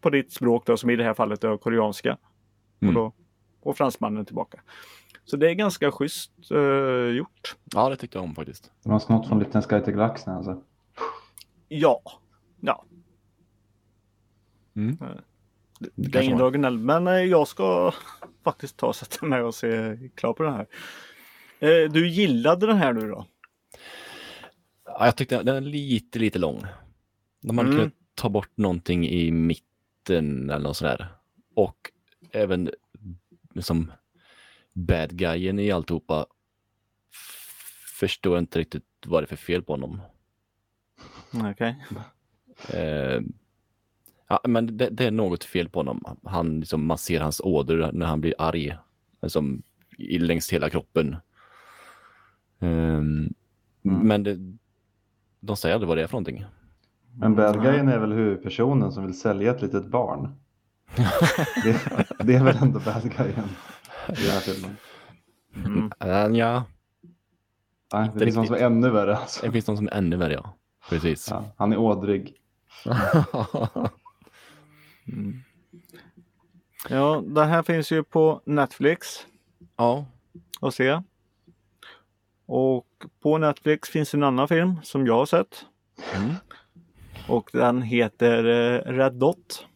på 0.00 0.10
ditt 0.10 0.32
språk 0.32 0.66
då, 0.66 0.76
som 0.76 0.90
i 0.90 0.96
det 0.96 1.04
här 1.04 1.14
fallet 1.14 1.44
är 1.44 1.56
koreanska. 1.56 2.18
Mm. 2.80 2.96
Och 2.96 3.02
då 3.02 3.12
går 3.60 3.72
fransmannen 3.72 4.24
tillbaka. 4.24 4.60
Så 5.24 5.36
det 5.36 5.50
är 5.50 5.54
ganska 5.54 5.92
schysst 5.92 6.32
eh, 6.50 7.16
gjort. 7.16 7.56
Ja, 7.74 7.88
det 7.88 7.96
tyckte 7.96 8.18
jag 8.18 8.24
om 8.24 8.34
faktiskt. 8.34 8.70
De 8.82 8.92
har 8.92 8.98
snott 8.98 9.28
från 9.28 9.38
Liten 9.38 9.62
Sky 9.62 9.80
till 9.80 9.92
Galaxen 9.92 10.34
alltså. 10.34 10.62
Ja, 11.68 12.00
ja. 12.60 12.84
Mm. 14.76 14.96
Det, 15.78 15.88
Det 15.94 16.18
är 16.18 16.22
ingen 16.22 16.40
originell, 16.40 16.78
men 16.78 17.06
eh, 17.06 17.12
jag 17.14 17.48
ska 17.48 17.92
faktiskt 18.44 18.76
ta 18.76 18.86
och 18.86 18.96
sätta 18.96 19.26
mig 19.26 19.42
och 19.42 19.54
se 19.54 19.98
klart 20.14 20.36
på 20.36 20.42
den 20.42 20.52
här. 20.52 20.66
Eh, 21.58 21.90
Du 21.90 22.08
gillade 22.08 22.66
den 22.66 22.76
här 22.76 22.92
nu 22.92 23.08
då? 23.08 23.26
Ja, 24.86 25.04
jag 25.06 25.16
tyckte 25.16 25.42
den 25.42 25.56
är 25.56 25.60
lite, 25.60 26.18
lite 26.18 26.38
lång. 26.38 26.60
Hade 27.46 27.60
Mm. 27.60 27.76
kunnat 27.76 27.92
ta 28.14 28.28
bort 28.28 28.50
någonting 28.56 29.08
i 29.08 29.30
mitten 29.30 30.50
eller 30.50 30.62
något 30.68 30.76
sådär. 30.76 31.06
Och 31.54 31.90
även 32.30 32.70
liksom 33.54 33.92
bad 34.72 35.16
guyen 35.16 35.58
i 35.58 35.70
alltihopa 35.70 36.26
förstår 37.98 38.34
jag 38.36 38.42
inte 38.42 38.58
riktigt 38.58 38.84
vad 39.06 39.22
det 39.22 39.24
är 39.24 39.28
för 39.28 39.36
fel 39.36 39.62
på 39.62 39.72
honom. 39.72 40.00
Okej. 41.52 41.84
Eh, 42.72 43.20
ja, 44.28 44.40
men 44.44 44.76
det, 44.76 44.88
det 44.90 45.04
är 45.04 45.10
något 45.10 45.44
fel 45.44 45.68
på 45.68 45.78
honom. 45.78 46.18
Han, 46.24 46.60
liksom, 46.60 46.86
man 46.86 46.98
ser 46.98 47.20
hans 47.20 47.40
ådror 47.40 47.92
när 47.92 48.06
han 48.06 48.20
blir 48.20 48.34
arg. 48.38 48.76
Liksom, 49.22 49.62
i, 49.98 50.18
längs 50.18 50.52
hela 50.52 50.70
kroppen. 50.70 51.16
Ehm, 52.60 53.34
Men 53.82 54.22
det, 54.22 54.38
de 55.40 55.56
säger 55.56 55.74
aldrig 55.74 55.88
vad 55.88 55.98
det 55.98 56.02
är 56.02 56.06
för 56.06 56.14
någonting. 56.14 56.44
Men 57.16 57.34
bad 57.34 57.66
är 57.66 57.98
väl 57.98 58.12
huvudpersonen 58.12 58.92
som 58.92 59.06
vill 59.06 59.18
sälja 59.18 59.50
ett 59.54 59.62
litet 59.62 59.86
barn. 59.86 60.34
det, 61.64 62.06
det 62.24 62.34
är 62.34 62.44
väl 62.44 62.56
ändå 62.56 62.80
bad 62.80 63.02
guyen 63.02 63.48
i 64.08 64.22
den 64.22 64.30
här 64.30 64.40
filmen. 64.40 64.76
Mm. 65.54 65.90
Uh, 66.04 66.38
ja, 66.38 66.64
Nej, 67.92 68.06
Inte 68.06 68.18
det 68.18 68.24
finns 68.24 68.36
någon 68.36 68.46
som 68.46 68.56
är 68.56 68.60
ännu 68.60 68.90
värre. 68.90 69.16
Alltså. 69.16 69.46
det 69.46 69.52
finns 69.52 69.66
någon 69.66 69.76
som 69.76 69.86
är 69.86 69.92
ännu 69.94 70.16
värre, 70.16 70.32
ja. 70.32 70.54
Precis. 70.88 71.28
Ja, 71.30 71.44
han 71.56 71.72
är 71.72 71.76
ådrig. 71.76 72.34
Mm. 75.08 75.42
Ja, 76.88 77.22
den 77.26 77.48
här 77.48 77.62
finns 77.62 77.92
ju 77.92 78.02
på 78.02 78.40
Netflix 78.44 79.26
ja. 79.76 80.06
att 80.60 80.74
se. 80.74 81.02
Och 82.46 82.86
på 83.22 83.38
Netflix 83.38 83.88
finns 83.88 84.14
en 84.14 84.22
annan 84.22 84.48
film 84.48 84.80
som 84.82 85.06
jag 85.06 85.14
har 85.14 85.26
sett. 85.26 85.66
Mm. 86.14 86.34
Och 87.28 87.50
den 87.52 87.82
heter 87.82 88.44
eh, 88.44 88.92
Red 88.92 89.12
Dot. 89.14 89.66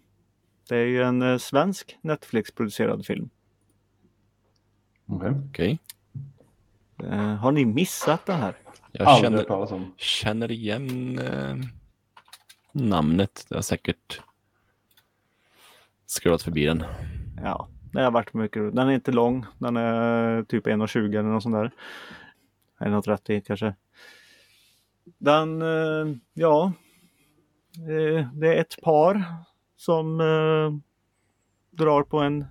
Det 0.69 0.77
är 0.77 0.85
ju 0.85 1.03
en 1.03 1.23
eh, 1.23 1.39
svensk 1.39 1.99
Netflix-producerad 2.01 3.07
film. 3.07 3.31
Okej. 5.07 5.33
Okej. 5.49 5.79
Eh, 7.05 7.35
har 7.35 7.53
ni 7.53 7.65
missat 7.65 8.27
den 8.27 8.41
här? 8.41 8.55
Jag 8.93 9.09
Aldrig 9.09 9.25
känner, 9.25 9.39
hört 9.39 9.49
talas 9.49 9.73
om. 9.73 9.95
känner 9.97 10.51
igen 10.51 11.19
eh, 11.19 11.57
namnet. 12.73 13.47
Jag 13.49 13.57
har 13.57 13.63
säkert 13.63 14.21
scrollat 16.09 16.43
förbi 16.43 16.67
den. 16.67 16.85
Ja, 17.43 17.69
det 17.93 18.01
har 18.03 18.11
varit 18.11 18.35
mycket. 18.35 18.75
Den 18.77 18.89
är 18.89 18.93
inte 18.93 19.13
lång. 19.13 19.47
Den 19.59 19.77
är 19.77 20.43
typ 20.43 20.67
1,20 20.67 21.09
eller 21.09 21.23
något 21.23 21.43
sånt 21.43 21.55
där. 21.55 21.71
1,30 22.79 23.41
kanske. 23.47 23.75
Den, 25.19 25.63
eh, 25.63 26.17
ja. 26.35 26.73
eh, 27.77 28.29
Det 28.33 28.55
är 28.57 28.61
ett 28.61 28.83
par 28.83 29.25
som 29.77 30.21
eh, 30.21 30.73
drar 31.71 32.03
på 32.03 32.19
en... 32.19 32.45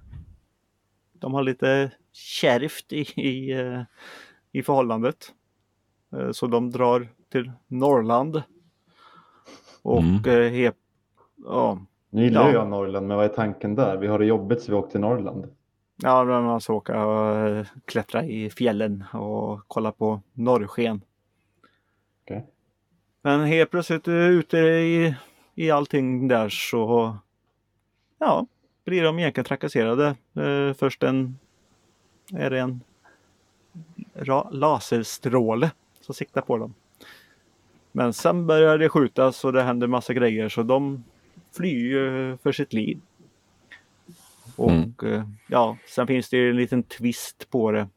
De 1.13 1.33
har 1.33 1.43
lite 1.43 1.91
kärvt 2.11 2.93
i, 2.93 2.99
i, 3.21 3.55
i 4.51 4.63
förhållandet. 4.63 5.33
Så 6.31 6.47
de 6.47 6.71
drar 6.71 7.07
till 7.31 7.51
Norrland. 7.67 8.41
Och 9.81 10.01
Mm. 10.01 10.53
he, 10.53 10.71
ja, 11.45 11.85
Nu 12.09 12.23
gillar 12.23 12.47
Ja. 12.47 12.53
jag 12.53 12.67
Norrland, 12.67 13.07
men 13.07 13.17
vad 13.17 13.25
är 13.25 13.29
tanken 13.29 13.75
där? 13.75 13.97
Vi 13.97 14.07
har 14.07 14.19
det 14.19 14.25
jobbigt 14.25 14.61
så 14.61 14.71
vi 14.71 14.77
åker 14.77 14.91
till 14.91 14.99
Norrland. 14.99 15.47
Ja, 16.03 16.23
men 16.23 16.43
man 16.43 16.61
ska 16.61 16.73
åka 16.73 17.05
och 17.05 17.35
eh, 17.37 17.65
klättra 17.85 18.23
i 18.25 18.49
fjällen 18.49 19.03
och 19.13 19.61
kolla 19.67 19.91
på 19.91 20.21
norrsken. 20.33 21.01
Okej. 22.23 22.45
Men 23.21 23.43
helt 23.45 23.71
plötsligt 23.71 24.07
eh, 24.07 24.13
ute 24.13 24.57
i, 24.57 25.15
i 25.55 25.71
allting 25.71 26.27
där 26.27 26.49
så 26.49 27.15
ja, 28.19 28.45
blir 28.85 29.03
de 29.03 29.19
egentligen 29.19 29.45
trakasserade. 29.45 30.15
Eh, 30.35 30.73
först 30.73 31.03
en 31.03 31.39
är 32.33 32.49
det 32.49 32.59
en 32.59 32.81
laserstråle 34.51 35.71
som 36.01 36.15
siktar 36.15 36.41
på 36.41 36.57
dem. 36.57 36.73
Men 37.91 38.13
sen 38.13 38.47
börjar 38.47 38.77
det 38.77 38.89
skjutas 38.89 39.45
och 39.45 39.53
det 39.53 39.63
händer 39.63 39.87
massa 39.87 40.13
grejer 40.13 40.49
så 40.49 40.63
de 40.63 41.03
flyr 41.57 41.87
ju 41.89 42.37
för 42.37 42.51
sitt 42.51 42.73
liv. 42.73 42.99
Och 44.55 44.71
Mm. 44.71 44.93
eh, 45.03 45.23
ja, 45.47 45.77
sen 45.87 46.07
finns 46.07 46.29
det 46.29 46.37
ju 46.37 46.49
en 46.49 46.55
liten 46.57 46.83
twist 46.83 47.49
på 47.49 47.71
det. 47.71 47.87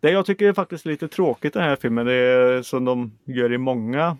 Det 0.00 0.10
jag 0.10 0.26
tycker 0.26 0.48
är 0.48 0.52
faktiskt 0.52 0.86
lite 0.86 1.08
tråkigt 1.08 1.56
i 1.56 1.58
den 1.58 1.68
här 1.68 1.76
filmen, 1.76 2.06
det 2.06 2.12
är 2.12 2.62
som 2.62 2.84
de 2.84 3.12
gör 3.24 3.52
i 3.52 3.58
många 3.58 4.16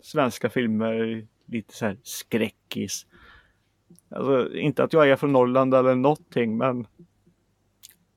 svenska 0.00 0.50
filmer, 0.50 1.26
lite 1.46 1.74
så 1.74 1.86
här 1.86 1.96
skräckis. 2.02 3.06
Alltså, 4.10 4.54
inte 4.56 4.84
att 4.84 4.92
jag 4.92 5.08
är 5.10 5.16
från 5.16 5.32
Norrland 5.32 5.74
eller 5.74 5.94
någonting 5.94 6.56
men 6.56 6.86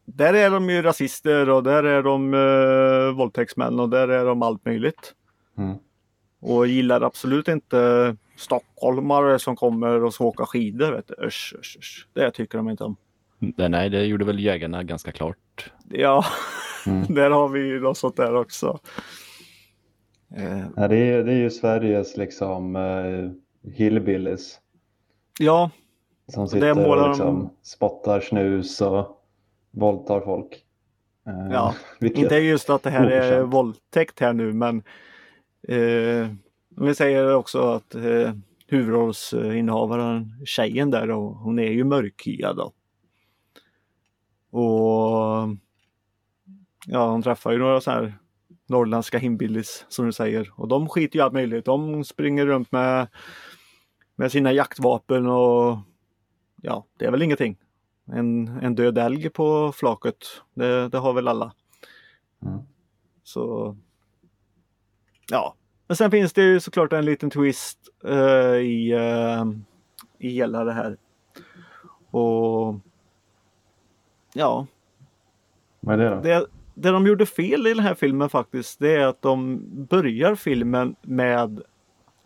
där 0.06 0.34
är 0.34 0.50
de 0.50 0.70
ju 0.70 0.82
rasister 0.82 1.50
och 1.50 1.64
där 1.64 1.84
är 1.84 2.04
de 2.04 2.34
uh, 2.34 3.18
våldtäktsmän 3.18 3.80
och 3.80 3.90
där 3.90 4.08
är 4.08 4.26
de 4.26 4.42
allt 4.42 4.66
möjligt. 4.66 5.14
Mm. 5.58 5.78
Och 6.40 6.68
gillar 6.68 7.02
absolut 7.02 7.48
inte 7.48 8.16
stockholmare 8.36 9.40
som 9.40 9.56
kommer 9.56 10.04
och 10.04 10.14
ska 10.14 10.24
åka 10.26 10.46
skidor. 10.46 10.92
Vet 10.92 11.08
du. 11.08 11.26
Usch, 11.26 11.56
usch, 11.60 11.76
usch. 11.80 12.08
Det 12.14 12.32
tycker 12.32 12.58
de 12.58 12.70
inte 12.70 12.84
om. 12.84 12.96
Nej, 13.40 13.70
nej, 13.70 13.90
det 13.90 14.06
gjorde 14.06 14.26
väl 14.26 14.40
jägarna 14.40 14.84
ganska 14.84 15.12
klart. 15.12 15.72
Ja, 15.90 16.26
Mm. 16.88 17.04
där 17.16 17.30
har 17.30 17.48
vi 17.50 17.60
ju 17.60 17.80
något 17.80 17.98
sånt 17.98 18.16
där 18.18 18.36
också. 18.36 18.80
Eh, 20.38 20.66
Ja, 20.76 20.88
det, 20.88 20.96
är, 20.98 21.24
det 21.24 21.32
är 21.32 21.38
ju 21.38 21.50
Sveriges 21.50 22.18
liksom 22.18 22.76
uh, 22.76 23.32
hillbillies 23.74 24.60
ja, 25.40 25.70
som 26.34 26.44
Det 26.44 26.50
sitter 26.50 26.74
målar 26.74 26.96
och 26.98 27.02
de- 27.04 27.10
liksom 27.10 27.50
spottar 27.62 28.20
snus 28.20 28.82
och 28.82 29.22
våldtar 29.72 30.22
folk. 30.22 30.64
Eh, 31.28 31.52
Ja, 31.54 31.76
vilket, 32.00 32.24
inte 32.24 32.36
just 32.36 32.70
att 32.70 32.84
det 32.84 32.90
här 32.90 33.08
är 33.08 33.42
våldtäkt 33.44 34.20
här 34.20 34.34
nu 34.34 34.54
men 34.54 34.84
eh, 35.68 36.28
vi 36.78 36.96
säger 36.96 37.36
också 37.36 37.60
att 37.60 37.96
eh, 37.96 38.34
huvudrollsinnehavaren, 38.68 40.46
tjejen 40.46 40.92
där, 40.92 41.08
då, 41.08 41.40
hon 41.44 41.60
är 41.60 41.72
ju 41.72 41.84
mörkhyad 41.84 42.58
då. 42.58 42.74
Och 44.60 45.50
ja, 46.86 47.12
hon 47.12 47.22
träffar 47.22 47.52
ju 47.52 47.58
några 47.58 47.82
så 47.82 47.92
här 47.92 48.14
norrländska 48.68 49.18
himbillis 49.18 49.86
som 49.90 50.06
du 50.06 50.12
säger 50.12 50.52
och 50.56 50.68
de 50.68 50.90
skiter 50.90 51.20
ju 51.20 51.24
allt 51.24 51.34
möjligt. 51.34 51.66
De 51.66 52.04
springer 52.04 52.46
runt 52.46 52.72
med, 52.72 53.08
med 54.16 54.32
sina 54.32 54.54
jaktvapen 54.54 55.28
och 55.28 55.78
ja, 56.62 56.86
det 56.98 57.06
är 57.06 57.12
väl 57.12 57.22
ingenting. 57.22 57.58
En, 58.06 58.48
en 58.48 58.76
död 58.76 58.98
älg 58.98 59.30
på 59.30 59.72
flaket, 59.72 60.18
det, 60.54 60.90
det 60.90 60.98
har 60.98 61.14
väl 61.14 61.28
alla. 61.28 61.54
Mm. 62.46 62.60
Så 63.24 63.76
ja, 65.32 65.56
men 65.88 65.98
sen 65.98 66.12
finns 66.12 66.34
det 66.34 66.44
ju 66.44 66.60
såklart 66.60 66.94
en 66.94 67.06
liten 67.06 67.30
twist 67.30 67.80
eh, 68.04 68.56
i, 68.56 68.92
eh, 68.92 69.46
i 70.18 70.30
hela 70.30 70.64
det 70.64 70.74
här. 70.74 70.98
Och 72.12 72.76
ja, 74.34 74.68
Vad 75.80 76.00
är 76.02 76.04
det 76.04 76.16
då? 76.16 76.22
det, 76.22 76.46
det 76.74 76.92
de 76.92 77.08
gjorde 77.08 77.26
fel 77.26 77.68
i 77.68 77.74
den 77.74 77.84
här 77.84 77.94
filmen 77.94 78.30
faktiskt, 78.30 78.80
det 78.80 78.96
är 78.96 79.06
att 79.08 79.22
de 79.22 79.62
börjar 79.90 80.36
filmen 80.36 80.96
med 81.02 81.62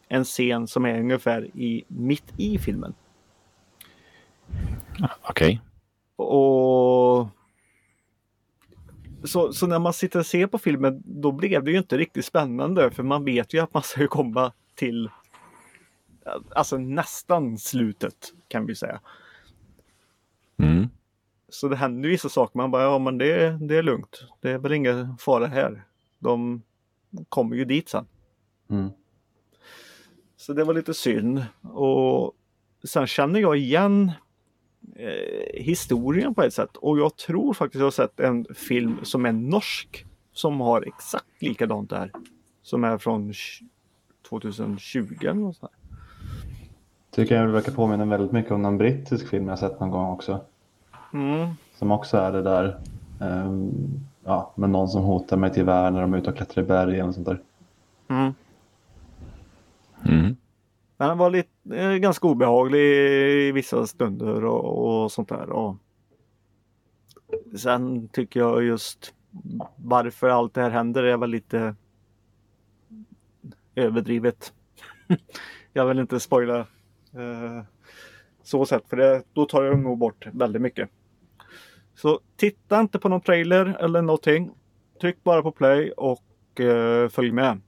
en 0.07 0.23
scen 0.23 0.67
som 0.67 0.85
är 0.85 0.99
ungefär 0.99 1.43
i, 1.43 1.83
mitt 1.87 2.33
i 2.37 2.57
filmen. 2.57 2.93
Okej. 5.21 5.61
Och 6.15 7.27
så, 9.23 9.53
så 9.53 9.67
när 9.67 9.79
man 9.79 9.93
sitter 9.93 10.19
och 10.19 10.25
ser 10.25 10.47
på 10.47 10.57
filmen 10.57 11.03
då 11.05 11.31
blev 11.31 11.63
det 11.63 11.71
ju 11.71 11.77
inte 11.77 11.97
riktigt 11.97 12.25
spännande 12.25 12.91
för 12.91 13.03
man 13.03 13.25
vet 13.25 13.53
ju 13.53 13.59
att 13.59 13.73
man 13.73 13.83
ska 13.85 14.07
komma 14.07 14.51
till 14.75 15.09
alltså 16.55 16.77
nästan 16.77 17.57
slutet 17.57 18.33
kan 18.47 18.65
vi 18.65 18.75
säga. 18.75 19.01
Mm. 20.57 20.87
Så 21.49 21.67
det 21.67 21.75
händer 21.75 22.09
ju 22.09 22.11
vissa 22.11 22.29
saker 22.29 22.57
man 22.57 22.71
bara 22.71 22.83
ja 22.83 22.99
men 22.99 23.17
det, 23.17 23.57
det 23.61 23.77
är 23.77 23.83
lugnt. 23.83 24.23
Det 24.41 24.51
är 24.51 24.57
väl 24.57 24.73
ingen 24.73 25.17
fara 25.17 25.47
här. 25.47 25.83
De 26.19 26.61
kommer 27.29 27.55
ju 27.55 27.65
dit 27.65 27.89
sen. 27.89 28.05
Mm. 28.69 28.89
Så 30.37 30.53
det 30.53 30.63
var 30.63 30.73
lite 30.73 30.93
synd. 30.93 31.45
Och 31.61 32.33
sen 32.83 33.07
känner 33.07 33.39
jag 33.39 33.57
igen 33.57 34.11
eh, 34.95 35.63
historien 35.63 36.35
på 36.35 36.43
ett 36.43 36.53
sätt. 36.53 36.77
Och 36.77 36.99
jag 36.99 37.15
tror 37.15 37.53
faktiskt 37.53 37.79
jag 37.79 37.85
har 37.85 37.91
sett 37.91 38.19
en 38.19 38.45
film 38.55 38.99
som 39.03 39.25
är 39.25 39.31
norsk. 39.31 40.05
Som 40.33 40.61
har 40.61 40.81
exakt 40.87 41.41
likadant 41.41 41.89
där. 41.89 42.11
Som 42.61 42.83
är 42.83 42.97
från 42.97 43.33
2020 44.29 45.15
eller 45.21 45.33
något 45.33 45.57
sånt. 45.57 45.71
här. 45.71 45.97
Tycker 47.11 47.35
jag 47.35 47.47
verkar 47.47 47.71
påminna 47.71 48.05
väldigt 48.05 48.31
mycket 48.31 48.51
om 48.51 48.65
en 48.65 48.77
brittisk 48.77 49.27
film 49.27 49.47
jag 49.47 49.59
sett 49.59 49.79
någon 49.79 49.91
gång 49.91 50.11
också. 50.11 50.41
Mm. 51.13 51.49
Som 51.75 51.91
också 51.91 52.17
är 52.17 52.31
det 52.31 52.41
där 52.41 52.79
ehm, 53.21 53.71
ja, 54.23 54.53
med 54.55 54.69
någon 54.69 54.89
som 54.89 55.03
hotar 55.03 55.37
med 55.37 55.51
ett 55.51 55.57
gevär 55.57 55.91
när 55.91 56.01
de 56.01 56.13
är 56.13 56.17
ute 56.17 56.29
och 56.29 56.37
klättrar 56.37 56.63
i 56.63 56.67
bergen 56.67 57.07
och 57.07 57.13
sånt 57.13 57.27
där. 57.27 57.41
Mm. 58.07 58.33
Mm. 60.05 60.37
Men 60.99 61.09
den 61.09 61.17
var 61.17 61.29
lite, 61.29 61.75
eh, 61.75 61.95
ganska 61.95 62.27
obehaglig 62.27 62.81
i 62.81 63.51
vissa 63.51 63.87
stunder 63.87 64.45
och, 64.45 65.03
och 65.03 65.11
sånt 65.11 65.29
där. 65.29 65.49
Och 65.49 65.75
sen 67.57 68.07
tycker 68.07 68.39
jag 68.39 68.63
just 68.63 69.13
varför 69.75 70.29
allt 70.29 70.53
det 70.53 70.61
här 70.61 70.69
händer 70.69 71.03
är 71.03 71.17
väl 71.17 71.29
lite 71.29 71.75
överdrivet. 73.75 74.53
jag 75.73 75.85
vill 75.85 75.99
inte 75.99 76.19
spoila 76.19 76.59
eh, 77.13 77.63
så 78.43 78.65
sätt 78.65 78.83
för 78.89 78.97
det, 78.97 79.23
då 79.33 79.45
tar 79.45 79.63
jag 79.63 79.79
nog 79.79 79.97
bort 79.97 80.27
väldigt 80.33 80.61
mycket. 80.61 80.89
Så 81.95 82.19
titta 82.35 82.79
inte 82.79 82.99
på 82.99 83.09
någon 83.09 83.21
trailer 83.21 83.65
eller 83.65 84.01
någonting. 84.01 84.51
Tryck 85.01 85.23
bara 85.23 85.41
på 85.41 85.51
play 85.51 85.91
och 85.91 86.59
eh, 86.59 87.09
följ 87.09 87.31
med. 87.31 87.61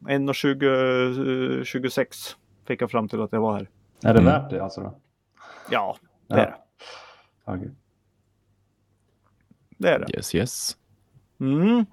1.20 0.00 1.64
26 1.64 2.36
fick 2.66 2.82
jag 2.82 2.90
fram 2.90 3.08
till 3.08 3.20
att 3.22 3.32
jag 3.32 3.40
var 3.40 3.52
här. 3.54 3.68
Är 4.02 4.14
det 4.14 4.20
Mm. 4.20 4.24
värt 4.24 4.50
det 4.50 4.64
alltså? 4.64 4.80
Då? 4.80 4.98
Ja, 5.70 5.96
det 6.26 6.34
är 6.34 6.46
det. 6.46 6.54
Okej. 7.44 7.70
Det 9.78 9.88
är 9.88 9.98
det. 9.98 10.14
Yes, 10.16 10.34
yes. 10.34 10.76
Mm. 11.40 11.86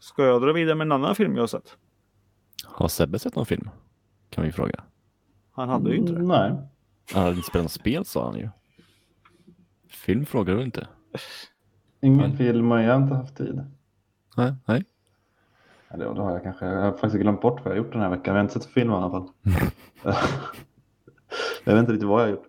Ska 0.00 0.24
jag 0.24 0.42
dra 0.42 0.52
vidare 0.52 0.74
med 0.74 0.84
en 0.84 0.92
annan 0.92 1.14
film 1.14 1.34
jag 1.34 1.42
har 1.42 1.46
sett? 1.46 1.76
Har 2.64 2.88
Sebbe 2.88 3.18
sett 3.18 3.36
någon 3.36 3.46
film? 3.46 3.70
Kan 4.30 4.44
vi 4.44 4.52
fråga. 4.52 4.84
Han 5.52 5.68
hade 5.68 5.90
ju 5.90 5.96
inte 5.96 6.12
det. 6.12 6.18
Mm, 6.18 6.28
Nej. 6.28 6.52
Han 7.12 7.22
hade 7.22 7.36
inte 7.36 7.48
spelat 7.48 7.64
något 7.64 7.72
spel 7.72 8.04
sa 8.04 8.30
han 8.30 8.38
ju. 8.38 8.48
Film 9.88 10.26
frågar 10.26 10.54
du 10.54 10.62
inte. 10.62 10.86
Ingen 12.00 12.36
film 12.36 12.72
och 12.72 12.80
jag 12.82 12.94
har 12.94 13.02
inte 13.02 13.14
haft 13.14 13.36
tid. 13.36 13.64
Nej, 14.36 14.54
nej. 14.66 14.84
Eller 15.88 16.14
då 16.14 16.22
har 16.22 16.32
jag 16.32 16.42
kanske, 16.42 16.66
jag 16.66 16.82
har 16.82 16.92
faktiskt 16.92 17.22
glömt 17.22 17.40
bort 17.40 17.64
vad 17.64 17.66
jag 17.66 17.70
har 17.70 17.84
gjort 17.84 17.92
den 17.92 18.00
här 18.00 18.10
veckan. 18.10 18.34
Jag 18.34 18.34
har 18.34 18.40
inte 18.40 18.54
sett 18.54 18.66
film 18.66 18.90
i 18.90 18.94
alla 18.94 19.10
fall. 19.10 19.28
jag 21.64 21.72
vet 21.74 21.80
inte 21.80 21.92
riktigt 21.92 22.08
vad 22.08 22.20
jag 22.20 22.26
har 22.26 22.30
gjort. 22.30 22.46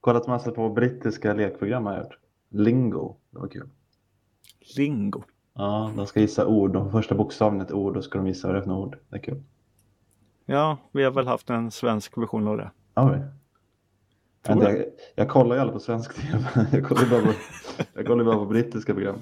Kollat 0.00 0.26
massor 0.26 0.52
på 0.52 0.68
brittiska 0.68 1.34
lekprogram 1.34 1.86
har 1.86 1.92
jag 1.92 2.02
gjort. 2.02 2.18
Lingo, 2.48 3.16
det 3.30 3.38
var 3.38 3.48
kul. 3.48 3.68
Lingo. 4.76 5.22
Ja, 5.54 5.92
de 5.96 6.06
ska 6.06 6.20
gissa 6.20 6.46
ord. 6.46 6.72
De 6.72 6.90
första 6.90 7.14
bokstaven 7.14 7.60
är 7.60 7.64
ett 7.64 7.72
ord 7.72 7.96
och 7.96 8.04
ska 8.04 8.18
de 8.18 8.26
gissa 8.26 8.48
vad 8.48 8.56
det 8.56 8.60
är 8.60 8.62
för 8.62 8.72
ord. 8.72 8.98
Det 9.08 9.16
är 9.16 9.22
kul. 9.22 9.42
Ja, 10.46 10.78
vi 10.92 11.04
har 11.04 11.10
väl 11.10 11.26
haft 11.26 11.50
en 11.50 11.70
svensk 11.70 12.18
version 12.18 12.48
av 12.48 12.56
det. 12.56 12.70
Ja, 12.94 13.08
vi. 13.08 13.20
Vänta, 14.48 14.72
jag, 14.72 14.84
jag 15.14 15.28
kollar 15.28 15.54
ju 15.54 15.60
aldrig 15.60 15.74
på 15.74 15.80
svensk 15.80 16.14
tv. 16.22 16.66
Jag 16.72 16.84
kollar 16.84 17.10
bara 17.10 17.22
på, 17.22 17.32
jag 17.94 18.06
kollar 18.06 18.24
bara 18.24 18.36
på 18.36 18.46
brittiska 18.46 18.94
program. 18.94 19.16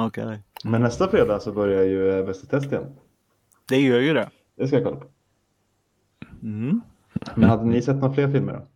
Okej. 0.00 0.42
Men 0.64 0.82
nästa 0.82 1.08
fredag 1.08 1.40
så 1.40 1.52
börjar 1.52 1.82
ju 1.82 2.18
eh, 2.18 2.26
Bäst 2.26 2.44
i 2.44 2.46
test 2.46 2.66
igen. 2.66 2.96
Det 3.68 3.80
gör 3.80 4.00
ju 4.00 4.14
det. 4.14 4.30
Det 4.56 4.66
ska 4.66 4.76
jag 4.76 4.84
kolla 4.84 4.96
på. 4.96 5.06
Mm. 6.42 6.80
Men 7.34 7.48
hade 7.48 7.64
ni 7.64 7.82
sett 7.82 7.96
några 7.96 8.14
fler 8.14 8.32
filmer 8.32 8.52
då? 8.52 8.66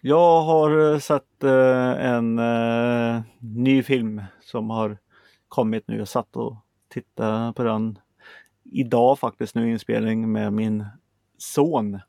Jag 0.00 0.42
har 0.42 0.92
eh, 0.92 0.98
sett 0.98 1.44
eh, 1.44 2.06
en 2.06 2.40
ny 3.38 3.82
film 3.82 4.22
som 4.40 4.70
har 4.70 4.98
kommit 5.48 5.88
nu. 5.88 5.98
Jag 5.98 6.08
satt 6.08 6.36
och 6.36 6.56
tittade 6.88 7.52
på 7.52 7.62
den 7.62 7.98
idag 8.64 9.18
faktiskt 9.18 9.54
nu 9.54 9.70
inspelning 9.70 10.32
med 10.32 10.52
min 10.52 10.86
son. 11.38 12.00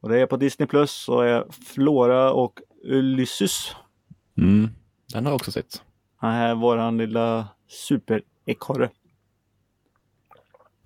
Och 0.00 0.08
det 0.08 0.20
är 0.20 0.26
på 0.26 0.36
Disney 0.36 0.66
Plus 0.66 1.08
och 1.08 1.26
är 1.26 1.44
Flora 1.50 2.32
och 2.32 2.60
Ulysses. 2.84 3.76
Mm. 4.38 4.68
Den 5.12 5.24
har 5.24 5.32
jag 5.32 5.36
också 5.36 5.52
sett. 5.52 5.82
Han 6.16 6.34
är 6.34 6.54
våran 6.54 6.98
lilla 6.98 7.48
superekorre. 7.68 8.90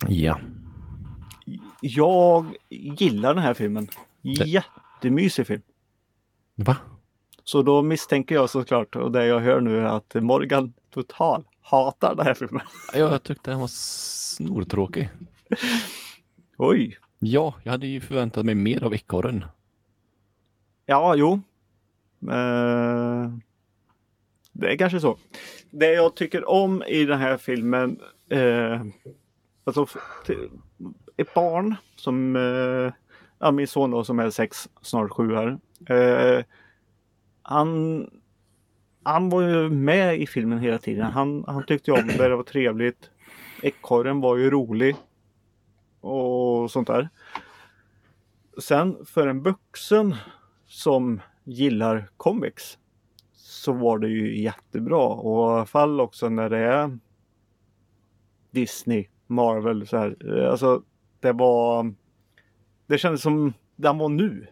Ja. 0.09 0.41
Jag 1.81 2.57
gillar 2.69 3.35
den 3.35 3.43
här 3.43 3.55
filmen. 3.55 3.89
Jättemysig 4.23 5.47
film. 5.47 5.63
Va? 6.55 6.77
Så 7.45 7.63
då 7.63 7.83
misstänker 7.83 8.35
jag 8.35 8.51
såklart 8.51 8.97
och 8.97 9.13
det 9.13 9.27
jag 9.27 9.41
hör 9.41 9.61
nu 9.61 9.79
är 9.79 9.85
att 9.85 10.15
Morgan 10.15 10.73
total 10.91 11.45
hatar 11.61 12.15
den 12.15 12.27
här 12.27 12.35
filmen. 12.35 12.63
Jag 12.95 13.23
tyckte 13.23 13.51
den 13.51 13.61
var 13.61 13.69
snortråkig. 13.69 15.11
Oj! 16.57 16.99
Ja, 17.19 17.55
jag 17.63 17.73
hade 17.73 17.87
ju 17.87 18.01
förväntat 18.01 18.45
mig 18.45 18.55
mer 18.55 18.85
av 18.85 18.95
ekorren. 18.95 19.45
Ja, 20.87 21.15
jo. 21.17 21.41
Eh, 22.31 23.31
det 24.61 24.73
är 24.73 24.77
kanske 24.77 25.01
så. 25.01 25.19
Det 25.71 25.93
jag 25.93 26.17
tycker 26.17 26.49
om 26.51 26.83
i 26.83 27.05
den 27.05 27.19
här 27.19 27.37
filmen, 27.37 28.01
eh, 28.31 28.83
alltså 29.65 29.87
till- 30.27 30.51
ett 31.17 31.35
barn 31.35 31.75
som 31.97 32.37
eh, 32.37 32.93
ja, 33.39 33.51
min 33.51 33.67
son 33.69 33.91
då 33.91 34.05
som 34.05 34.19
är 34.19 34.31
sex, 34.31 34.69
snart 34.83 35.11
sju 35.11 35.35
här. 35.35 35.59
Eh, 35.97 36.45
han, 37.43 38.11
han 39.03 39.29
var 39.29 39.43
ju 39.43 39.71
med 39.71 40.21
i 40.21 40.27
filmen 40.27 40.59
hela 40.59 40.79
tiden. 40.79 41.07
Han, 41.13 41.45
han 41.47 41.67
tyckte 41.67 41.93
om 41.93 42.07
det, 42.07 42.29
det 42.29 42.37
var 42.37 42.43
trevligt. 42.43 43.11
Ekorren 43.63 44.21
var 44.21 44.37
ju 44.37 44.51
rolig. 44.51 44.97
Och 46.01 46.71
sånt 46.71 46.87
där. 46.87 47.09
Sen 48.59 48.97
för 49.07 49.27
en 49.27 49.43
vuxen 49.43 50.15
som 50.67 51.21
gillar 51.45 52.11
comics 52.17 52.79
så 53.61 53.73
var 53.73 53.99
det 53.99 54.09
ju 54.09 54.41
jättebra. 54.43 55.07
Och 55.07 55.51
i 55.51 55.55
alla 55.57 55.67
fall 55.67 56.01
också 56.01 56.29
när 56.29 56.51
det 56.51 56.59
är 56.59 56.99
Disney, 58.51 59.07
Marvel 59.27 59.87
så 59.87 59.97
här. 59.97 60.17
Eh, 60.39 60.51
Alltså 60.51 60.83
det 61.21 61.33
var 61.33 61.95
Det 62.87 62.99
kändes 62.99 63.23
som 63.23 63.53
den 63.77 63.99
var 63.99 64.09
nu. 64.09 64.47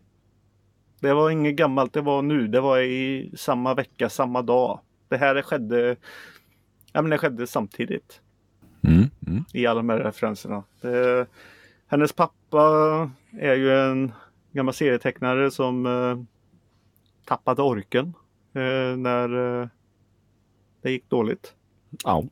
Det 1.01 1.15
var 1.15 1.31
inget 1.31 1.57
gammalt, 1.57 1.93
det 1.93 2.01
var 2.01 2.23
nu. 2.23 2.49
Det 2.49 2.61
var 2.61 2.79
i 2.81 3.33
samma 3.37 3.75
vecka, 3.75 4.09
samma 4.09 4.43
dag. 4.43 4.81
Det 5.09 5.17
här 5.17 5.43
skedde 5.43 5.97
Ja 6.93 7.03
men 7.03 7.11
det 7.11 7.19
skedde 7.19 7.47
samtidigt 7.47 8.21
Mm. 8.83 9.05
Mm. 9.27 9.45
i 9.55 9.67
alla 9.67 9.79
de 9.79 9.89
här 9.89 9.99
referenserna. 9.99 10.63
Det, 10.81 11.27
hennes 11.87 12.13
pappa 12.13 12.61
är 13.33 13.55
ju 13.55 13.73
en 13.73 14.13
gammal 14.53 14.75
serietecknare 14.75 15.51
som 15.51 15.87
eh, 15.87 16.19
tappade 17.25 17.63
orken 17.63 18.15
när 18.53 19.61
eh, 19.63 19.69
det 20.83 20.91
gick 20.91 21.11
dåligt. 21.11 21.55
Ja. 22.05 22.25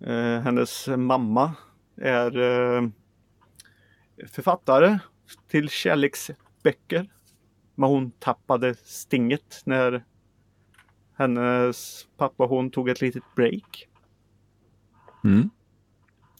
Eh, 0.00 0.40
hennes 0.40 0.88
mamma 0.88 1.54
är 1.96 2.38
eh, 2.38 2.88
författare 4.28 4.98
till 5.48 5.68
kärleksböcker. 5.68 7.10
Men 7.74 7.88
hon 7.88 8.10
tappade 8.10 8.74
stinget 8.74 9.62
när 9.64 10.04
hennes 11.16 12.08
pappa 12.16 12.44
och 12.44 12.50
hon 12.50 12.70
tog 12.70 12.88
ett 12.88 13.00
litet 13.00 13.22
break. 13.36 13.88
Mm. 15.24 15.50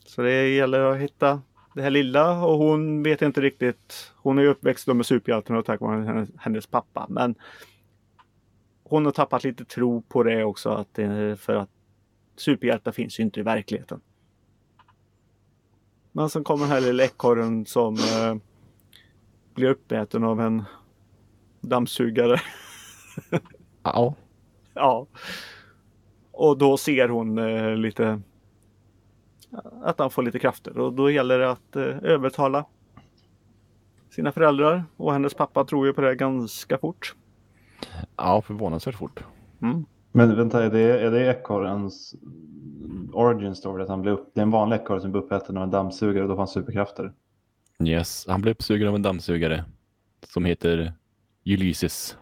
Så 0.05 0.21
det 0.21 0.49
gäller 0.49 0.79
att 0.79 0.97
hitta 0.97 1.41
det 1.75 1.81
här 1.81 1.89
lilla 1.89 2.45
och 2.45 2.57
hon 2.57 3.03
vet 3.03 3.21
inte 3.21 3.41
riktigt. 3.41 4.13
Hon 4.15 4.37
är 4.37 4.45
uppväxt 4.45 4.87
med 4.87 5.05
superhjälten 5.05 5.55
och 5.55 5.65
tack 5.65 5.81
vare 5.81 6.05
hennes, 6.05 6.29
hennes 6.37 6.67
pappa. 6.67 7.05
Men 7.09 7.35
hon 8.89 9.05
har 9.05 9.11
tappat 9.11 9.43
lite 9.43 9.65
tro 9.65 10.01
på 10.01 10.23
det 10.23 10.43
också. 10.43 10.69
Att 10.69 10.99
för 11.39 11.55
att 11.55 11.69
superhjältar 12.35 12.91
finns 12.91 13.19
ju 13.19 13.23
inte 13.23 13.39
i 13.39 13.43
verkligheten. 13.43 14.01
Men 16.11 16.29
sen 16.29 16.43
kommer 16.43 16.65
den 16.65 16.71
här 16.71 16.81
lilla 16.81 17.03
ekorren 17.03 17.65
som 17.65 17.95
eh, 17.95 18.35
blir 19.53 19.69
uppäten 19.69 20.23
av 20.23 20.41
en 20.41 20.63
dammsugare. 21.61 22.41
Ja. 23.83 24.15
Ja. 24.73 25.07
Och 26.31 26.57
då 26.57 26.77
ser 26.77 27.09
hon 27.09 27.37
eh, 27.37 27.75
lite 27.75 28.21
att 29.83 29.99
han 29.99 30.09
får 30.09 30.23
lite 30.23 30.39
krafter 30.39 30.77
och 30.77 30.93
då 30.93 31.09
gäller 31.09 31.39
det 31.39 31.51
att 31.51 31.75
eh, 31.75 31.83
övertala 31.83 32.65
sina 34.09 34.31
föräldrar 34.31 34.83
och 34.97 35.13
hennes 35.13 35.33
pappa 35.33 35.65
tror 35.65 35.87
ju 35.87 35.93
på 35.93 36.01
det 36.01 36.15
ganska 36.15 36.77
fort. 36.77 37.15
Ja, 38.17 38.41
förvånansvärt 38.41 38.95
fort. 38.95 39.23
Mm. 39.61 39.85
Men 40.11 40.35
vänta, 40.35 40.63
är 40.63 40.69
det, 40.69 40.99
är 41.01 41.11
det 41.11 41.27
ekorrens 41.27 42.15
origin 43.13 43.55
story? 43.55 43.83
Att 43.83 43.89
han 43.89 44.01
blir 44.01 44.11
upp, 44.11 44.31
det 44.33 44.41
är 44.41 44.43
en 44.43 44.51
vanlig 44.51 44.75
ekorre 44.75 45.01
som 45.01 45.11
blir 45.11 45.21
uppäten 45.21 45.57
av 45.57 45.63
en 45.63 45.71
dammsugare 45.71 46.23
och 46.23 46.29
då 46.29 46.35
får 46.35 46.41
han 46.41 46.47
superkrafter? 46.47 47.13
Yes, 47.83 48.25
han 48.27 48.41
blev 48.41 48.51
uppsugen 48.51 48.87
av 48.87 48.95
en 48.95 49.01
dammsugare 49.01 49.65
som 50.27 50.45
heter 50.45 50.93
Ulysses. 51.45 52.17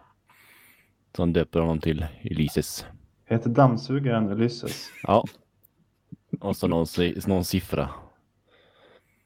Som 1.16 1.32
döper 1.32 1.60
honom 1.60 1.78
till 1.78 2.06
Ulysses. 2.24 2.86
Heter 3.24 3.50
dammsugaren 3.50 4.28
Ulysses? 4.32 4.90
Ja. 5.02 5.24
Och 6.40 6.56
så 6.56 6.68
någon, 6.68 6.86
någon 7.26 7.44
siffra. 7.44 7.88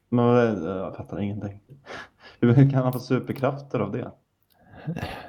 Men 0.09 0.25
jag 0.65 0.95
fattar 0.95 1.19
ingenting. 1.19 1.59
Hur 2.39 2.71
kan 2.71 2.83
han 2.83 2.93
få 2.93 2.99
superkrafter 2.99 3.79
av 3.79 3.91
det? 3.91 4.11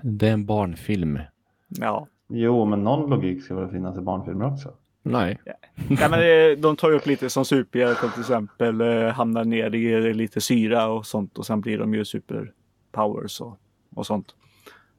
Det 0.03 0.29
är 0.29 0.33
en 0.33 0.47
barnfilm. 0.47 1.19
Ja. 1.69 2.07
Jo, 2.29 2.65
men 2.65 2.85
någon 2.85 3.11
logik 3.11 3.45
ska 3.45 3.55
väl 3.55 3.69
finnas 3.71 3.99
i 3.99 4.01
barnfilmer 4.01 4.53
också? 4.53 4.75
Nej. 5.03 5.39
Nej, 5.89 6.11
men 6.11 6.11
det, 6.11 6.57
de 6.57 6.77
tar 6.77 6.91
ju 6.91 6.97
upp 6.97 7.07
lite 7.07 7.31
som 7.31 7.45
superhjältar 7.45 8.09
till 8.09 8.21
exempel 8.21 8.81
eh, 8.81 9.09
hamnar 9.09 9.45
ner 9.45 9.75
i 9.75 10.15
lite 10.15 10.41
syra 10.41 10.87
och 10.89 11.07
sånt 11.07 11.39
och 11.39 11.47
sen 11.47 11.61
blir 11.61 11.79
de 11.79 11.95
ju 11.95 12.05
superpowers 12.05 13.41
och, 13.41 13.59
och 13.95 14.07
sånt. 14.07 14.35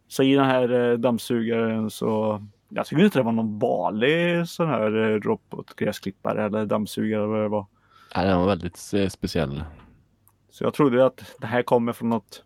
Så 0.07 0.23
i 0.23 0.35
den 0.35 0.45
här 0.45 0.91
eh, 0.91 0.97
dammsugaren 0.97 1.89
så 1.89 2.41
jag 2.69 2.85
tycker 2.85 3.03
inte 3.03 3.19
det 3.19 3.23
var 3.23 3.31
någon 3.31 3.59
vanlig 3.59 4.47
sån 4.47 4.67
här 4.67 4.97
eh, 4.97 5.19
robotgräsklippare 5.19 6.45
eller 6.45 6.65
dammsugare 6.65 7.23
eller 7.23 7.33
vad 7.33 7.41
det 7.41 7.47
var. 7.47 7.65
Nej, 8.15 8.27
Den 8.27 8.39
var 8.39 8.47
väldigt 8.47 8.91
eh, 8.93 9.07
speciell. 9.07 9.63
Så 10.49 10.63
jag 10.63 10.73
trodde 10.73 11.05
att 11.05 11.35
det 11.39 11.47
här 11.47 11.63
kommer 11.63 11.93
från 11.93 12.09
något 12.09 12.43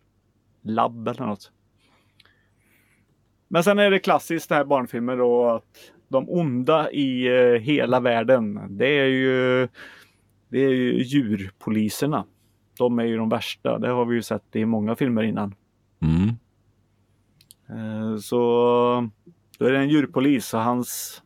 labb 0.61 1.07
eller 1.07 1.25
något. 1.25 1.51
Men 3.47 3.63
sen 3.63 3.79
är 3.79 3.91
det 3.91 3.99
klassiskt 3.99 4.49
det 4.49 4.55
här 4.55 4.65
barnfilmer 4.65 5.17
då 5.17 5.49
att 5.49 5.63
de 6.07 6.29
onda 6.29 6.91
i 6.91 7.27
eh, 7.27 7.61
hela 7.61 7.99
världen 7.99 8.77
det 8.77 8.87
är 8.87 9.05
ju 9.05 9.67
det 10.49 10.59
är 10.59 10.69
ju 10.69 11.03
djurpoliserna. 11.03 12.25
De 12.77 12.99
är 12.99 13.03
ju 13.03 13.17
de 13.17 13.29
värsta. 13.29 13.79
Det 13.79 13.89
har 13.89 14.05
vi 14.05 14.15
ju 14.15 14.21
sett 14.21 14.55
i 14.55 14.65
många 14.65 14.95
filmer 14.95 15.23
innan. 15.23 15.55
Mm. 16.01 16.29
Eh, 17.69 18.17
Så 18.17 18.35
då 19.57 19.65
är 19.65 19.71
det 19.71 19.77
en 19.79 19.89
djurpolis 19.89 20.53
och 20.53 20.59
hans 20.61 21.21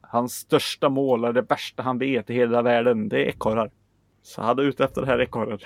hans 0.00 0.34
största 0.34 0.88
mål, 0.88 1.24
och 1.24 1.34
det 1.34 1.42
värsta 1.42 1.82
han 1.82 1.98
vet 1.98 2.30
i 2.30 2.34
hela 2.34 2.62
världen, 2.62 3.08
det 3.08 3.16
är 3.24 3.28
ekorrar. 3.28 3.70
Så 4.22 4.42
han 4.42 4.58
är 4.58 4.62
ute 4.62 4.84
efter 4.84 5.00
det 5.00 5.06
här 5.06 5.20
ekorren. 5.20 5.58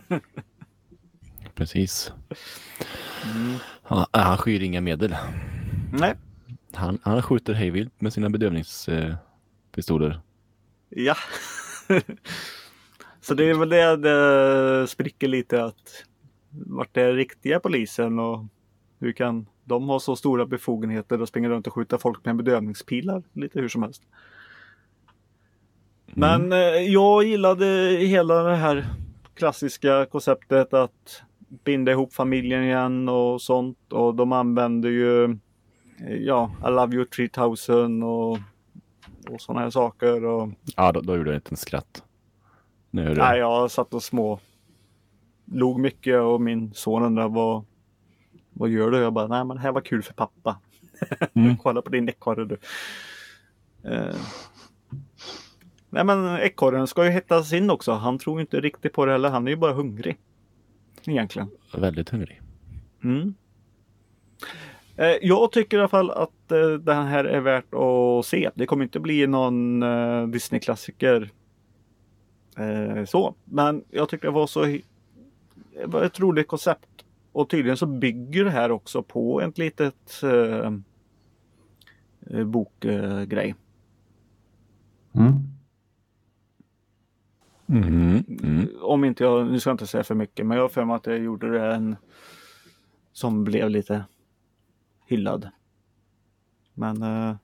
Precis. 1.54 2.12
Mm. 3.34 3.58
Han, 3.84 4.06
han 4.12 4.38
skyr 4.38 4.62
inga 4.62 4.80
medel. 4.80 5.16
Nej, 5.92 6.14
Han, 6.72 6.98
han 7.02 7.22
skjuter 7.22 7.54
hejvilt 7.54 8.00
med 8.00 8.12
sina 8.12 8.30
bedövningspistoler. 8.30 10.20
Ja. 10.88 11.14
Så 13.20 13.34
det 13.34 13.50
är 13.50 13.54
väl 13.54 13.68
det 13.68 13.96
det 13.96 14.86
spricker 14.88 15.28
lite 15.28 15.64
att 15.64 16.04
vart 16.50 16.96
är 16.96 17.12
riktiga 17.12 17.60
polisen 17.60 18.18
och 18.18 18.44
hur 19.00 19.12
kan 19.12 19.46
de 19.64 19.88
ha 19.88 20.00
så 20.00 20.16
stora 20.16 20.46
befogenheter 20.46 21.22
och 21.22 21.28
springa 21.28 21.48
runt 21.48 21.66
och 21.66 21.72
skjuta 21.72 21.98
folk 21.98 22.24
med 22.24 22.36
bedövningspilar 22.36 23.22
lite 23.32 23.60
hur 23.60 23.68
som 23.68 23.82
helst. 23.82 24.02
Men 26.06 26.52
eh, 26.52 26.58
jag 26.92 27.24
gillade 27.24 27.66
hela 28.00 28.42
det 28.42 28.56
här 28.56 28.86
klassiska 29.34 30.06
konceptet 30.06 30.74
att 30.74 31.22
binda 31.64 31.92
ihop 31.92 32.14
familjen 32.14 32.64
igen 32.64 33.08
och 33.08 33.42
sånt 33.42 33.92
och 33.92 34.14
de 34.14 34.32
använder 34.32 34.88
ju 34.88 35.38
ja, 36.20 36.50
I 36.66 36.70
love 36.70 36.96
you 36.96 37.04
3000 37.04 38.02
och, 38.02 38.38
och 39.30 39.40
sådana 39.40 39.60
här 39.60 39.70
saker. 39.70 40.24
Och, 40.24 40.50
Ja, 40.76 40.92
då, 40.92 41.00
då 41.00 41.16
gjorde 41.16 41.30
jag 41.30 41.36
inte 41.36 41.50
en 41.50 41.56
skratt. 41.56 42.02
Nu. 42.90 43.14
Nej, 43.14 43.38
jag 43.38 43.70
satt 43.70 43.94
och 43.94 44.02
små 44.02 44.40
log 45.44 45.80
mycket 45.80 46.20
och 46.20 46.40
min 46.40 46.74
son 46.74 47.02
undrade 47.02 47.28
vad, 47.28 47.64
vad 48.52 48.68
gör 48.68 48.90
du? 48.90 48.98
Jag 48.98 49.12
bara, 49.12 49.26
nej 49.26 49.44
men 49.44 49.56
det 49.56 49.62
här 49.62 49.72
var 49.72 49.80
kul 49.80 50.02
för 50.02 50.14
pappa. 50.14 50.60
Mm. 51.34 51.56
Kolla 51.62 51.82
på 51.82 51.90
din 51.90 52.08
ekorre 52.08 52.44
du. 52.44 52.58
Eh. 53.90 54.16
Nej 55.90 56.04
men 56.04 56.36
ekorren 56.36 56.86
ska 56.86 57.04
ju 57.04 57.10
hettas 57.10 57.52
in 57.52 57.70
också. 57.70 57.92
Han 57.92 58.18
tror 58.18 58.40
inte 58.40 58.60
riktigt 58.60 58.92
på 58.92 59.06
det 59.06 59.12
heller. 59.12 59.30
Han 59.30 59.46
är 59.46 59.50
ju 59.50 59.56
bara 59.56 59.72
hungrig. 59.72 60.18
Egentligen. 61.06 61.48
Väldigt 61.74 62.10
hungrig. 62.10 62.40
Mm. 63.04 63.34
Eh, 64.96 65.16
Jag 65.22 65.52
tycker 65.52 65.76
i 65.76 65.80
alla 65.80 65.88
fall 65.88 66.10
att 66.10 66.52
eh, 66.52 66.68
den 66.70 67.06
här 67.06 67.24
är 67.24 67.40
värt 67.40 67.74
att 67.74 68.26
se. 68.26 68.50
Det 68.54 68.66
kommer 68.66 68.84
inte 68.84 69.00
bli 69.00 69.26
någon 69.26 69.82
eh, 69.82 70.26
Disney-klassiker. 70.26 71.30
Så. 73.06 73.34
Men 73.44 73.84
jag 73.90 74.08
tycker 74.08 74.26
det 74.28 74.32
var 74.34 74.46
så 74.46 74.62
det 74.64 75.86
var 75.86 76.02
ett 76.02 76.20
roligt 76.20 76.48
koncept. 76.48 76.88
Och 77.32 77.48
tydligen 77.50 77.76
så 77.76 77.86
bygger 77.86 78.44
det 78.44 78.50
här 78.50 78.70
också 78.70 79.02
på 79.02 79.40
ett 79.40 79.58
litet 79.58 80.22
eh, 80.22 80.72
eh, 82.30 82.44
bokgrej. 82.44 83.54
Mm. 85.14 85.32
Mm. 87.68 88.24
Mm. 88.42 88.68
Om 88.80 89.04
inte 89.04 89.24
jag, 89.24 89.46
nu 89.46 89.60
ska 89.60 89.70
jag 89.70 89.74
inte 89.74 89.86
säga 89.86 90.04
för 90.04 90.14
mycket, 90.14 90.46
men 90.46 90.56
jag 90.56 90.64
har 90.64 90.68
för 90.68 90.84
mig 90.84 90.96
att 90.96 91.06
jag 91.06 91.18
gjorde 91.18 91.50
det 91.50 91.74
en 91.74 91.96
som 93.12 93.44
blev 93.44 93.70
lite 93.70 94.04
hyllad. 95.06 95.48
Men 96.74 97.02
eh, 97.02 97.36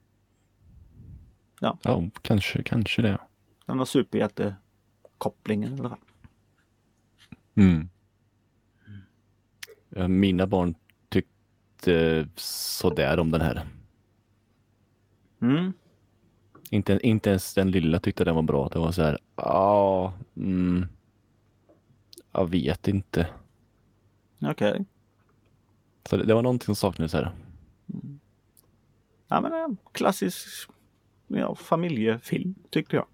Ja, 1.60 1.78
kanske, 2.22 2.62
kanske 2.62 3.02
det. 3.02 3.18
den 3.66 3.78
har 3.78 3.84
superhjältekopplingen 3.86 5.76
i 5.76 5.80
alla 5.80 5.88
fall. 5.88 5.98
Mm. 7.54 7.88
Ja, 9.88 10.08
Mina 10.08 10.46
barn 10.46 10.74
tyckte 11.08 12.28
sådär 12.36 13.18
om 13.18 13.30
den 13.30 13.40
här. 13.40 13.66
Mm. 15.42 15.72
Inte, 16.72 16.98
inte 17.02 17.30
ens 17.30 17.54
den 17.54 17.70
lilla 17.70 18.00
tyckte 18.00 18.24
den 18.24 18.34
var 18.34 18.42
bra. 18.42 18.68
Det 18.68 18.78
var 18.78 18.92
så 18.92 19.02
här, 19.02 19.18
ja, 19.36 20.12
mm, 20.36 20.86
jag 22.32 22.50
vet 22.50 22.88
inte. 22.88 23.26
Okej. 24.40 24.84
Så 26.08 26.16
det, 26.16 26.24
det 26.24 26.34
var 26.34 26.42
någonting 26.42 26.66
som 26.66 26.76
saknades 26.76 27.12
här. 27.12 27.32
Ja 29.28 29.40
men 29.40 29.52
en 29.52 29.76
klassisk 29.92 30.70
ja, 31.26 31.54
familjefilm 31.54 32.54
tyckte 32.70 32.96
jag. 32.96 33.06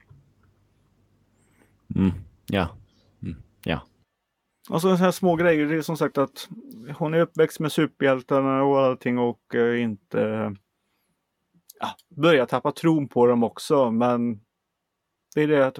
Mm, 1.94 2.12
ja, 2.46 2.68
mm, 3.22 3.36
ja. 3.64 3.80
Och 4.68 4.82
så 4.82 4.94
här 4.94 5.10
små 5.10 5.36
grejer. 5.36 5.66
Det 5.66 5.76
är 5.76 5.82
som 5.82 5.96
sagt 5.96 6.18
att 6.18 6.48
hon 6.96 7.14
är 7.14 7.20
uppväxt 7.20 7.60
med 7.60 7.72
superhjältarna 7.72 8.62
och 8.62 8.80
allting 8.80 9.18
och 9.18 9.54
eh, 9.54 9.82
inte 9.82 10.54
ja, 11.80 11.88
börjar 12.08 12.46
tappa 12.46 12.72
tron 12.72 13.08
på 13.08 13.26
dem 13.26 13.42
också. 13.44 13.90
Men 13.90 14.40
det 15.34 15.42
är 15.42 15.48
det 15.48 15.66
att 15.66 15.78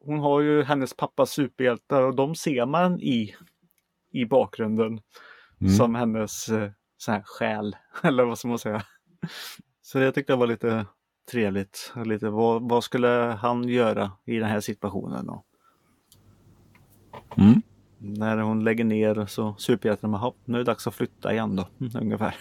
hon 0.00 0.18
har 0.18 0.40
ju 0.40 0.62
hennes 0.62 0.94
pappas 0.96 1.30
superhjältar 1.30 2.02
och 2.02 2.14
de 2.16 2.34
ser 2.34 2.66
man 2.66 3.00
i, 3.00 3.34
i 4.12 4.24
bakgrunden 4.24 5.00
Mm. 5.60 5.72
som 5.72 5.94
hennes 5.94 6.48
eh, 6.48 6.70
så 6.96 7.12
här 7.12 7.22
själ. 7.26 7.76
Eller 8.02 8.24
vad 8.24 8.38
ska 8.38 8.48
man 8.48 8.58
säga. 8.58 8.82
Så 9.82 9.98
det 9.98 10.12
tyckte 10.12 10.32
jag 10.32 10.38
var 10.38 10.46
lite 10.46 10.86
trevligt. 11.30 11.92
Lite, 12.04 12.30
vad, 12.30 12.68
vad 12.68 12.84
skulle 12.84 13.08
han 13.40 13.68
göra 13.68 14.12
i 14.24 14.36
den 14.38 14.48
här 14.48 14.60
situationen? 14.60 15.28
Och 15.30 15.46
Mm. 17.38 17.62
när 17.98 18.36
hon 18.38 18.64
lägger 18.64 18.84
ner 18.84 19.26
så 19.26 19.54
superhjältarna, 19.58 20.18
"Jaha, 20.18 20.32
nu 20.44 20.54
är 20.54 20.58
det 20.58 20.64
dags 20.64 20.86
att 20.86 20.94
flytta 20.94 21.32
igen 21.32 21.56
då. 21.56 21.68
Mm, 21.80 21.92
ungefär. 22.02 22.34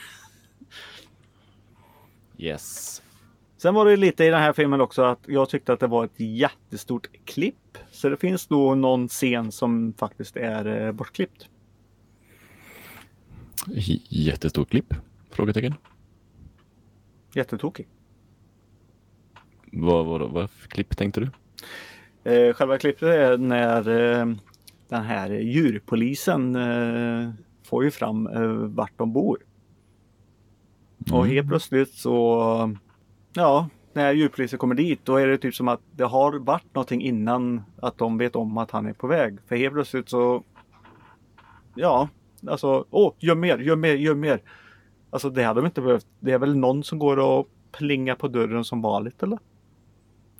Yes. 2.37 3.01
Sen 3.57 3.73
var 3.73 3.85
det 3.85 3.95
lite 3.97 4.23
i 4.25 4.29
den 4.29 4.41
här 4.41 4.53
filmen 4.53 4.81
också 4.81 5.01
att 5.03 5.19
jag 5.27 5.49
tyckte 5.49 5.73
att 5.73 5.79
det 5.79 5.87
var 5.87 6.05
ett 6.05 6.19
jättestort 6.19 7.07
klipp. 7.25 7.77
Så 7.91 8.09
det 8.09 8.17
finns 8.17 8.47
då 8.47 8.75
någon 8.75 9.07
scen 9.07 9.51
som 9.51 9.93
faktiskt 9.97 10.37
är 10.37 10.85
eh, 10.85 10.91
bortklippt. 10.91 11.49
J- 13.67 14.01
Jättestort 14.09 14.69
klipp? 14.69 14.93
Frågetecken. 15.31 15.73
Jättetokig. 17.33 17.87
Vad, 19.71 20.05
vad, 20.05 20.31
vad 20.31 20.49
för 20.49 20.67
klipp 20.69 20.97
tänkte 20.97 21.19
du? 21.21 21.29
Eh, 22.31 22.53
själva 22.53 22.77
klippet 22.77 23.03
är 23.03 23.37
när 23.37 23.89
eh, 24.19 24.25
den 24.87 25.03
här 25.03 25.29
djurpolisen 25.29 26.55
eh, 26.55 27.31
får 27.63 27.83
ju 27.83 27.91
fram 27.91 28.27
eh, 28.27 28.41
vart 28.51 28.97
de 28.97 29.13
bor. 29.13 29.37
Och 31.11 31.27
helt 31.27 31.47
plötsligt 31.47 31.93
så, 31.93 32.75
ja, 33.33 33.69
när 33.93 34.13
djurpolisen 34.13 34.59
kommer 34.59 34.75
dit 34.75 34.99
då 35.03 35.15
är 35.15 35.27
det 35.27 35.37
typ 35.37 35.55
som 35.55 35.67
att 35.67 35.81
det 35.91 36.03
har 36.03 36.39
varit 36.39 36.73
någonting 36.75 37.01
innan 37.01 37.63
att 37.81 37.97
de 37.97 38.17
vet 38.17 38.35
om 38.35 38.57
att 38.57 38.71
han 38.71 38.85
är 38.85 38.93
på 38.93 39.07
väg. 39.07 39.37
För 39.47 39.55
helt 39.55 39.73
plötsligt 39.73 40.09
så, 40.09 40.43
ja, 41.75 42.09
alltså, 42.47 42.85
åh, 42.89 43.13
gör 43.19 43.35
mer, 43.35 43.57
gör 43.57 43.75
mer, 43.75 43.93
gör 43.93 44.15
mer. 44.15 44.41
Alltså 45.09 45.29
det 45.29 45.43
hade 45.43 45.61
de 45.61 45.65
inte 45.65 45.81
behövt. 45.81 46.07
Det 46.19 46.31
är 46.31 46.39
väl 46.39 46.57
någon 46.57 46.83
som 46.83 46.99
går 46.99 47.17
och 47.19 47.49
plingar 47.71 48.15
på 48.15 48.27
dörren 48.27 48.63
som 48.63 48.81
vanligt 48.81 49.23
eller? 49.23 49.39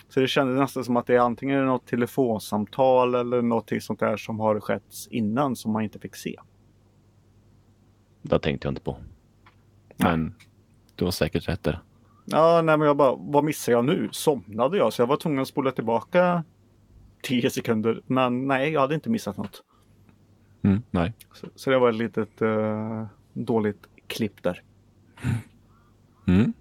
Så 0.08 0.20
det 0.20 0.28
kändes 0.28 0.58
nästan 0.58 0.84
som 0.84 0.96
att 0.96 1.06
det 1.06 1.14
är 1.14 1.20
antingen 1.20 1.66
något 1.66 1.86
telefonsamtal 1.86 3.14
eller 3.14 3.42
något 3.42 3.72
sånt 3.80 4.00
där 4.00 4.16
som 4.16 4.40
har 4.40 4.60
skett 4.60 4.94
innan 5.10 5.56
som 5.56 5.72
man 5.72 5.82
inte 5.82 5.98
fick 5.98 6.16
se. 6.16 6.36
Det 8.22 8.38
tänkte 8.38 8.66
jag 8.66 8.70
inte 8.70 8.82
på. 8.82 8.96
Men 9.96 10.34
du 10.96 11.04
har 11.04 11.12
säkert 11.12 11.48
rätt 11.48 11.62
där. 11.62 11.80
Ja, 12.24 12.62
nej 12.62 12.76
men 12.76 12.86
jag 12.86 12.96
bara, 12.96 13.14
vad 13.18 13.44
missar 13.44 13.72
jag 13.72 13.84
nu? 13.84 14.08
Somnade 14.12 14.76
jag? 14.76 14.92
Så 14.92 15.02
jag 15.02 15.06
var 15.06 15.16
tvungen 15.16 15.40
att 15.40 15.48
spola 15.48 15.72
tillbaka 15.72 16.44
10 17.22 17.50
sekunder. 17.50 18.02
Men 18.06 18.46
nej, 18.46 18.72
jag 18.72 18.80
hade 18.80 18.94
inte 18.94 19.10
missat 19.10 19.36
något. 19.36 19.62
Mm, 20.62 20.82
nej. 20.90 21.12
Så, 21.32 21.46
så 21.54 21.70
det 21.70 21.78
var 21.78 21.88
ett 21.88 21.96
litet 21.96 22.42
eh, 22.42 23.06
dåligt 23.32 23.86
klipp 24.06 24.42
där. 24.42 24.62
Mm. 26.26 26.52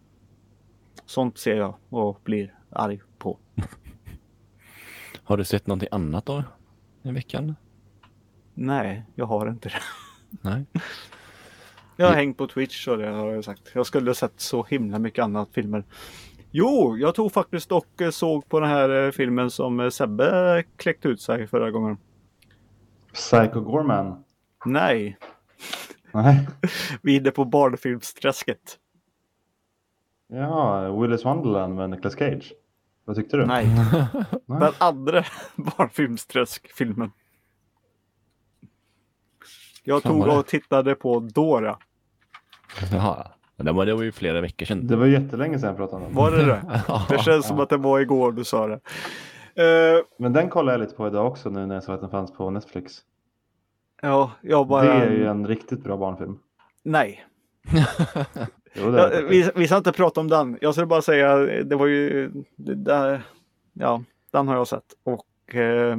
Sånt 1.05 1.37
ser 1.37 1.55
jag 1.55 1.75
och 1.89 2.19
blir 2.23 2.53
arg 2.69 3.01
på. 3.17 3.37
Har 5.23 5.37
du 5.37 5.43
sett 5.43 5.67
någonting 5.67 5.89
annat 5.91 6.25
då? 6.25 6.43
I 7.03 7.11
veckan? 7.11 7.55
Nej, 8.53 9.03
jag 9.15 9.25
har 9.25 9.49
inte 9.49 9.69
det. 9.69 9.81
Nej. 10.41 10.65
Jag 11.95 12.07
har 12.07 12.13
hängt 12.13 12.37
på 12.37 12.47
Twitch 12.47 12.87
och 12.87 12.97
det 12.97 13.07
har 13.07 13.31
jag 13.31 13.43
sagt. 13.43 13.71
Jag 13.73 13.85
skulle 13.85 14.09
ha 14.09 14.15
sett 14.15 14.39
så 14.39 14.63
himla 14.63 14.99
mycket 14.99 15.23
annat 15.23 15.49
filmer. 15.51 15.83
Jo, 16.51 16.97
jag 16.97 17.15
tog 17.15 17.31
faktiskt 17.31 17.71
och 17.71 18.01
eh, 18.01 18.09
såg 18.09 18.49
på 18.49 18.59
den 18.59 18.69
här 18.69 19.05
eh, 19.05 19.11
filmen 19.11 19.51
som 19.51 19.79
eh, 19.79 19.89
Sebbe 19.89 20.63
kläckte 20.77 21.07
ut 21.07 21.21
sig 21.21 21.47
förra 21.47 21.71
gången. 21.71 21.97
Psycho 23.13 23.61
Gorman. 23.61 24.23
Nej, 24.65 25.17
Nej. 26.15 26.47
vi 27.01 27.15
är 27.15 27.19
inne 27.19 27.31
på 27.31 27.45
barnfilmsträsket. 27.45 28.77
Ja, 30.27 30.91
Willis 31.01 31.25
Wonderland 31.25 31.75
med 31.75 31.89
Nicolas 31.89 32.15
Cage. 32.15 32.53
Vad 33.05 33.15
tyckte 33.15 33.37
du? 33.37 33.45
Nej, 33.45 33.65
Nej. 34.45 34.59
den 34.59 34.73
andra 34.77 35.23
barnfilmsträskfilmen. 35.55 37.11
Jag 39.85 40.03
Fan, 40.03 40.11
tog 40.11 40.27
och 40.37 40.45
tittade 40.47 40.95
på 40.95 41.19
Dora. 41.19 41.77
Jaha. 42.91 43.27
Det 43.57 43.71
var, 43.71 43.85
det 43.85 43.93
var 43.95 44.03
ju 44.03 44.11
flera 44.11 44.41
veckor 44.41 44.65
sedan. 44.65 44.87
Det 44.87 44.95
var 44.95 45.05
jättelänge 45.05 45.59
sedan 45.59 45.67
jag 45.67 45.77
pratade 45.77 45.97
om 45.97 46.03
den. 46.03 46.15
Var 46.15 46.31
det 46.31 46.45
det? 46.45 46.61
Det 47.09 47.17
känns 47.23 47.47
som 47.47 47.59
att 47.59 47.69
det 47.69 47.77
var 47.77 47.99
igår 47.99 48.31
du 48.31 48.43
sa 48.43 48.67
det. 48.67 48.79
Eh, 49.63 50.03
Men 50.19 50.33
den 50.33 50.49
kollar 50.49 50.73
jag 50.73 50.79
lite 50.81 50.95
på 50.95 51.07
idag 51.07 51.27
också 51.27 51.49
nu 51.49 51.65
när 51.65 51.75
jag 51.75 51.83
såg 51.83 51.95
att 51.95 52.01
den 52.01 52.09
fanns 52.09 52.31
på 52.33 52.49
Netflix. 52.49 52.93
ja, 54.01 54.31
jag 54.41 54.67
bara... 54.67 54.83
Det 54.83 54.91
är 54.91 55.11
ju 55.11 55.25
en 55.27 55.47
riktigt 55.47 55.83
bra 55.83 55.97
barnfilm. 55.97 56.39
Nej, 56.83 57.25
Jo, 58.73 58.91
det 58.91 58.97
Ja, 59.01 59.07
är 59.07 59.21
det. 59.21 59.27
vi, 59.27 59.49
vi 59.55 59.67
ska 59.67 59.77
inte 59.77 59.91
prata 59.91 60.19
om 60.21 60.27
den. 60.29 60.57
Jag 60.61 60.73
skulle 60.73 60.87
bara 60.87 61.01
säga, 61.01 61.35
det 61.63 61.75
var 61.75 61.85
ju, 61.87 62.31
det 62.55 62.75
där, 62.75 63.21
ja, 63.73 64.03
den 64.31 64.47
har 64.47 64.55
jag 64.55 64.67
sett. 64.67 64.83
Och 65.03 65.55
eh, 65.55 65.97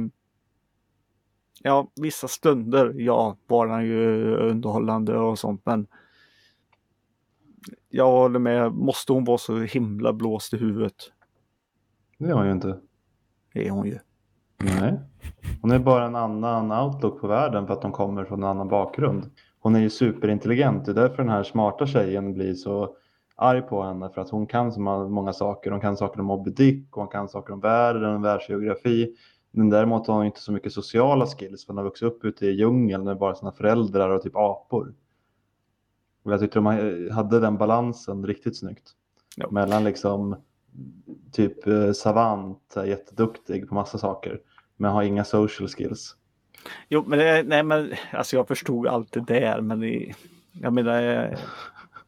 ja, 1.63 1.91
vissa 2.01 2.27
stunder, 2.27 2.93
ja, 2.97 3.37
var 3.47 3.67
den 3.67 3.85
ju 3.85 4.35
underhållande 4.35 5.17
och 5.17 5.39
sånt. 5.39 5.61
Men 5.65 5.87
jag 7.89 8.11
håller 8.11 8.39
med, 8.39 8.71
måste 8.71 9.13
hon 9.13 9.23
vara 9.23 9.37
så 9.37 9.59
himla 9.59 10.13
blåst 10.13 10.53
i 10.53 10.57
huvudet? 10.57 11.11
Det 12.17 12.29
är 12.29 12.33
hon 12.33 12.45
ju 12.45 12.51
inte. 12.51 12.79
Det 13.53 13.67
är 13.67 13.71
hon 13.71 13.85
ju. 13.85 13.99
Nej. 14.57 14.99
Hon 15.61 15.71
är 15.71 15.79
bara 15.79 16.05
en 16.05 16.15
annan 16.15 16.71
outlook 16.71 17.21
på 17.21 17.27
världen 17.27 17.67
för 17.67 17.73
att 17.73 17.83
hon 17.83 17.91
kommer 17.91 18.25
från 18.25 18.43
en 18.43 18.49
annan 18.49 18.67
bakgrund. 18.67 19.31
Hon 19.59 19.75
är 19.75 19.79
ju 19.79 19.89
superintelligent. 19.89 20.85
Det 20.85 20.91
är 20.91 20.95
därför 20.95 21.17
den 21.17 21.29
här 21.29 21.43
smarta 21.43 21.87
tjejen 21.87 22.33
blir 22.33 22.53
så 22.53 22.95
arg 23.35 23.61
på 23.61 23.83
henne. 23.83 24.09
För 24.09 24.21
att 24.21 24.29
hon 24.29 24.47
kan 24.47 24.71
så 24.71 24.79
många 24.79 25.33
saker. 25.33 25.71
Hon 25.71 25.81
kan 25.81 25.97
saker 25.97 26.19
om 26.19 26.25
Moby 26.25 26.51
Dick 26.51 26.97
och 26.97 27.01
hon 27.01 27.11
kan 27.11 27.29
saker 27.29 27.53
om 27.53 27.59
världen 27.59 28.21
världsgeografi. 28.21 29.15
Men 29.57 29.69
däremot 29.69 30.07
har 30.07 30.15
hon 30.15 30.25
inte 30.25 30.41
så 30.41 30.51
mycket 30.51 30.73
sociala 30.73 31.25
skills. 31.25 31.65
För 31.65 31.73
hon 31.73 31.77
har 31.77 31.83
vuxit 31.83 32.07
upp 32.07 32.25
ute 32.25 32.45
i 32.45 32.51
djungeln 32.51 33.03
med 33.03 33.17
bara 33.17 33.35
sina 33.35 33.51
föräldrar 33.51 34.09
och 34.09 34.21
typ 34.21 34.35
apor. 34.35 34.93
Och 36.23 36.33
jag 36.33 36.39
tyckte 36.39 36.59
de 36.59 37.09
hade 37.11 37.39
den 37.39 37.57
balansen 37.57 38.25
riktigt 38.25 38.57
snyggt. 38.57 38.91
Ja. 39.35 39.51
Mellan 39.51 39.83
liksom 39.83 40.35
typ 41.31 41.67
eh, 41.67 41.91
savant, 41.91 42.75
jätteduktig 42.85 43.69
på 43.69 43.75
massa 43.75 43.97
saker. 43.97 44.41
Men 44.75 44.91
har 44.91 45.03
inga 45.03 45.23
social 45.23 45.69
skills. 45.69 46.15
Jo, 46.89 47.03
men 47.07 47.19
det, 47.19 47.43
nej, 47.43 47.63
men 47.63 47.93
alltså 48.13 48.35
jag 48.35 48.47
förstod 48.47 48.87
allt 48.87 49.11
det 49.11 49.21
där, 49.27 49.61
men 49.61 49.79
det, 49.79 50.13
jag 50.51 50.73
menar, 50.73 51.01
eh, 51.01 51.39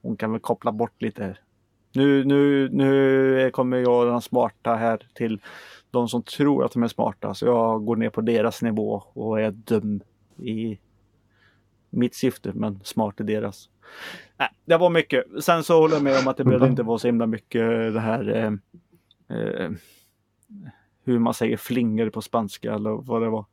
hon 0.01 0.17
kan 0.17 0.31
väl 0.31 0.41
koppla 0.41 0.71
bort 0.71 1.01
lite. 1.01 1.37
Nu, 1.93 2.23
nu, 2.25 2.69
nu 2.69 3.51
kommer 3.51 3.77
jag 3.77 4.07
den 4.07 4.21
smarta 4.21 4.75
här 4.75 5.07
till 5.13 5.41
de 5.91 6.09
som 6.09 6.23
tror 6.23 6.65
att 6.65 6.71
de 6.71 6.83
är 6.83 6.87
smarta, 6.87 7.33
så 7.33 7.45
jag 7.45 7.85
går 7.85 7.95
ner 7.95 8.09
på 8.09 8.21
deras 8.21 8.61
nivå 8.61 9.03
och 9.13 9.41
är 9.41 9.51
dum 9.51 10.01
i 10.37 10.79
mitt 11.89 12.15
syfte, 12.15 12.51
men 12.55 12.79
smart 12.83 13.19
i 13.19 13.23
deras. 13.23 13.69
Nej, 14.37 14.49
det 14.65 14.77
var 14.77 14.89
mycket. 14.89 15.25
Sen 15.43 15.63
så 15.63 15.79
håller 15.81 15.95
jag 15.95 16.03
med 16.03 16.19
om 16.19 16.27
att 16.27 16.37
det 16.37 16.43
behövde 16.43 16.67
inte 16.67 16.83
vara 16.83 16.97
så 16.99 17.07
himla 17.07 17.25
mycket 17.27 17.93
det 17.93 17.99
här 17.99 18.29
eh, 18.35 19.37
eh, 19.37 19.71
hur 21.03 21.19
man 21.19 21.33
säger 21.33 21.57
flinger 21.57 22.09
på 22.09 22.21
spanska 22.21 22.73
eller 22.73 22.89
vad 22.89 23.21
det 23.21 23.29
var. 23.29 23.45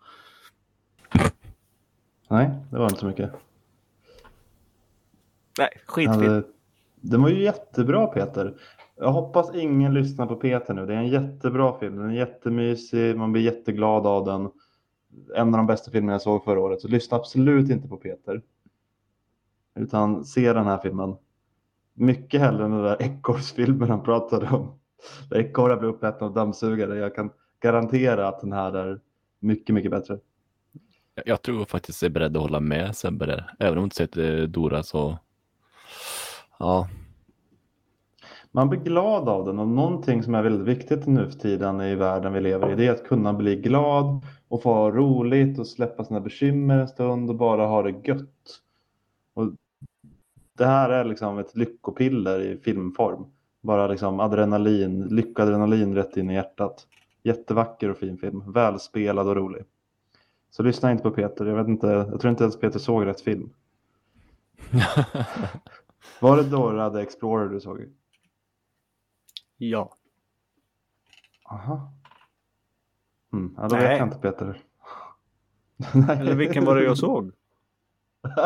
Nej, 2.29 2.51
det 2.71 2.79
var 2.79 2.85
inte 2.85 3.01
så 3.01 3.07
mycket. 3.07 3.31
Nej, 5.59 5.69
hade- 6.09 6.45
Den 7.01 7.23
var 7.23 7.29
ju 7.29 7.43
jättebra 7.43 8.07
Peter. 8.07 8.55
Jag 8.99 9.13
hoppas 9.13 9.55
ingen 9.55 9.95
lyssnar 9.95 10.27
på 10.27 10.37
Peter 10.37 10.75
nu. 10.75 10.87
Det 10.87 10.95
är 10.95 10.99
en 10.99 11.09
jättebra 11.09 11.79
film. 11.79 11.97
Den 11.97 12.11
är 12.11 12.15
jättemysig. 12.15 13.17
Man 13.17 13.33
blir 13.33 13.43
jätteglad 13.43 14.07
av 14.07 14.25
den. 14.25 14.51
En 15.37 15.55
av 15.55 15.59
de 15.59 15.67
bästa 15.67 15.91
filmerna 15.91 16.13
jag 16.13 16.23
såg 16.23 16.45
förra 16.45 16.61
året. 16.61 16.81
Så 16.81 16.89
lyssna 16.89 17.17
absolut 17.17 17.71
inte 17.71 17.89
på 17.89 17.97
Peter. 17.97 18.43
Utan 19.75 20.25
se 20.25 20.53
den 20.53 20.65
här 20.67 20.79
filmen. 20.79 21.17
Mycket 21.95 22.41
hellre 22.41 22.65
än 22.65 22.71
den 22.71 22.83
där 22.83 23.03
ekorrsfilmen 23.03 23.91
han 23.91 24.03
pratade 24.03 24.47
om. 24.49 24.79
Där 25.31 25.39
ekorrar 25.39 25.77
blir 25.77 25.89
uppätna 25.89 26.27
av 26.27 26.35
dammsugare. 26.35 26.97
Jag 26.97 27.15
kan 27.15 27.31
garantera 27.61 28.29
att 28.29 28.41
den 28.41 28.53
här 28.53 28.73
är 28.73 29.01
mycket, 29.41 29.75
mycket 29.75 29.91
bättre. 29.91 30.19
Jag- 31.15 31.29
Jag 31.29 31.43
tror 31.43 31.65
faktiskt 31.65 32.03
jag 32.03 32.09
är 32.11 32.13
beredd 32.15 32.37
att 32.37 32.43
hålla 32.43 32.61
med 32.61 32.97
Sebbe 32.97 33.27
där. 33.27 33.51
Även 33.59 33.73
om 33.73 33.79
jag 33.79 33.87
inte 33.87 33.97
sett 33.97 34.53
Dora 34.53 34.83
så... 34.83 35.19
Ja, 36.59 36.89
man 38.57 38.69
blir 38.69 38.81
glad 38.81 39.29
av 39.29 39.47
den 39.47 39.59
och 39.59 39.69
någonting 39.69 40.23
som 40.23 40.35
är 40.35 40.43
väldigt 40.43 40.67
viktigt 40.67 41.07
nu 41.07 41.31
för 41.31 41.39
tiden 41.39 41.81
i 41.81 41.95
världen 41.95 42.33
vi 42.33 42.41
lever 42.41 42.73
i 42.73 42.75
det 42.75 42.87
är 42.87 42.93
att 42.93 43.05
kunna 43.05 43.33
bli 43.33 43.57
glad 43.57 44.27
och 44.49 44.63
få 44.63 44.75
ha 44.75 44.91
roligt 44.91 45.59
och 45.59 45.67
släppa 45.67 46.05
sina 46.05 46.21
bekymmer 46.21 46.79
en 46.79 46.89
stund 46.89 47.31
och 47.31 47.37
bara 47.37 47.67
ha 47.67 47.83
det 47.83 48.09
gött. 48.09 48.61
Och 49.35 49.53
det 50.53 50.67
här 50.67 50.91
är 50.91 51.05
liksom 51.05 51.39
ett 51.39 51.57
lyckopiller 51.57 52.41
i 52.41 52.57
filmform. 52.57 53.25
Bara 53.63 53.87
liksom 53.87 54.21
adrenalin, 54.21 55.03
lyckadrenalin 55.03 55.95
rätt 55.95 56.17
in 56.17 56.31
i 56.31 56.35
hjärtat. 56.35 56.87
Jättevacker 57.23 57.91
och 57.91 57.99
fin 57.99 58.19
film, 58.19 58.53
välspelad 58.53 59.29
och 59.29 59.37
rolig. 59.37 59.65
Så 60.51 60.63
lyssna 60.63 60.93
inte 60.93 61.03
på 61.03 61.11
Peter, 61.11 61.47
jag 61.47 61.57
vet 61.57 61.69
inte, 61.69 61.87
jag 61.87 62.21
tror 62.21 62.31
inte 62.31 62.45
ens 62.45 62.61
Peter 62.61 62.79
såg 62.79 63.07
rätt 63.07 63.21
film. 63.21 63.51
Var 66.21 66.37
det 66.37 66.51
Dora 66.51 66.91
the 66.91 67.01
Explorer 67.01 67.49
du 67.49 67.61
såg? 67.61 67.87
Ja. 69.57 69.93
Aha. 71.51 71.93
Mm, 73.33 73.55
ja, 73.57 73.69
då 73.69 73.77
Nej. 73.77 73.89
vet 73.89 73.99
jag 73.99 74.09
inte 74.09 74.19
Peter. 74.19 74.63
Eller 76.21 76.35
vilken 76.35 76.65
var 76.65 76.77
det 76.77 76.85
jag 76.85 76.99
såg? 76.99 77.33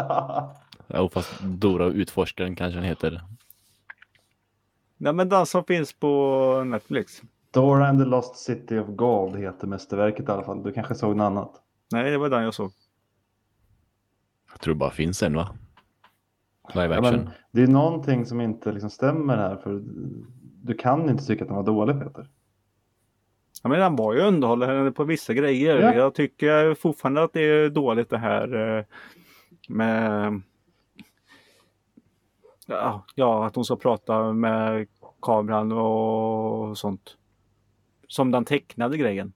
ja 0.87 1.09
fast 1.13 1.41
Dora 1.41 1.87
och 1.87 1.93
utforskaren 1.93 2.57
kanske 2.57 2.77
den 2.79 2.89
heter. 2.89 3.23
Nej 4.97 5.13
men 5.13 5.29
den 5.29 5.47
som 5.47 5.65
finns 5.65 5.93
på 5.93 6.63
Netflix. 6.67 7.23
Dora 7.51 7.89
and 7.89 7.99
the 7.99 8.05
Lost 8.05 8.37
City 8.37 8.79
of 8.79 8.89
Gold 8.89 9.37
heter 9.37 9.67
mästerverket 9.67 10.29
i 10.29 10.33
alla 10.33 10.43
fall. 10.45 10.63
Du 10.63 10.73
kanske 10.73 10.95
såg 10.95 11.17
något 11.17 11.25
annat? 11.25 11.53
Nej, 11.93 12.11
det 12.11 12.19
var 12.19 12.29
den 12.31 12.43
jag 12.43 12.55
såg. 12.55 12.71
Jag 14.53 14.61
tror 14.61 14.75
det 14.75 14.79
bara 14.79 14.91
finns 14.91 15.23
en 15.23 15.37
va? 15.37 15.49
Live 16.75 16.95
Ja, 16.95 17.01
action. 17.01 17.17
men 17.25 17.31
det 17.53 17.63
är 17.63 17.67
någonting 17.67 18.27
som 18.27 18.41
inte 18.41 18.73
liksom 18.73 18.91
stämmer 18.91 19.37
här. 19.37 19.57
För 19.57 19.83
du 20.63 20.75
kan 20.75 21.11
inte 21.11 21.27
tycka 21.27 21.45
att 21.45 21.49
den 21.49 21.57
var 21.57 21.65
dålig 21.65 21.99
Peter. 22.01 22.29
Ja, 23.63 23.69
men 23.69 23.81
den 23.81 23.97
var 23.97 24.15
ju 24.15 24.21
underhållande 24.21 24.93
på 24.93 25.05
vissa 25.05 25.35
grejer. 25.35 25.79
Ja. 25.79 25.95
Jag 25.95 26.15
tycker 26.15 26.75
fortfarande 26.75 27.23
att 27.23 27.33
det 27.33 27.43
är 27.43 27.71
dåligt 27.71 28.11
det 28.11 28.19
här 28.19 28.77
eh, 28.79 28.85
med 29.69 30.43
ja, 33.15 33.47
att 33.47 33.55
hon 33.55 33.65
ska 33.65 33.77
prata 33.77 34.33
med 34.33 34.87
kameran 35.23 35.73
och 35.73 36.79
sånt. 36.79 37.17
Som 38.07 38.31
den 38.31 38.45
tecknade 38.45 38.97
grejen. 38.97 39.33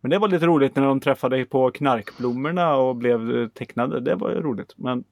Men 0.00 0.10
det 0.10 0.18
var 0.18 0.28
lite 0.28 0.46
roligt 0.46 0.76
när 0.76 0.82
de 0.84 1.00
träffade 1.00 1.44
på 1.44 1.70
knarkblommorna 1.70 2.76
och 2.76 2.96
blev 2.96 3.48
tecknade. 3.48 4.00
Det 4.00 4.14
var 4.14 4.30
ju 4.30 4.40
roligt. 4.42 4.74
Men 4.76 5.04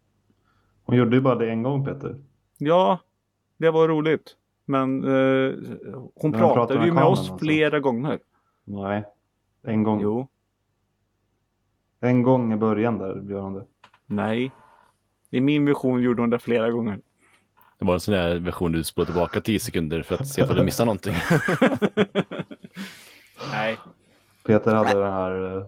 Hon 0.85 0.97
gjorde 0.97 1.16
ju 1.16 1.23
bara 1.23 1.35
det 1.35 1.51
en 1.51 1.62
gång 1.62 1.85
Peter. 1.85 2.16
ja, 2.59 2.99
det 3.59 3.71
var 3.71 3.89
roligt. 3.89 4.37
Men 4.65 5.05
eh, 5.05 5.11
hon 5.11 5.61
Men 5.93 6.11
hon 6.15 6.33
pratade 6.33 6.55
pratade 6.55 6.79
med 6.79 6.87
ju 6.87 6.93
med 6.93 7.05
oss 7.05 7.19
alltså. 7.19 7.39
flera 7.39 7.81
gånger. 7.81 8.19
Nej, 8.65 9.05
en 9.67 9.83
gång. 9.83 10.01
Jo, 10.01 10.29
En 12.01 12.23
gång 12.23 12.53
i 12.53 12.57
början 12.57 12.99
där 12.99 13.23
gör 13.31 13.41
hon 13.41 13.55
det. 13.55 13.65
nej. 14.07 14.53
I 15.31 15.41
min 15.41 15.65
vision 15.65 16.03
gjorde 16.03 16.23
hon 16.23 16.31
det 16.31 16.39
flera 16.39 16.71
gånger. 16.71 17.01
Det 17.79 17.85
var 17.85 17.95
en 17.95 18.01
sån 18.01 18.15
där 18.15 18.39
version 18.39 18.73
du 18.73 18.85
spolar 18.85 19.07
tillbaka 19.07 19.41
10 19.41 19.61
sekunder 19.61 20.03
för 20.03 20.15
att 20.15 20.29
se 20.29 20.43
om 20.43 20.55
du 20.55 20.65
missar 20.65 20.85
någonting. 20.87 21.15
Nej. 23.53 23.79
Peter 24.47 24.75
hade 24.75 24.99
det 24.99 25.11
här 25.11 25.57
eh, 25.57 25.65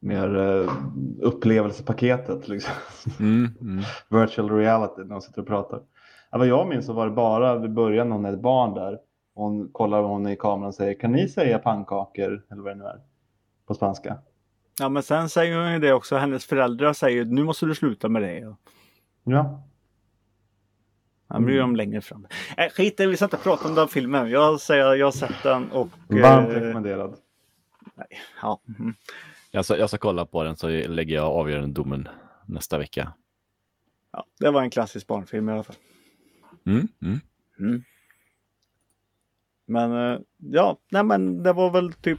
mer 0.00 0.36
eh, 0.36 0.72
upplevelsepaketet. 1.20 2.48
Liksom. 2.48 2.72
Mm, 3.20 3.50
mm. 3.60 3.84
virtual 4.08 4.50
reality 4.50 5.02
när 5.02 5.08
de 5.14 5.20
sitter 5.20 5.40
och 5.40 5.46
pratar. 5.48 5.80
Ja, 6.34 6.38
vad 6.38 6.46
jag 6.46 6.68
minns 6.68 6.86
så 6.86 6.92
var 6.92 7.06
det 7.06 7.12
bara 7.12 7.58
vid 7.58 7.72
början 7.72 8.08
när 8.08 8.16
hon 8.16 8.24
är 8.24 8.32
ett 8.32 8.40
barn 8.40 8.74
där. 8.74 8.92
Och 9.34 9.44
hon 9.44 9.68
kollar 9.72 10.02
hon 10.02 10.28
i 10.28 10.36
kameran 10.36 10.68
och 10.68 10.74
säger 10.74 11.00
kan 11.00 11.12
ni 11.12 11.28
säga 11.28 11.58
pannkakor 11.58 12.46
eller 12.50 12.62
vad 12.62 12.72
det 12.72 12.74
nu 12.74 12.84
är 12.84 13.00
på 13.66 13.74
spanska. 13.74 14.18
Ja 14.78 14.88
men 14.88 15.02
sen 15.02 15.28
säger 15.28 15.58
hon 15.58 15.72
ju 15.72 15.78
det 15.78 15.92
också. 15.92 16.16
Hennes 16.16 16.46
föräldrar 16.46 16.92
säger 16.92 17.24
nu 17.24 17.44
måste 17.44 17.66
du 17.66 17.74
sluta 17.74 18.08
med 18.08 18.22
det. 18.22 18.56
Ja, 19.24 19.62
Han 21.26 21.44
blir 21.44 21.58
de 21.58 21.76
längre 21.76 22.00
fram. 22.00 22.26
Äh, 22.56 22.68
skit 22.68 23.00
i, 23.00 23.06
vi 23.06 23.16
ska 23.16 23.24
inte 23.24 23.36
prata 23.36 23.68
om 23.68 23.74
den 23.74 23.88
filmen. 23.88 24.30
Jag 24.30 24.60
säger 24.60 24.94
jag 24.94 25.06
har 25.06 25.12
sett 25.12 25.42
den 25.42 25.70
och... 25.70 25.88
varmt 26.08 26.48
eh, 26.48 26.52
rekommenderad. 26.52 27.14
ja. 28.42 28.60
mm. 28.78 28.94
Jag, 29.50 29.64
ska, 29.64 29.76
jag 29.76 29.88
ska 29.88 29.98
kolla 29.98 30.26
på 30.26 30.44
den 30.44 30.56
så 30.56 30.68
lägger 30.68 31.14
jag 31.14 31.24
avgörande 31.24 31.74
domen 31.74 32.08
nästa 32.46 32.78
vecka. 32.78 33.12
ja. 34.12 34.24
Det 34.38 34.50
var 34.50 34.62
en 34.62 34.70
klassisk 34.70 35.06
barnfilm 35.06 35.48
i 35.48 35.52
alla 35.52 35.62
fall. 35.62 35.76
Mm, 36.66 36.88
mm. 37.02 37.20
Mm. 37.58 37.82
Men 39.66 39.92
eh, 39.92 40.20
ja, 40.38 40.78
nej 40.90 41.04
men 41.04 41.42
det 41.42 41.52
var 41.52 41.70
väl 41.70 41.92
typ 41.92 42.18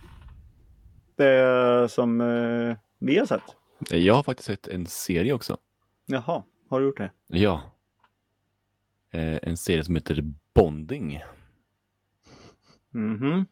det 1.16 1.92
som 1.92 2.22
eh, 2.22 2.78
vi 3.00 3.18
har 3.18 3.26
sett. 3.26 3.44
Jag 3.90 4.14
har 4.14 4.24
faktiskt 4.24 4.48
sett 4.48 4.68
en 4.68 4.86
serie 4.86 5.34
också. 5.34 5.58
Jaha, 6.06 6.44
har 6.70 6.80
du 6.80 6.86
gjort 6.86 6.98
det? 6.98 7.12
Ja. 7.28 7.62
Eh, 9.12 9.40
en 9.42 9.58
serie 9.58 9.84
som 9.84 9.96
heter 9.96 10.34
Bonding. 10.54 11.24
Mhm. 12.92 13.46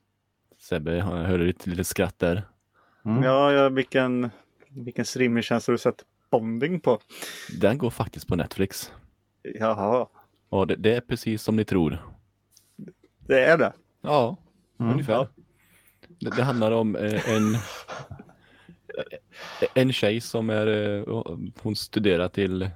Sebbe, 0.60 0.96
jag 0.96 1.04
hörde 1.06 1.46
ditt 1.46 1.68
lilla 1.68 1.84
skratt 1.84 2.20
där. 2.20 2.44
Mm. 3.06 3.24
Ja, 3.24 3.52
ja, 3.52 3.70
vilken, 3.70 4.30
vilken 4.70 5.06
streamingtjänst 5.06 5.68
har 5.68 5.72
du 5.72 5.78
sett 5.78 6.06
Bonding 6.32 6.80
på? 6.80 7.00
Den 7.60 7.78
går 7.78 7.89
faktiskt 7.89 8.28
på 8.28 8.36
Netflix. 8.36 8.91
Jaha, 9.41 10.08
Och 10.54 10.68
det, 10.68 10.76
det 10.76 10.95
är 10.95 11.01
precis 11.01 11.43
som 11.43 11.56
ni 11.56 11.66
tror. 11.66 11.97
det 13.28 13.45
är 13.45 13.58
det. 13.58 13.74
Ja, 14.01 14.38
Mm. 14.80 14.91
ungefär. 14.91 15.28
Det, 16.20 16.30
det 16.36 16.43
handlar 16.43 16.72
om 16.72 16.95
eh, 16.95 17.30
en, 17.30 17.56
en 19.74 19.93
tjej 19.93 20.22
som 20.22 20.49
är, 20.49 20.68
eh, 20.68 21.26
hon 21.62 21.76
studerar 21.76 22.28
till 22.28 22.70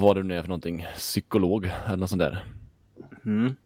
vad 0.00 0.16
det 0.16 0.22
nu 0.22 0.36
är 0.36 0.40
för 0.42 0.48
någonting, 0.48 0.86
psykolog 0.94 1.70
eller 1.86 1.96
något 1.96 2.10
sånt 2.10 2.20
där. 2.20 2.44
Mm. 3.24 3.56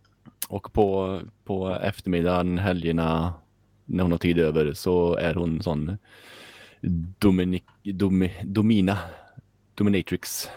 Och 0.48 0.72
på, 0.72 1.20
på 1.44 1.70
eftermiddagen, 1.70 2.58
helgerna, 2.58 3.34
när 3.84 4.02
hon 4.02 4.12
har 4.12 4.18
tid 4.18 4.38
över 4.38 4.72
så 4.72 5.16
är 5.16 5.34
hon 5.34 5.62
sån 5.62 5.98
Dominic, 7.18 7.62
Domi, 7.82 8.32
Domina, 8.44 8.98
Dominatrix. 9.74 10.48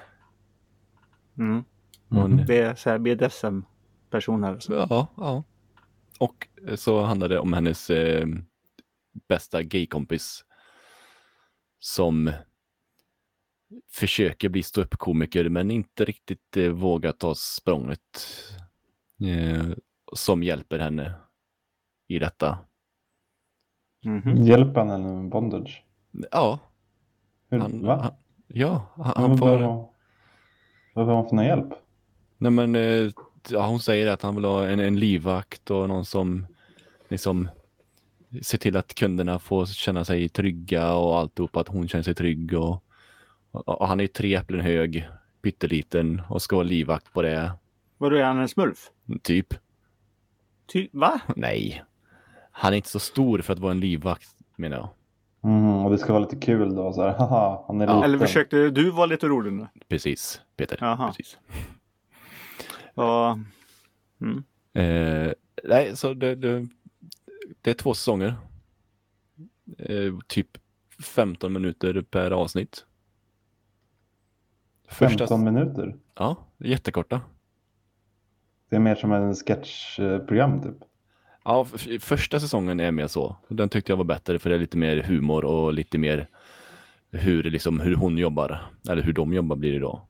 Mm. 1.37 1.63
Hon, 2.09 2.37
Det 2.47 2.57
är 2.59 2.75
så 2.75 2.89
här 2.89 2.97
BDSM-personer. 2.99 4.59
Ja, 4.69 5.07
ja. 5.17 5.43
Och 6.19 6.47
så 6.75 7.01
handlar 7.01 7.29
det 7.29 7.39
om 7.39 7.53
hennes 7.53 7.89
eh, 7.89 8.27
bästa 9.27 9.63
gaykompis 9.63 10.45
som 11.79 12.31
försöker 13.91 14.49
bli 14.49 14.63
ståuppkomiker 14.63 15.49
men 15.49 15.71
inte 15.71 16.05
riktigt 16.05 16.57
eh, 16.57 16.69
vågar 16.69 17.11
ta 17.11 17.35
språnget. 17.35 18.27
Eh, 19.21 19.65
som 20.13 20.43
hjälper 20.43 20.79
henne 20.79 21.13
i 22.07 22.19
detta. 22.19 22.57
Mhm. 24.05 24.37
Hjälp 24.43 24.75
henne 24.77 24.97
med 24.97 25.29
bondage. 25.29 25.83
Ja, 26.31 26.59
Hur, 27.49 27.59
han, 27.59 27.85
va? 27.85 28.01
han, 28.01 28.13
ja, 28.47 28.85
han, 28.95 29.13
han 29.29 29.37
får... 29.37 29.59
vad- 29.59 29.94
Vad 30.95 31.05
har 31.05 31.15
hon 31.15 31.29
för 31.29 31.35
någon 31.35 31.45
hjälp? 31.45 31.73
Nej 32.37 32.51
men 32.51 32.75
eh, 32.75 33.11
ja, 33.49 33.67
hon 33.67 33.79
säger 33.79 34.07
att 34.07 34.21
han 34.21 34.35
vill 34.35 34.45
ha 34.45 34.67
en, 34.67 34.79
en 34.79 34.99
livvakt 34.99 35.71
och 35.71 35.87
någon 35.89 36.05
som 36.05 36.45
liksom 37.07 37.49
ser 38.41 38.57
till 38.57 38.77
att 38.77 38.95
kunderna 38.95 39.39
får 39.39 39.65
känna 39.65 40.05
sig 40.05 40.29
trygga 40.29 40.93
och 40.93 41.17
alltihop 41.17 41.55
att 41.57 41.67
hon 41.67 41.87
känner 41.87 42.03
sig 42.03 42.15
trygg 42.15 42.53
och, 42.53 42.83
och, 43.51 43.67
och 43.81 43.87
han 43.87 43.99
är 43.99 44.07
tre 44.07 44.35
äpplen 44.35 44.61
hög, 44.61 45.09
pytteliten 45.41 46.21
och 46.29 46.41
ska 46.41 46.55
vara 46.55 46.67
livvakt 46.67 47.13
på 47.13 47.21
det, 47.21 47.51
Vadå, 47.97 48.15
är 48.15 48.23
han 48.23 48.39
en 48.39 48.49
smurf? 48.49 48.91
typ. 49.21 49.53
Ty 50.73 50.87
va? 50.91 51.19
Nej, 51.35 51.83
han 52.51 52.73
är 52.73 52.77
inte 52.77 52.89
så 52.89 52.99
stor 52.99 53.39
för 53.41 53.53
att 53.53 53.59
vara 53.59 53.71
en 53.71 53.79
livvakt 53.79 54.29
menar 54.55 54.77
jag. 54.77 54.89
Mm, 55.45 55.85
och 55.85 55.91
det 55.91 55.97
ska 55.97 56.13
vara 56.13 56.23
lite 56.23 56.35
kul 56.35 56.75
då. 56.75 56.93
Så 56.93 57.01
här, 57.01 57.13
haha, 57.17 57.63
han 57.67 57.81
är 57.81 57.85
Ja, 57.87 57.93
liten. 57.95 58.03
Eller 58.03 58.25
försökte 58.27 58.69
du 58.69 58.91
vara 58.91 59.05
lite 59.05 59.27
rolig 59.27 59.53
nu? 59.53 59.67
Precis, 59.87 60.41
Peter. 60.57 60.77
Jaha. 60.81 61.07
Precis. 61.07 61.37
Ja. 62.97 63.39
Mm. 64.21 64.43
Eh, 64.73 65.33
nej, 65.63 65.95
så 65.97 66.13
det, 66.13 66.35
det, 66.35 66.67
det 67.61 67.69
är 67.69 67.73
två 67.73 67.93
säsonger. 67.93 68.35
Eh, 69.77 70.13
typ 70.27 70.47
15 71.03 71.53
minuter 71.53 72.01
per 72.01 72.31
avsnitt. 72.31 72.85
Första, 74.87 75.17
15 75.17 75.43
minuter. 75.43 75.95
ja, 76.15 76.35
jättekorta. 76.57 77.21
Det 78.69 78.75
är 78.75 78.79
mer 78.79 78.95
som 78.95 79.11
en 79.11 79.35
sketchprogram 79.35 80.61
typ. 80.61 80.77
Ja, 81.45 81.65
första 81.99 82.39
säsongen 82.39 82.79
är 82.79 82.91
mer 82.91 83.07
så. 83.07 83.35
Den 83.47 83.69
tyckte 83.69 83.91
jag 83.91 83.97
var 83.97 84.03
bättre 84.03 84.39
för 84.39 84.49
det 84.49 84.55
är 84.55 84.59
lite 84.59 84.77
mer 84.77 85.03
humor 85.03 85.45
och 85.45 85.73
lite 85.73 85.97
mer 85.97 86.27
hur, 87.11 87.43
liksom, 87.43 87.79
hur 87.79 87.95
hon 87.95 88.17
jobbar. 88.17 88.61
Eller 88.89 89.01
hur 89.01 89.13
de 89.13 89.33
jobbar 89.33 89.55
blir 89.55 89.73
det 89.73 89.79
då. 89.79 90.07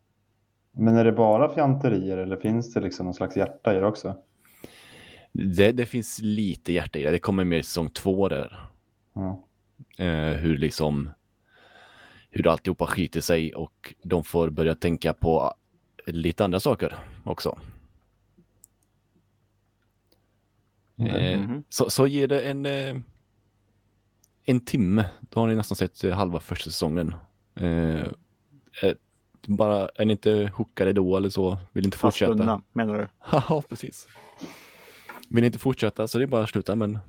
Men 0.71 0.97
är 0.97 1.05
det 1.05 1.11
bara 1.11 1.53
fjanterier 1.53 2.17
eller 2.17 2.37
finns 2.37 2.73
det 2.73 2.81
liksom 2.81 3.05
någon 3.05 3.13
slags 3.13 3.37
hjärta 3.37 3.75
i 3.75 3.79
det 3.79 3.85
också? 3.85 4.15
Det, 5.31 5.71
det 5.71 5.85
finns 5.85 6.19
lite 6.21 6.73
hjärta 6.73 6.99
i 6.99 7.03
det. 7.03 7.11
Det 7.11 7.19
kommer 7.19 7.43
mer 7.43 7.59
i 7.59 7.63
säsong 7.63 7.89
två 7.89 8.29
där. 8.29 8.59
Ja. 9.13 9.43
Eh, 9.97 10.37
hur 10.37 10.57
liksom 10.57 11.09
hur 12.29 12.47
alltihopa 12.47 12.87
skiter 12.87 13.21
sig 13.21 13.55
och 13.55 13.93
de 14.03 14.23
får 14.23 14.49
börja 14.49 14.75
tänka 14.75 15.13
på 15.13 15.53
lite 16.05 16.43
andra 16.43 16.59
saker 16.59 16.95
också. 17.23 17.57
Mhm. 20.95 21.63
så, 21.69 21.89
så 21.89 22.07
ger 22.07 22.27
det 22.27 22.41
en, 22.41 22.65
eh, 22.65 22.95
en 24.45 24.59
timme. 24.59 25.05
Då 25.21 25.39
har 25.39 25.47
ni 25.47 25.55
nästan 25.55 25.75
sett 25.75 26.03
eh, 26.03 26.13
halva 26.13 26.39
första 26.39 26.69
säsongen. 26.69 27.15
Bara, 29.47 29.89
är 29.95 30.05
ni 30.05 30.11
inte 30.11 30.51
hookade 30.55 30.93
då 30.93 31.17
eller 31.17 31.29
så? 31.29 31.57
Vill 31.73 31.85
inte 31.85 31.97
fortsätta? 31.97 32.31
Fastbundna 32.31 32.61
menar 32.73 32.97
du? 32.97 33.07
Ja, 33.49 33.63
precis. 33.69 34.07
Vill 35.29 35.43
inte 35.43 35.59
fortsätta 35.59 36.07
så 36.07 36.17
det 36.17 36.23
är 36.23 36.27
bara 36.27 36.43
att 36.43 36.49
sluta, 36.49 36.75
men 36.75 36.99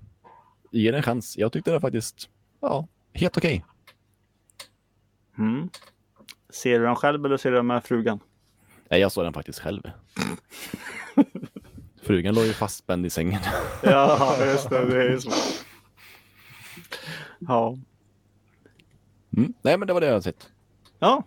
ge 0.73 0.91
det 0.91 0.97
en 0.97 1.03
chans. 1.03 1.39
Jag 1.39 1.53
tyckte 1.53 1.71
det 1.71 1.75
var 1.75 1.81
faktiskt, 1.81 2.29
ja, 2.61 2.89
helt 3.13 3.37
okej. 3.37 3.65
Mm. 5.39 5.69
Ser 6.51 6.79
du 6.79 6.85
den 6.85 6.97
själv 6.97 7.25
eller 7.25 7.37
ser 7.37 7.51
du 7.51 7.57
den 7.57 7.67
med 7.67 7.85
frugan? 7.85 8.21
Nej, 8.91 9.01
jag 9.01 9.13
såg 9.13 9.25
den 9.25 9.33
faktiskt 9.33 9.59
själv. 9.59 9.83
Frugan 12.07 12.35
låg 12.35 12.45
ju 12.45 12.53
fastspänd 12.53 13.07
i 13.07 13.11
sängen. 13.11 13.41
Ja, 13.83 14.37
just 14.47 14.71
det. 14.71 14.85
Det 14.85 15.13
är 15.13 15.19
så. 15.19 15.31
Ja. 17.39 17.77
Mm. 19.37 19.53
Nej, 19.63 19.79
men 19.79 19.87
det 19.89 19.93
var 19.95 20.01
det 20.01 20.07
jag 20.07 20.23
sett. 20.23 20.49
ja. 20.99 21.23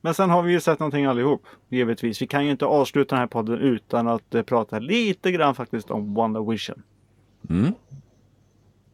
Men 0.00 0.14
sen 0.14 0.30
har 0.30 0.42
vi 0.42 0.52
ju 0.52 0.60
sett 0.60 0.78
någonting 0.78 1.04
allihop. 1.04 1.42
Givetvis. 1.68 2.22
Vi 2.22 2.26
kan 2.26 2.44
ju 2.44 2.50
inte 2.50 2.66
avsluta 2.66 3.14
den 3.14 3.20
här 3.20 3.26
podden 3.26 3.58
utan 3.58 4.08
att 4.08 4.34
eh, 4.34 4.42
prata 4.42 4.78
lite 4.78 5.32
grann 5.32 5.54
faktiskt 5.54 5.90
om 5.90 6.14
WandaVision. 6.14 6.82
Mm. 7.50 7.72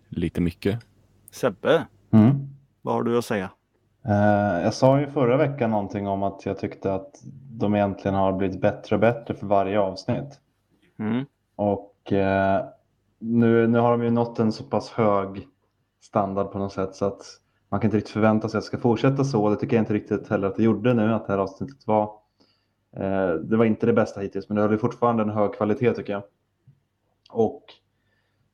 Lite 0.09 0.41
mycket. 0.41 0.79
Sebbe, 1.31 1.87
Mm. 2.13 2.49
vad 2.83 2.95
har 2.95 3.03
du 3.03 3.19
att 3.19 3.25
säga? 3.25 3.51
Eh, 4.05 4.63
jag 4.65 4.75
sa 4.75 5.01
ju 5.01 5.07
förra 5.11 5.37
veckan 5.37 5.71
någonting 5.71 6.09
om 6.09 6.23
att 6.23 6.47
jag 6.47 6.59
tyckte 6.59 6.95
att 6.95 7.11
de 7.51 7.75
egentligen 7.75 8.15
har 8.15 8.33
blivit 8.33 8.61
bättre 8.61 8.97
och 8.97 9.01
bättre 9.01 9.35
för 9.35 9.47
varje 9.47 9.81
avsnitt. 9.81 10.41
Mm. 11.03 11.25
Och 11.57 12.13
eh, 12.13 12.65
nu, 13.19 13.67
nu 13.67 13.79
har 13.79 13.91
de 13.91 14.05
ju 14.05 14.11
nått 14.11 14.39
en 14.39 14.53
så 14.53 14.65
pass 14.65 14.91
hög 14.91 15.49
standard 16.01 16.53
på 16.53 16.59
något 16.59 16.73
sätt 16.73 16.95
så 16.95 17.05
att 17.05 17.23
man 17.69 17.81
kan 17.81 17.89
inte 17.89 17.97
riktigt 17.97 18.13
förvänta 18.13 18.49
sig 18.49 18.59
att 18.59 18.65
det 18.65 18.67
ska 18.67 18.79
fortsätta 18.79 19.25
så. 19.25 19.51
Det 19.51 19.57
tycker 19.57 19.77
jag 19.77 19.83
inte 19.83 19.95
riktigt 19.95 20.29
heller 20.29 20.49
att 20.49 20.57
det 20.57 20.63
gjorde 20.63 20.95
nu, 20.95 21.15
att 21.15 21.27
det 21.27 21.33
här 21.33 21.41
avsnittet 21.41 21.87
var. 21.87 22.03
Eh, 22.97 23.35
det 23.35 23.57
var 23.57 23.65
inte 23.65 23.87
det 23.87 23.93
bästa 23.93 24.21
hittills, 24.21 24.49
men 24.49 24.57
det 24.57 24.63
höll 24.63 24.79
fortfarande 24.79 25.23
en 25.23 25.31
hög 25.31 25.55
kvalitet 25.55 25.95
tycker 25.95 26.13
jag. 26.13 26.23
Och 27.31 27.65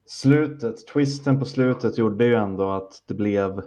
slutet, 0.06 0.86
twisten 0.86 1.38
på 1.38 1.44
slutet 1.44 1.98
gjorde 1.98 2.24
ju 2.24 2.34
ändå 2.34 2.70
att 2.70 3.02
det 3.06 3.14
blev 3.14 3.62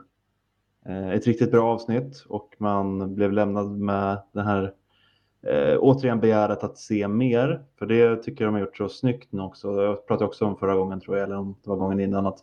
eh, 0.86 1.10
ett 1.10 1.28
riktigt 1.28 1.52
bra 1.52 1.74
avsnitt 1.74 2.26
och 2.30 2.56
man 2.58 3.16
blev 3.16 3.32
lämnad 3.32 3.72
med 3.72 4.22
den 4.32 4.46
här 4.46 4.74
eh, 5.48 5.78
återigen 5.80 6.20
begäret 6.20 6.64
att 6.64 6.78
se 6.78 7.08
mer. 7.08 7.64
För 7.80 7.86
det 7.86 8.16
tycker 8.24 8.44
jag 8.44 8.54
de 8.54 8.60
har 8.60 8.62
gjort 8.68 8.78
så 8.78 8.90
snyggt 8.90 9.32
nu 9.32 9.42
också. 9.42 9.82
Jag 9.82 10.08
pratade 10.08 10.28
också 10.28 10.46
om 10.46 10.58
förra 10.58 10.76
gången 10.76 11.00
tror 11.02 11.18
jag, 11.18 11.24
eller 11.26 11.38
om 11.38 11.56
det 11.64 11.70
var 11.70 11.78
gången 11.78 12.00
innan, 12.00 12.26
att 12.26 12.40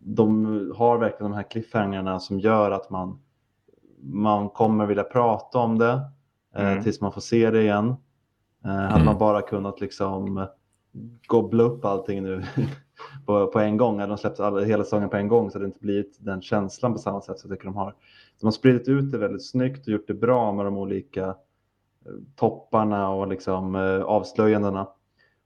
de 0.00 0.44
har 0.76 0.98
verkligen 0.98 1.30
de 1.30 1.36
här 1.36 1.50
cliffhangarna 1.50 2.20
som 2.20 2.38
gör 2.40 2.70
att 2.70 2.90
man, 2.90 3.18
man 4.02 4.48
kommer 4.48 4.86
vilja 4.86 5.04
prata 5.04 5.58
om 5.58 5.78
det 5.78 6.00
eh, 6.56 6.70
Mm. 6.72 6.82
tills 6.82 7.00
man 7.00 7.12
får 7.12 7.20
se 7.20 7.50
det 7.50 7.62
igen. 7.62 7.94
Eh, 8.64 8.70
Hade 8.70 8.94
Mm. 8.94 9.04
man 9.04 9.18
bara 9.18 9.42
kunnat 9.42 9.80
liksom 9.80 10.46
gobbla 11.26 11.62
upp 11.62 11.84
allting 11.84 12.22
nu 12.22 12.42
på, 13.26 13.46
på 13.46 13.58
en 13.58 13.76
gång, 13.76 13.96
eller 13.98 14.08
de 14.08 14.18
släppt 14.18 14.40
alla, 14.40 14.60
hela 14.60 14.84
säsongen 14.84 15.08
på 15.08 15.16
en 15.16 15.28
gång 15.28 15.50
så 15.50 15.54
hade 15.58 15.64
det 15.64 15.68
inte 15.68 15.80
blivit 15.80 16.16
den 16.20 16.42
känslan 16.42 16.92
på 16.92 16.98
samma 16.98 17.20
sätt 17.20 17.38
som 17.38 17.50
jag 17.50 17.58
tycker 17.58 17.68
de 17.68 17.76
har. 17.76 17.94
De 18.40 18.46
har 18.46 18.52
spridit 18.52 18.88
ut 18.88 19.12
det 19.12 19.18
väldigt 19.18 19.46
snyggt 19.46 19.86
och 19.86 19.92
gjort 19.92 20.06
det 20.06 20.14
bra 20.14 20.52
med 20.52 20.64
de 20.66 20.76
olika 20.78 21.34
topparna 22.36 23.08
och 23.10 23.28
liksom 23.28 23.74
eh, 23.74 24.02
avslöjandena. 24.02 24.88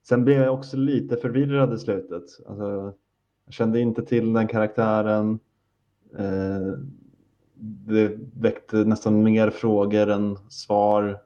Sen 0.07 0.23
blev 0.23 0.41
jag 0.41 0.53
också 0.53 0.77
lite 0.77 1.17
förvirrad 1.17 1.73
i 1.73 1.77
slutet. 1.77 2.23
Alltså, 2.47 2.93
jag 3.45 3.53
kände 3.53 3.79
inte 3.79 4.05
till 4.05 4.33
den 4.33 4.47
karaktären. 4.47 5.39
Eh, 6.17 6.79
det 7.59 8.17
väckte 8.33 8.75
nästan 8.77 9.23
mer 9.23 9.49
frågor 9.49 10.09
än 10.09 10.37
svar. 10.49 11.21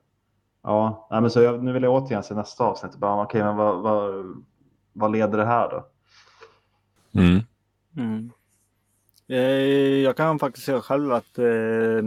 Ja, 0.64 1.08
nej, 1.12 1.22
men 1.22 1.32
så 1.32 1.42
jag, 1.42 1.64
nu 1.64 1.74
vill 1.74 1.84
jag 1.84 1.94
återigen 1.94 2.24
se 2.24 2.36
nästa 2.36 2.64
avsnitt. 2.64 2.96
Bara, 2.96 3.24
Okej, 3.24 3.44
men 3.44 3.58
vad, 3.58 3.82
vad, 3.82 4.26
vad 4.94 5.12
leder 5.12 5.38
det 5.38 5.46
här 5.46 5.70
då? 5.70 5.86
Mm. 7.20 7.40
Mm. 7.98 8.32
Eh, 9.28 10.04
jag 10.04 10.18
kan 10.18 10.40
faktiskt 10.40 10.66
säga 10.66 10.82
själv 10.82 11.12
att 11.12 11.38
eh, 11.38 12.02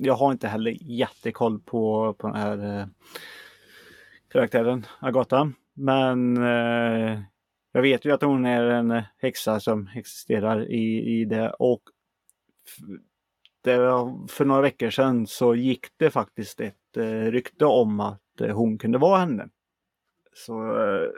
jag 0.00 0.14
har 0.14 0.32
inte 0.32 0.48
heller 0.48 0.76
jättekoll 0.80 1.60
på, 1.60 2.14
på 2.18 2.26
den 2.26 2.36
här 2.36 2.80
eh, 2.80 2.86
karaktären 4.28 4.86
Agatha. 5.00 5.52
Men 5.74 6.36
eh, 6.36 7.20
jag 7.72 7.82
vet 7.82 8.04
ju 8.04 8.12
att 8.12 8.22
hon 8.22 8.46
är 8.46 8.64
en 8.64 9.02
häxa 9.18 9.60
som 9.60 9.88
existerar 9.94 10.70
i, 10.70 11.20
i 11.20 11.24
det 11.24 11.50
och 11.50 11.82
det, 13.64 13.78
var- 13.78 14.28
för 14.28 14.44
några 14.44 14.60
veckor 14.62 14.90
sedan 14.90 15.26
så 15.26 15.54
gick 15.54 15.86
det 15.96 16.10
faktiskt 16.10 16.60
ett 16.60 16.96
eh, 16.96 17.04
rykte 17.22 17.64
om 17.64 18.00
att 18.00 18.40
eh, 18.40 18.56
hon 18.56 18.78
kunde 18.78 18.98
vara 18.98 19.18
henne. 19.18 19.48
Så 20.32 20.80
eh, 20.82 21.08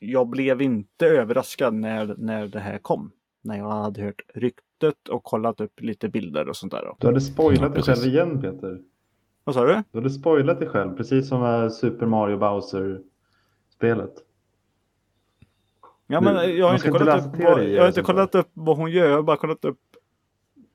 jag 0.00 0.28
blev 0.28 0.62
inte 0.62 1.06
överraskad 1.06 1.74
när, 1.74 2.14
när 2.18 2.48
det 2.48 2.60
här 2.60 2.78
kom. 2.78 3.12
När 3.42 3.58
jag 3.58 3.70
hade 3.70 4.02
hört 4.02 4.22
ryktet 4.82 5.08
och 5.08 5.24
kollat 5.24 5.60
upp 5.60 5.80
lite 5.80 6.08
bilder 6.08 6.48
och 6.48 6.56
sånt 6.56 6.72
där. 6.72 6.82
då. 6.82 6.96
Du 6.98 7.06
hade 7.06 7.20
spoilat 7.20 7.74
dig 7.74 7.82
själv 7.82 8.04
igen 8.06 8.40
Peter. 8.40 8.80
Vad 9.44 9.54
sa 9.54 9.64
du? 9.64 9.82
Du 9.92 9.98
hade 9.98 10.10
spoilat 10.10 10.58
dig 10.60 10.68
själv, 10.68 10.96
precis 10.96 11.28
som 11.28 11.70
Super 11.70 12.06
Mario 12.06 12.36
Bowser-spelet. 12.38 14.14
Ja, 16.06 16.20
men 16.20 16.56
jag 16.56 16.66
har 16.66 16.74
inte, 16.74 16.86
inte 16.88 16.98
kollat, 16.98 17.16
läsa 17.16 17.28
upp 17.28 17.36
vad, 17.44 17.64
jag 17.64 17.82
har 17.82 17.88
inte 17.88 18.02
kollat 18.02 18.34
upp 18.34 18.48
vad 18.54 18.76
hon 18.76 18.90
gör. 18.90 19.08
Jag 19.08 19.16
har 19.16 19.22
bara 19.22 19.36
kollat 19.36 19.64
upp. 19.64 19.78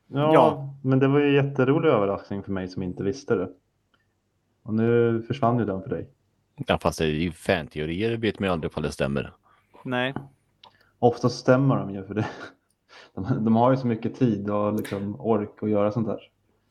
Ja, 0.08 0.34
Ja. 0.34 0.76
men 0.84 1.00
det 1.00 1.08
var 1.08 1.20
ju 1.20 1.38
en 1.40 1.46
jätterolig 1.46 1.90
överraskning 1.90 2.44
för 2.44 2.52
mig 2.52 2.68
som 2.68 2.84
inte 2.84 3.04
visste 3.04 3.36
det. 3.36 3.50
Och 4.64 4.74
nu 4.74 5.22
försvann 5.28 5.60
ju 5.60 5.66
den 5.66 5.82
för 5.82 5.90
dig. 5.90 6.10
Ja, 6.68 6.78
fast 6.78 7.00
det 7.00 7.06
är 7.06 7.10
ju 7.10 7.32
fanteorier 7.32 8.18
vet 8.18 8.40
man 8.40 8.48
ju 8.48 8.54
aldrig 8.54 8.72
ifall 8.72 8.84
det 8.84 8.92
stämmer. 8.92 9.34
Nej. 9.84 10.14
Ofta 11.00 11.30
stämmer 11.30 11.76
de 11.78 11.94
ju 11.94 12.04
för 12.04 12.14
det. 12.14 12.26
De, 13.16 13.46
de 13.46 13.56
har 13.56 13.72
ju 13.72 13.78
så 13.78 13.88
mycket 13.88 14.16
tid 14.16 14.50
och 14.50 14.74
liksom 14.74 15.22
ork 15.22 15.64
att 15.64 15.70
göra 15.70 15.92
sånt 15.92 16.08
här. 16.08 16.20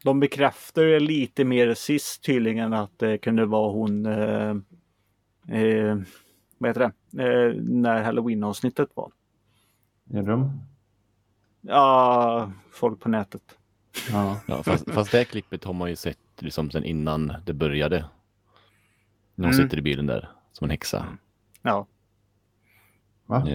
De 0.05 0.21
bekräftar 0.21 0.83
ju 0.83 1.01
lite 1.01 1.45
mer 1.45 1.75
sist 1.75 2.25
tydligen 2.25 2.73
att 2.73 2.99
det 2.99 3.19
kunde 3.19 3.47
vara 3.47 3.73
hon. 3.73 4.07
Eh, 4.07 4.51
eh, 5.49 5.99
vad 6.59 6.71
heter 6.71 6.93
det? 7.11 7.23
Eh, 7.23 7.55
när 7.63 8.03
halloween-avsnittet 8.03 8.89
var. 8.95 9.13
Gör 10.05 10.23
de? 10.23 10.61
Ja, 11.61 12.53
folk 12.73 13.01
på 13.01 13.09
nätet. 13.09 13.59
Ja. 14.11 14.41
Ja, 14.47 14.63
fast, 14.63 14.91
fast 14.91 15.13
det 15.13 15.19
här 15.19 15.25
klippet 15.25 15.65
har 15.65 15.73
man 15.73 15.91
ju 15.91 15.97
sett 15.97 16.19
liksom 16.39 16.71
sen 16.71 16.85
innan 16.85 17.33
det 17.47 17.53
började. 17.53 17.97
När 19.35 19.45
hon 19.49 19.55
Mm. 19.55 19.65
sitter 19.67 19.79
i 19.79 19.83
bilen 19.83 20.07
där 20.07 20.29
som 20.53 20.65
en 20.65 20.71
häxa. 20.71 21.07
Ja, 21.63 21.87
Va? 23.27 23.47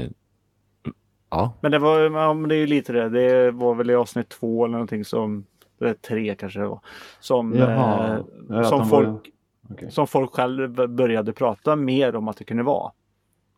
Ja, 1.29 1.53
men 1.61 1.71
det 1.71 1.79
var 1.79 1.99
ja, 1.99 2.33
men 2.33 2.49
det 2.49 2.55
är 2.55 2.59
ju 2.59 2.67
lite 2.67 2.93
det. 2.93 3.09
Det 3.09 3.51
var 3.51 3.75
väl 3.75 3.89
i 3.89 3.95
avsnitt 3.95 4.29
två 4.29 4.65
eller 4.65 4.71
någonting 4.71 5.05
som. 5.05 5.45
Eller 5.81 5.93
tre 5.93 6.35
kanske 6.35 6.59
det 6.59 6.67
var. 6.67 6.79
Som, 7.19 7.53
Jaha. 7.55 8.17
eh, 8.49 8.63
som 8.63 8.79
var- 8.79 8.85
folk 8.85 9.29
Okej. 9.69 9.91
som 9.91 10.07
folk 10.07 10.31
själv 10.33 10.89
började 10.89 11.33
prata 11.33 11.75
mer 11.75 12.15
om 12.15 12.27
att 12.27 12.37
det 12.37 12.43
kunde 12.43 12.63
vara. 12.63 12.91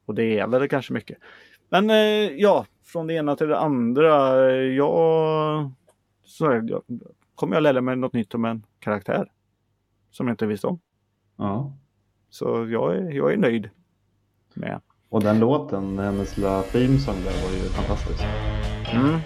Och 0.05 0.15
det 0.15 0.39
är 0.39 0.47
väl 0.47 0.69
kanske 0.69 0.93
mycket. 0.93 1.17
Men 1.69 1.89
eh, 1.89 1.95
ja, 2.37 2.65
från 2.85 3.07
det 3.07 3.13
ena 3.13 3.35
till 3.35 3.47
det 3.47 3.59
andra. 3.59 4.45
eh, 4.49 4.55
Jag, 4.55 5.71
så 6.23 6.45
är 6.49 6.59
det, 6.61 6.71
jag 6.71 6.81
kommer 7.35 7.55
jag 7.55 7.63
lära 7.63 7.81
mig 7.81 7.95
något 7.95 8.13
nytt 8.13 8.35
om 8.35 8.45
en 8.45 8.63
karaktär. 8.79 9.31
Som 10.11 10.27
jag 10.27 10.33
inte 10.33 10.45
visste 10.45 10.67
om. 10.67 10.79
Ja. 11.37 11.73
Så 12.29 12.67
jag 12.69 12.95
är, 12.95 13.11
jag 13.11 13.33
är 13.33 13.37
nöjd 13.37 13.69
med. 14.53 14.81
Och 15.11 15.23
den 15.23 15.39
låten, 15.39 15.99
hennes 15.99 16.37
lilla 16.37 16.61
themesång 16.61 17.15
där 17.23 17.43
var 17.43 17.51
ju 17.51 17.69
fantastisk. 17.69 18.23
Mm. 18.93 19.19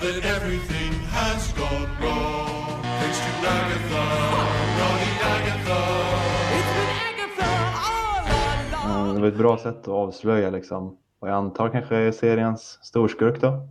That 0.00 0.24
everything 0.36 0.92
has 1.10 1.52
gone 1.52 1.88
wrong. 2.00 2.82
Thanks 2.82 3.18
to 3.18 3.30
Agatha, 3.58 4.04
naughty 4.78 5.12
Agatha. 5.34 5.80
It's 6.56 6.72
been 6.76 6.92
Agatha 7.08 7.50
all 7.88 8.24
along. 8.90 9.08
Eh, 9.08 9.14
Det 9.14 9.20
var 9.20 9.28
ett 9.28 9.38
bra 9.38 9.58
sätt 9.58 9.76
att 9.78 9.88
avslöja 9.88 10.50
liksom. 10.50 10.96
Och 11.18 11.28
jag 11.28 11.34
antar 11.34 11.68
kanske 11.68 12.12
seriens 12.12 12.78
storskurk 12.82 13.40
då. 13.40 13.68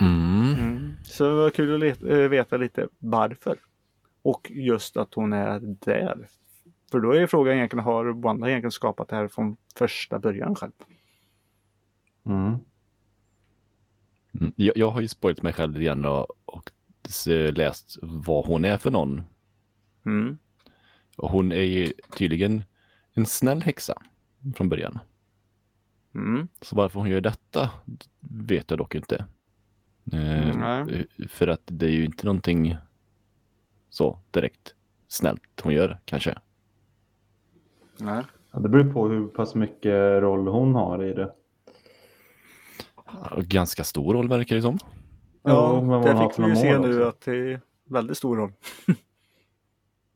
Mm. 0.00 0.54
Mm. 0.54 0.92
Så 1.04 1.24
det 1.24 1.34
var 1.34 1.50
kul 1.50 1.90
att 1.92 2.02
eh, 2.02 2.16
veta 2.16 2.56
lite 2.56 2.88
varför. 2.98 3.58
Och 4.22 4.50
just 4.50 4.96
att 4.96 5.14
hon 5.14 5.32
är 5.32 5.60
där. 5.60 6.28
För 6.90 7.00
då 7.00 7.12
är 7.12 7.26
frågan 7.26 7.54
egentligen, 7.56 7.84
har 7.84 8.04
Wanda 8.22 8.48
egentligen 8.48 8.72
skapat 8.72 9.08
det 9.08 9.16
här 9.16 9.28
från 9.28 9.56
första 9.76 10.18
början 10.18 10.54
själv? 10.54 10.72
Mm. 12.26 12.58
Mm. 14.40 14.52
Jag, 14.56 14.76
jag 14.76 14.90
har 14.90 15.00
ju 15.00 15.08
spoilat 15.08 15.42
mig 15.42 15.52
själv 15.52 15.80
grann 15.80 16.04
och, 16.04 16.26
och 16.44 16.70
läst 17.52 17.98
vad 18.02 18.46
hon 18.46 18.64
är 18.64 18.78
för 18.78 18.90
någon. 18.90 19.22
Mm. 20.06 20.38
Och 21.16 21.30
hon 21.30 21.52
är 21.52 21.62
ju 21.62 21.92
tydligen 22.18 22.64
en 23.14 23.26
snäll 23.26 23.62
häxa 23.62 24.02
från 24.56 24.68
början. 24.68 24.98
Mm. 26.14 26.48
Så 26.60 26.76
varför 26.76 27.00
hon 27.00 27.08
gör 27.08 27.20
detta 27.20 27.70
vet 28.20 28.70
jag 28.70 28.78
dock 28.78 28.94
inte. 28.94 29.24
Eh, 30.12 30.56
Nej. 30.56 31.06
För 31.28 31.48
att 31.48 31.62
det 31.64 31.86
är 31.86 31.90
ju 31.90 32.04
inte 32.04 32.26
någonting 32.26 32.76
så 33.90 34.18
direkt 34.30 34.74
snällt 35.08 35.60
hon 35.62 35.74
gör 35.74 36.00
kanske. 36.04 36.38
Nej. 38.00 38.24
Ja, 38.52 38.58
det 38.58 38.68
beror 38.68 38.92
på 38.92 39.08
hur 39.08 39.26
pass 39.26 39.54
mycket 39.54 40.22
roll 40.22 40.48
hon 40.48 40.74
har 40.74 41.04
i 41.04 41.14
det. 41.14 41.34
Ganska 43.36 43.84
stor 43.84 44.14
roll 44.14 44.28
verkar 44.28 44.56
det 44.56 44.62
som. 44.62 44.78
Ja, 45.42 45.80
har 45.80 46.02
det 46.02 46.28
fick 46.34 46.44
vi 46.44 46.48
ju 46.50 46.56
se 46.56 46.78
nu 46.78 46.88
också. 46.88 47.08
att 47.08 47.20
det 47.20 47.52
är 47.52 47.60
väldigt 47.88 48.16
stor 48.18 48.36
roll. 48.36 48.52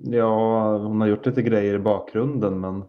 Ja, 0.01 0.77
hon 0.79 1.01
har 1.01 1.09
gjort 1.09 1.27
lite 1.27 1.43
grejer 1.43 1.75
i 1.75 1.79
bakgrunden 1.79 2.61
men... 2.61 2.85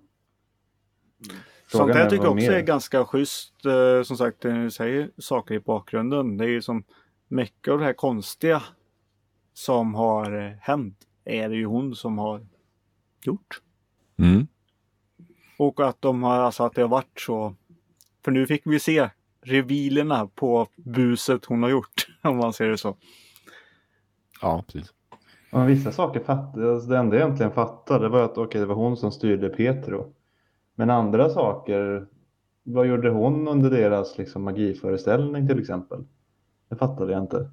Sånt 1.71 1.93
här 1.93 2.05
är 2.05 2.09
tycker 2.09 2.23
jag 2.23 2.33
också 2.33 2.45
mer. 2.51 2.57
är 2.57 2.61
ganska 2.61 3.05
schysst. 3.05 3.65
eh, 3.65 4.03
Som 4.03 4.17
sagt, 4.17 4.43
när 4.43 4.63
du 4.63 4.71
säger 4.71 5.11
saker 5.17 5.55
i 5.55 5.59
bakgrunden. 5.59 6.37
Det 6.37 6.45
är 6.45 6.49
ju 6.49 6.61
som 6.61 6.83
mycket 7.27 7.71
av 7.71 7.79
det 7.79 7.85
här 7.85 7.93
konstiga 7.93 8.63
som 9.53 9.95
har 9.95 10.45
eh, 10.45 10.51
hänt 10.61 11.07
är 11.25 11.49
det 11.49 11.55
ju 11.55 11.65
hon 11.65 11.95
som 11.95 12.17
har 12.17 12.45
gjort. 13.23 13.61
Mm. 14.17 14.47
Och 15.57 15.79
att 15.79 16.01
de 16.01 16.23
har, 16.23 16.39
alltså 16.39 16.63
att 16.63 16.73
det 16.75 16.81
har 16.81 16.89
varit 16.89 17.19
så. 17.19 17.55
För 18.25 18.31
nu 18.31 18.47
fick 18.47 18.61
vi 18.65 18.79
se 18.79 19.09
revilerna 19.41 20.27
på 20.35 20.67
buset 20.75 21.45
hon 21.45 21.63
har 21.63 21.69
gjort. 21.69 22.07
Om 22.23 22.37
man 22.37 22.53
ser 22.53 22.69
det 22.69 22.77
så. 22.77 22.95
Ja, 24.41 24.63
precis. 24.67 24.93
Ja, 25.51 25.63
vissa 25.63 25.91
saker 25.91 26.19
fattade, 26.19 26.73
alltså 26.73 26.89
det 26.89 26.97
enda 26.97 27.15
jag 27.15 27.23
egentligen 27.25 27.51
fattade 27.51 28.09
var 28.09 28.23
att 28.23 28.37
okej, 28.37 28.61
det 28.61 28.67
var 28.67 28.75
hon 28.75 28.97
som 28.97 29.11
styrde 29.11 29.49
Petro. 29.49 30.13
Men 30.75 30.89
andra 30.89 31.29
saker, 31.29 32.07
vad 32.63 32.87
gjorde 32.87 33.09
hon 33.09 33.47
under 33.47 33.69
deras 33.69 34.17
liksom, 34.17 34.43
magiföreställning 34.43 35.47
till 35.47 35.59
exempel? 35.59 36.03
Det 36.69 36.75
fattade 36.75 37.13
jag 37.13 37.21
inte. 37.23 37.51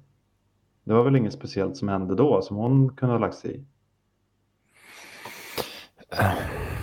Det 0.83 0.93
var 0.93 1.03
väl 1.03 1.15
inget 1.15 1.33
speciellt 1.33 1.77
som 1.77 1.87
hände 1.87 2.15
då 2.15 2.41
som 2.41 2.57
hon 2.57 2.95
kunde 2.95 3.13
ha 3.15 3.19
lagt 3.19 3.35
sig 3.35 3.55
i. 3.55 3.65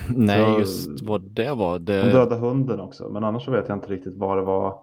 Nej, 0.09 0.59
just 0.59 1.03
vad 1.03 1.21
det 1.21 1.55
var. 1.55 1.73
Hon 1.73 1.85
Det... 1.85 2.03
dödade 2.03 2.37
hunden 2.37 2.81
också, 2.81 3.09
men 3.09 3.25
annars 3.25 3.45
så 3.45 3.51
vet 3.51 3.69
jag 3.69 3.77
inte 3.77 3.89
riktigt 3.89 4.17
vad 4.17 4.39
det 4.39 4.43
var. 4.43 4.79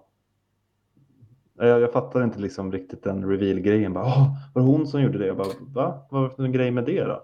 Jag, 1.67 1.81
jag 1.81 1.91
fattar 1.91 2.23
inte 2.23 2.39
liksom 2.39 2.71
riktigt 2.71 3.03
den 3.03 3.29
reveal-grejen. 3.29 3.93
Bara, 3.93 4.05
Åh, 4.05 4.35
var 4.53 4.61
det 4.61 4.67
hon 4.67 4.87
som 4.87 5.01
gjorde 5.01 5.17
det? 5.17 5.27
Jag 5.27 5.37
bara, 5.37 5.47
va? 5.59 6.07
Vad 6.09 6.21
var 6.21 6.29
det 6.29 6.35
för 6.35 6.43
en 6.43 6.51
grej 6.51 6.71
med 6.71 6.85
det 6.85 7.03
då? 7.03 7.23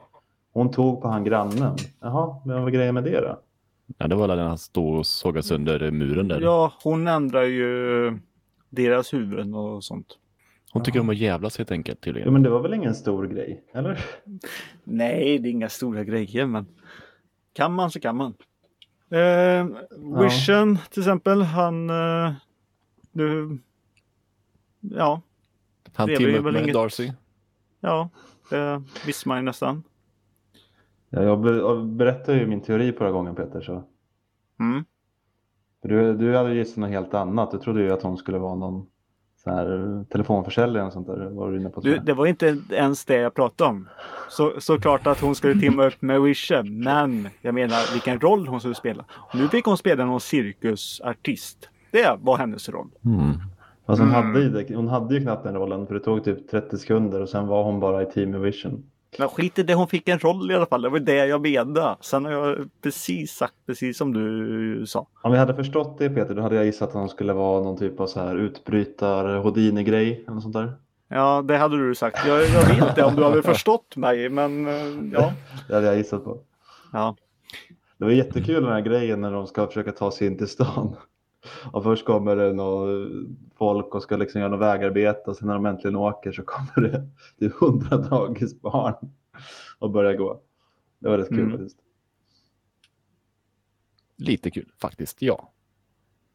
Hon 0.54 0.72
tog 0.72 1.02
på 1.02 1.08
han 1.08 1.24
grannen. 1.24 1.76
Jaha, 2.00 2.42
men 2.46 2.56
vad 2.56 2.64
var 2.64 2.70
grejen 2.70 2.94
med 2.94 3.04
det 3.04 3.22
då? 3.22 3.40
Ja, 3.98 4.08
det 4.08 4.16
var 4.16 4.28
när 4.28 4.44
han 4.44 4.58
stod 4.58 4.98
och 4.98 5.06
sågade 5.06 5.44
sönder 5.44 5.92
muren 5.92 6.28
där. 6.28 6.42
Ja, 6.42 6.74
hon 6.84 7.08
ändrar 7.08 7.44
ju 7.44 8.20
deras 8.70 9.14
huvuden 9.14 9.54
och 9.54 9.84
sånt. 9.84 10.08
Hon 10.72 10.84
tycker 10.84 11.00
om 11.00 11.10
att 11.10 11.18
jävlas 11.18 11.58
helt 11.58 11.72
enkelt 11.72 12.02
tydligen. 12.02 12.28
Jo, 12.28 12.34
men 12.34 12.44
det 12.44 12.50
var 12.50 12.62
väl 12.62 12.74
ingen 12.74 12.96
stor 12.96 13.28
grej, 13.28 13.64
eller? 13.74 14.06
Nej, 14.84 15.40
det 15.40 15.50
är 15.50 15.52
inga 15.52 15.70
stora 15.70 16.04
grejer, 16.04 16.46
men 16.46 16.66
kan 17.54 17.74
man 17.74 17.92
så 17.92 18.00
kan 18.00 18.16
man. 18.16 18.34
Eh, 19.10 19.68
Vision 20.22 20.78
till 20.92 21.02
exempel, 21.02 21.42
han... 21.42 21.90
Eh, 21.90 22.32
nu, 23.12 23.58
ja, 24.92 25.22
Han 25.96 26.08
väl 26.10 26.42
med 26.54 26.64
inget- 26.64 26.74
Darcy. 26.74 27.12
ja, 27.80 28.10
det 28.50 28.82
visste 29.06 29.28
man 29.28 29.38
ju 29.38 29.44
nästan. 29.44 29.84
Ja, 31.10 31.22
jag 31.24 31.42
be- 31.42 31.56
jag 31.58 31.86
berättade 31.86 32.38
ju 32.38 32.48
min 32.48 32.62
teori 32.62 32.94
förra 32.94 33.12
gången 33.12 33.36
Peter. 33.36 33.62
Så. 33.62 33.84
Mm. 34.60 34.86
Du, 35.84 36.14
du 36.18 36.36
hade 36.38 36.54
gissat 36.56 36.78
något 36.78 36.90
helt 36.90 37.14
annat. 37.14 37.52
Du 37.52 37.58
trodde 37.60 37.82
ju 37.82 37.92
att 37.92 38.02
hon 38.04 38.18
skulle 38.18 38.38
vara 38.38 38.56
någon 38.56 38.86
sån 39.44 39.54
här 39.54 40.06
telefonförsäljare 40.10 40.86
och 40.88 40.94
sånt 40.94 41.08
där. 41.08 41.30
Var 41.30 41.52
du 41.52 41.60
inne 41.60 41.70
på 41.70 41.82
Du, 41.82 41.98
det 41.98 42.14
var 42.14 42.26
inte 42.26 42.58
ens 42.70 43.06
det 43.06 43.16
jag 43.16 43.34
pratade 43.34 43.70
om. 43.70 43.90
Så, 44.30 44.54
såklart 44.62 45.08
att 45.08 45.20
hon 45.22 45.36
skulle 45.36 45.60
timma 45.62 45.86
upp 45.86 46.02
med 46.02 46.22
Vision, 46.22 46.80
men 46.84 47.30
jag 47.42 47.54
menar 47.56 47.94
vilken 47.94 48.20
roll 48.20 48.48
hon 48.48 48.60
skulle 48.60 48.76
spela. 48.76 49.06
Och 49.10 49.36
nu 49.36 49.48
fick 49.48 49.66
hon 49.66 49.78
spela 49.78 50.06
någon 50.06 50.20
cirkusartist. 50.22 51.70
Det 51.92 52.18
var 52.20 52.38
hennes 52.38 52.70
roll. 52.70 52.90
Mm. 53.06 53.32
Fast 53.88 54.00
hon, 54.00 54.10
Mm. 54.10 54.26
hade 54.26 54.40
ju 54.40 54.50
det, 54.50 54.76
hon 54.76 54.88
hade 54.88 55.14
ju 55.16 55.22
knappt 55.22 55.44
den 55.44 55.56
rollen 55.56 55.88
för 55.88 55.94
det 55.94 56.00
tog 56.00 56.24
typ 56.24 56.50
30 56.50 56.78
sekunder 56.78 57.22
och 57.22 57.30
sen 57.30 57.48
var 57.48 57.64
hon 57.64 57.80
bara 57.80 58.02
i 58.02 58.06
Team 58.06 58.42
Vision. 58.42 58.84
Men 59.20 59.30
skit 59.30 59.60
i 59.60 59.64
det, 59.64 59.74
hon 59.74 59.88
fick 59.88 60.08
en 60.08 60.20
roll 60.20 60.52
i 60.52 60.56
alla 60.56 60.66
fall. 60.66 60.82
Det 60.82 60.90
var 60.90 61.00
det 61.00 61.26
jag 61.26 61.42
menade. 61.42 61.96
Sen 62.02 62.26
har 62.26 62.32
jag 62.32 62.70
precis 62.84 63.32
sagt 63.32 63.54
precis 63.66 63.98
som 63.98 64.14
du 64.14 64.86
sa. 64.88 65.08
Om 65.22 65.32
vi 65.32 65.38
hade 65.38 65.56
förstått 65.56 65.98
det 65.98 66.10
Peter, 66.10 66.36
då 66.36 66.42
hade 66.42 66.56
jag 66.56 66.66
gissat 66.66 66.88
att 66.90 66.94
hon 66.96 67.10
skulle 67.10 67.34
vara 67.34 67.64
någon 67.64 67.78
typ 67.78 68.00
av 68.00 68.08
så 68.08 68.20
här 68.20 68.36
utbrytar 68.36 69.38
Houdini-grej 69.38 70.24
eller 70.26 70.34
något 70.34 70.44
sånt 70.44 70.56
där. 70.56 70.74
Ja, 71.10 71.42
det 71.48 71.58
hade 71.58 71.88
du 71.88 71.96
sagt. 71.96 72.28
Jag, 72.28 72.38
jag 72.38 72.66
vet 72.68 72.90
inte 72.90 73.04
om 73.04 73.16
du 73.16 73.24
hade 73.24 73.44
förstått 73.44 73.96
mig, 73.96 74.30
men 74.30 74.68
eh, 74.68 74.74
ja. 75.14 75.34
Det 75.68 75.74
hade 75.76 75.88
jag 75.88 75.98
gissat 75.98 76.24
på. 76.24 76.38
ja. 76.94 77.16
Det 77.98 78.06
var 78.06 78.12
jättekul 78.12 78.64
den 78.64 78.74
här 78.74 78.82
grejen 78.82 79.22
när 79.22 79.32
de 79.32 79.48
ska 79.48 79.68
försöka 79.68 79.92
ta 79.92 80.12
sig 80.12 80.28
in 80.28 80.38
till 80.38 80.48
stan. 80.48 80.96
Och 81.72 81.84
först 81.84 82.06
kommer 82.06 82.36
det 82.36 82.54
någon 82.54 83.38
folk 83.56 83.96
och 83.96 84.04
ska 84.04 84.18
liksom 84.18 84.42
göra 84.42 84.52
något 84.52 84.60
vägarbete 84.62 85.30
och 85.30 85.36
sen 85.38 85.48
när 85.48 85.54
de 85.54 85.66
äntligen 85.66 85.96
åker 85.96 86.32
så 86.32 86.44
kommer 86.44 86.90
det 86.90 87.08
typ 87.40 87.54
hundra 87.54 87.98
dagisbarn 87.98 88.96
och 89.80 89.92
börjar 89.92 90.14
gå. 90.14 90.42
Det 91.00 91.10
var 91.10 91.18
rätt 91.18 91.30
kul 91.30 91.40
Mm. 91.40 91.52
faktiskt. 91.52 91.78
Lite 94.18 94.52
kul 94.52 94.72
faktiskt, 94.82 95.22
ja. 95.22 95.52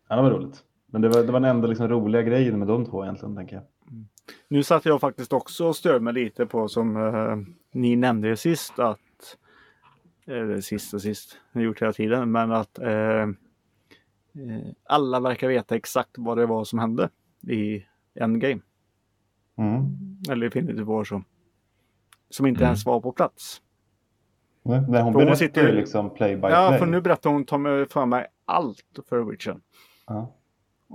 Ja, 0.08 0.16
det 0.16 0.22
var 0.22 0.30
roligt. 0.30 0.64
Men 0.86 1.02
det 1.02 1.08
var, 1.08 1.22
det 1.22 1.32
var 1.32 1.40
den 1.40 1.50
enda 1.50 1.68
liksom 1.68 1.88
roliga 1.88 2.22
grejen 2.22 2.58
med 2.58 2.68
de 2.68 2.86
två 2.86 3.04
egentligen, 3.04 3.36
tänker 3.36 3.56
jag. 3.56 3.64
Nu 4.48 4.62
satt 4.62 4.84
jag 4.84 5.00
faktiskt 5.00 5.32
också 5.32 5.66
och 5.66 5.76
störde 5.76 6.00
mig 6.00 6.12
lite 6.14 6.46
på 6.46 6.68
som 6.68 6.96
eh, 6.96 7.36
ni 7.72 7.96
nämnde 7.96 8.36
sist 8.36 8.78
att 8.78 8.98
eller 10.26 10.60
sist 10.60 10.94
och 10.94 11.02
sist, 11.02 11.38
har 11.52 11.60
gjort 11.60 11.82
hela 11.82 11.92
tiden, 11.92 12.32
men 12.32 12.52
att 12.52 12.78
eh, 12.78 12.88
eh, 12.90 13.28
alla 14.84 15.20
verkar 15.20 15.48
veta 15.48 15.76
exakt 15.76 16.10
vad 16.18 16.38
det 16.38 16.46
var 16.46 16.64
som 16.64 16.78
hände 16.78 17.10
i 17.48 17.84
Endgame. 18.14 18.60
Mm. 19.58 19.86
Eller 20.30 20.46
Infinity 20.46 20.82
War 20.82 21.04
som, 21.04 21.24
som 22.30 22.46
inte 22.46 22.58
Mm. 22.60 22.66
ens 22.66 22.86
var 22.86 23.00
på 23.00 23.12
plats. 23.12 23.62
Nej, 24.64 24.78
hon 24.80 24.94
hon 24.94 25.12
berättar 25.12 25.34
sitter- 25.34 25.66
ju 25.68 25.72
liksom 25.72 26.14
play 26.14 26.36
by 26.36 26.48
Ja, 26.48 26.66
play. 26.68 26.78
för 26.78 26.86
nu 26.86 27.00
berättar 27.00 27.30
hon 27.30 27.44
ta 27.44 27.56
för 27.90 28.06
mig 28.06 28.26
allt 28.44 28.98
för 29.08 29.22
Witcher. 29.24 29.60
Ja. 30.06 30.34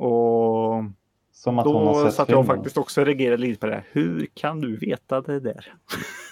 Och 0.01 0.83
Som 1.31 1.59
att 1.59 1.65
hon 1.65 1.75
har 1.75 1.93
då 1.93 2.05
sett 2.05 2.13
satt 2.13 2.29
jag 2.29 2.43
filmen. 2.45 2.57
faktiskt 2.57 2.77
också 2.77 3.01
och 3.01 3.07
reagerade 3.07 3.37
lite 3.41 3.59
på 3.59 3.65
det. 3.65 3.73
här. 3.73 3.85
Hur 3.91 4.27
kan 4.33 4.61
du 4.61 4.77
veta 4.77 5.21
det 5.21 5.39
där? 5.39 5.73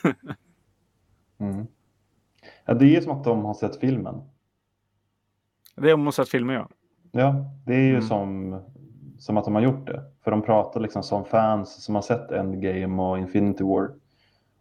Mm. 1.37 1.67
Ja, 2.65 2.73
det 2.73 2.85
är 2.85 2.89
ju 2.89 3.01
som 3.01 3.11
att 3.11 3.23
de 3.23 3.45
har 3.45 3.53
sett 3.53 3.79
filmen. 3.79 4.21
Det 5.75 5.89
har 5.89 5.97
man 5.97 6.13
sett 6.13 6.29
filmen 6.29 6.55
ja. 6.55 6.69
Ja, 7.17 7.35
det 7.65 7.73
är 7.73 7.79
ju 7.79 7.89
Mm. 7.89 8.01
som, 8.01 8.59
som 9.17 9.37
att 9.37 9.45
de 9.45 9.55
har 9.55 9.61
gjort 9.61 9.87
det. 9.87 10.03
För 10.23 10.31
de 10.31 10.41
pratar 10.41 10.79
liksom 10.79 11.03
som 11.03 11.25
fans 11.25 11.83
som 11.83 11.95
har 11.95 12.01
sett 12.01 12.31
Endgame 12.31 13.03
och 13.03 13.17
Infinity 13.17 13.63
War. 13.63 13.91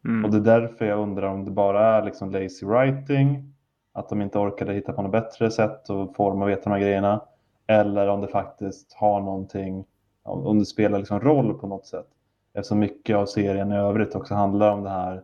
Mm. 0.04 0.24
Och 0.24 0.30
det 0.30 0.36
är 0.36 0.60
därför 0.60 0.84
jag 0.84 0.98
undrar 0.98 1.28
om 1.28 1.44
det 1.44 1.50
bara 1.50 1.86
är 1.96 2.04
liksom 2.04 2.30
lazy 2.30 2.66
writing, 2.66 3.54
att 3.92 4.08
de 4.08 4.22
inte 4.22 4.38
orkade 4.38 4.72
hitta 4.72 4.92
på 4.92 5.02
något 5.02 5.12
bättre 5.12 5.50
sätt 5.50 5.86
få 6.16 6.30
dem 6.30 6.42
att 6.42 6.48
veta 6.48 6.62
de 6.62 6.70
här 6.70 6.80
grejerna, 6.80 7.20
eller 7.66 8.08
om 8.08 8.20
det 8.20 8.28
faktiskt 8.28 8.92
har 8.92 9.20
någonting, 9.20 9.84
om 10.22 10.58
det 10.58 10.64
spelar 10.64 10.98
liksom 10.98 11.20
roll 11.20 11.54
på 11.58 11.66
något 11.66 11.86
sätt. 11.86 12.06
Eftersom 12.54 12.78
mycket 12.78 13.16
av 13.16 13.26
serien 13.26 13.72
i 13.72 13.76
övrigt 13.76 14.14
också 14.14 14.34
handlar 14.34 14.72
om 14.72 14.82
det 14.82 14.90
här 14.90 15.22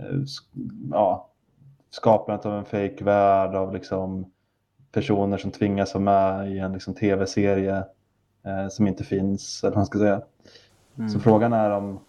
eh, 0.00 0.06
ja, 0.90 1.28
skapandet 1.90 2.46
av 2.46 2.54
en 2.54 2.64
fake 2.64 3.04
värld 3.04 3.54
av 3.54 3.72
liksom 3.72 4.26
personer 4.92 5.38
som 5.38 5.50
tvingas 5.50 5.94
vara 5.94 6.04
med 6.04 6.52
i 6.52 6.58
en 6.58 6.72
liksom 6.72 6.94
tv-serie 6.94 7.84
eh, 8.44 8.68
som 8.70 8.86
inte 8.86 9.04
finns, 9.04 9.64
eller 9.64 9.70
vad 9.70 9.78
man 9.78 9.86
ska 9.86 9.98
säga. 9.98 10.22
Mm. 10.98 11.08
Så 11.08 11.20
frågan 11.20 11.52
är 11.52 11.70
om 11.70 12.00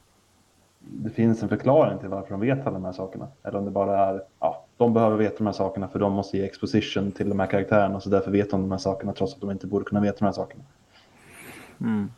det 0.79 1.09
finns 1.09 1.43
en 1.43 1.49
förklaring 1.49 1.99
till 1.99 2.09
varför 2.09 2.29
de 2.29 2.39
vet 2.39 2.67
alla 2.67 2.71
de 2.71 2.85
här 2.85 2.91
sakerna. 2.91 3.27
Eller 3.43 3.59
om 3.59 3.65
det 3.65 3.71
bara 3.71 4.05
är, 4.05 4.23
ja, 4.39 4.65
de 4.77 4.93
behöver 4.93 5.17
veta 5.17 5.37
de 5.37 5.45
här 5.45 5.53
sakerna 5.53 5.87
för 5.87 5.99
de 5.99 6.13
måste 6.13 6.37
ge 6.37 6.45
exposition 6.45 7.11
till 7.11 7.29
de 7.29 7.39
här 7.39 7.47
karaktärerna. 7.47 8.01
Så 8.01 8.09
därför 8.09 8.31
vet 8.31 8.51
de 8.51 8.61
de 8.61 8.71
här 8.71 8.77
sakerna 8.77 9.13
trots 9.13 9.33
att 9.33 9.41
de 9.41 9.51
inte 9.51 9.67
borde 9.67 9.85
kunna 9.85 10.01
veta 10.01 10.17
de 10.19 10.25
här 10.25 10.31
sakerna. 10.31 10.63
Mm. 11.81 12.11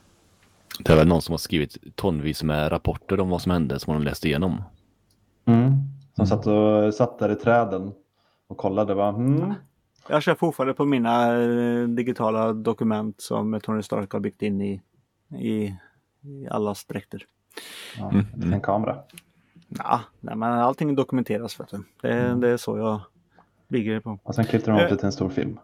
Det 0.84 0.94
är 0.94 0.98
väl 0.98 1.07
någon 1.07 1.22
som 1.22 1.34
har 1.34 1.38
skrivit 1.38 1.77
tonvis 1.95 2.44
med 2.44 2.72
rapporter 2.72 3.19
om 3.19 3.30
vad 3.30 3.41
som 3.41 3.52
hände 3.52 3.80
som 3.80 3.94
hon 3.94 4.03
läst 4.03 4.26
igenom. 4.26 4.64
Som 6.15 6.27
satt, 6.27 6.48
och, 6.48 6.94
satt 6.94 7.19
där 7.19 7.31
i 7.31 7.35
träden 7.35 7.91
och 8.48 8.57
kollade. 8.57 8.94
Va? 8.94 9.10
Mm. 9.10 9.53
Jag 10.09 10.23
kör 10.23 10.35
fortfarande 10.35 10.73
på 10.73 10.85
mina 10.85 11.41
eh, 11.43 11.84
digitala 11.88 12.53
dokument 12.53 13.21
som 13.21 13.59
Tony 13.63 13.81
Stark 13.84 14.11
har 14.13 14.19
byggt 14.19 14.41
in 14.41 14.61
i, 14.61 14.81
i, 15.39 15.75
i 16.21 16.47
alla 16.51 16.75
dräkter. 16.88 17.25
Ja, 17.97 18.11
Mm, 18.11 18.53
En 18.53 18.61
kamera. 18.61 18.97
Ja, 19.67 20.01
nej, 20.19 20.35
men 20.35 20.53
allting 20.53 20.95
dokumenteras. 20.95 21.59
Vet 21.59 21.69
du. 21.69 21.84
Det, 22.01 22.35
det 22.35 22.49
är 22.49 22.57
så 22.57 22.77
jag 22.77 22.99
bygger 23.67 23.99
på. 23.99 24.19
Och 24.23 24.35
sen 24.35 24.45
klippte 24.45 24.71
de 24.71 24.77
ihop 24.80 24.89
det 24.89 24.97
till 24.97 25.05
en 25.05 25.11
stor 25.11 25.30
film. 25.30 25.59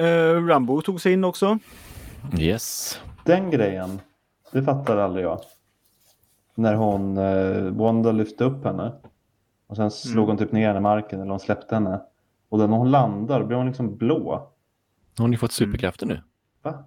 Uh, 0.00 0.46
Rambo 0.46 0.80
tog 0.82 1.00
sig 1.00 1.12
in 1.12 1.24
också. 1.24 1.58
Yes. 2.38 3.00
Den 3.24 3.50
grejen, 3.50 4.00
det 4.52 4.62
fattade 4.62 5.04
aldrig 5.04 5.24
jag. 5.24 5.40
När 6.54 6.74
hon, 6.74 7.18
eh, 7.18 7.62
Wanda 7.72 8.12
lyfte 8.12 8.44
upp 8.44 8.64
henne. 8.64 8.92
Och 9.66 9.76
sen 9.76 9.90
slog 9.90 10.28
hon 10.28 10.36
typ 10.38 10.52
ner 10.52 10.66
henne 10.66 10.78
i 10.78 10.82
marken 10.82 11.20
eller 11.20 11.30
hon 11.30 11.40
släppte 11.40 11.74
henne. 11.74 12.00
Och 12.52 12.58
när 12.58 12.66
hon 12.66 12.90
landar 12.90 13.44
blir 13.44 13.56
hon 13.56 13.66
liksom 13.66 13.96
blå. 13.96 14.52
Har 15.18 15.28
ni 15.28 15.36
fått 15.36 15.52
superkrafter 15.52 16.06
nu? 16.06 16.22
Va? 16.62 16.84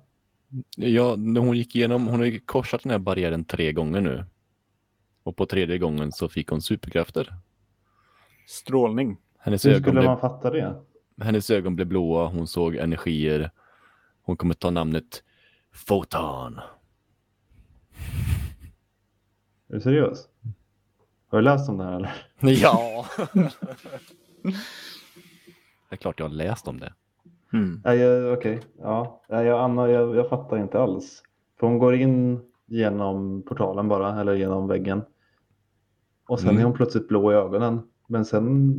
Ja, 0.77 1.15
när 1.15 1.41
hon 1.41 1.57
gick 1.57 1.75
igenom, 1.75 2.07
hon 2.07 2.19
har 2.19 2.45
korsat 2.45 2.83
den 2.83 2.91
här 2.91 2.99
barriären 2.99 3.45
tre 3.45 3.71
gånger 3.71 4.01
nu. 4.01 4.25
Och 5.23 5.35
på 5.35 5.45
tredje 5.45 5.77
gången 5.77 6.11
så 6.11 6.29
fick 6.29 6.49
hon 6.49 6.61
superkrafter. 6.61 7.35
Strålning. 8.47 9.17
Hennes 9.39 9.65
Hur 9.65 9.69
ögon, 9.69 9.81
skulle 9.81 9.99
blev, 9.99 10.05
man 10.09 10.19
fatta 10.19 10.49
det? 10.49 10.75
hennes 11.21 11.49
ögon 11.49 11.75
blev 11.75 11.87
blåa, 11.87 12.27
hon 12.27 12.47
såg 12.47 12.75
energier. 12.75 13.51
Hon 14.21 14.37
kommer 14.37 14.53
ta 14.53 14.69
namnet 14.69 15.23
Photon. 15.87 16.59
Är 19.69 19.73
du 19.75 19.81
seriös? 19.81 20.27
Har 21.27 21.37
du 21.37 21.43
läst 21.43 21.69
om 21.69 21.77
det 21.77 21.83
här 21.83 21.95
eller? 21.95 22.13
Ja! 22.39 23.05
det 25.95 25.99
är 25.99 26.01
klart 26.01 26.19
jag 26.19 26.27
har 26.27 26.33
läst 26.35 26.67
om 26.67 26.79
det. 26.79 26.93
Mm. 27.53 27.81
Jag- 27.99 28.33
okej. 28.37 28.59
Ja. 28.79 29.21
Nej, 29.29 29.45
jag, 29.45 29.59
Anna, 29.59 29.89
jag, 29.89 30.15
jag 30.15 30.29
fattar 30.29 30.57
inte 30.57 30.79
alls. 30.79 31.23
För 31.59 31.67
hon 31.67 31.79
går 31.79 31.95
in 31.95 32.39
genom 32.65 33.41
portalen 33.41 33.87
bara, 33.87 34.21
eller 34.21 34.33
genom 34.35 34.67
väggen. 34.67 35.01
Och 36.27 36.39
sen 36.39 36.49
Mm. 36.49 36.61
är 36.61 36.65
hon 36.65 36.73
plötsligt 36.73 37.07
blå 37.07 37.31
i 37.31 37.35
ögonen. 37.35 37.81
Men 38.07 38.25
sen 38.25 38.73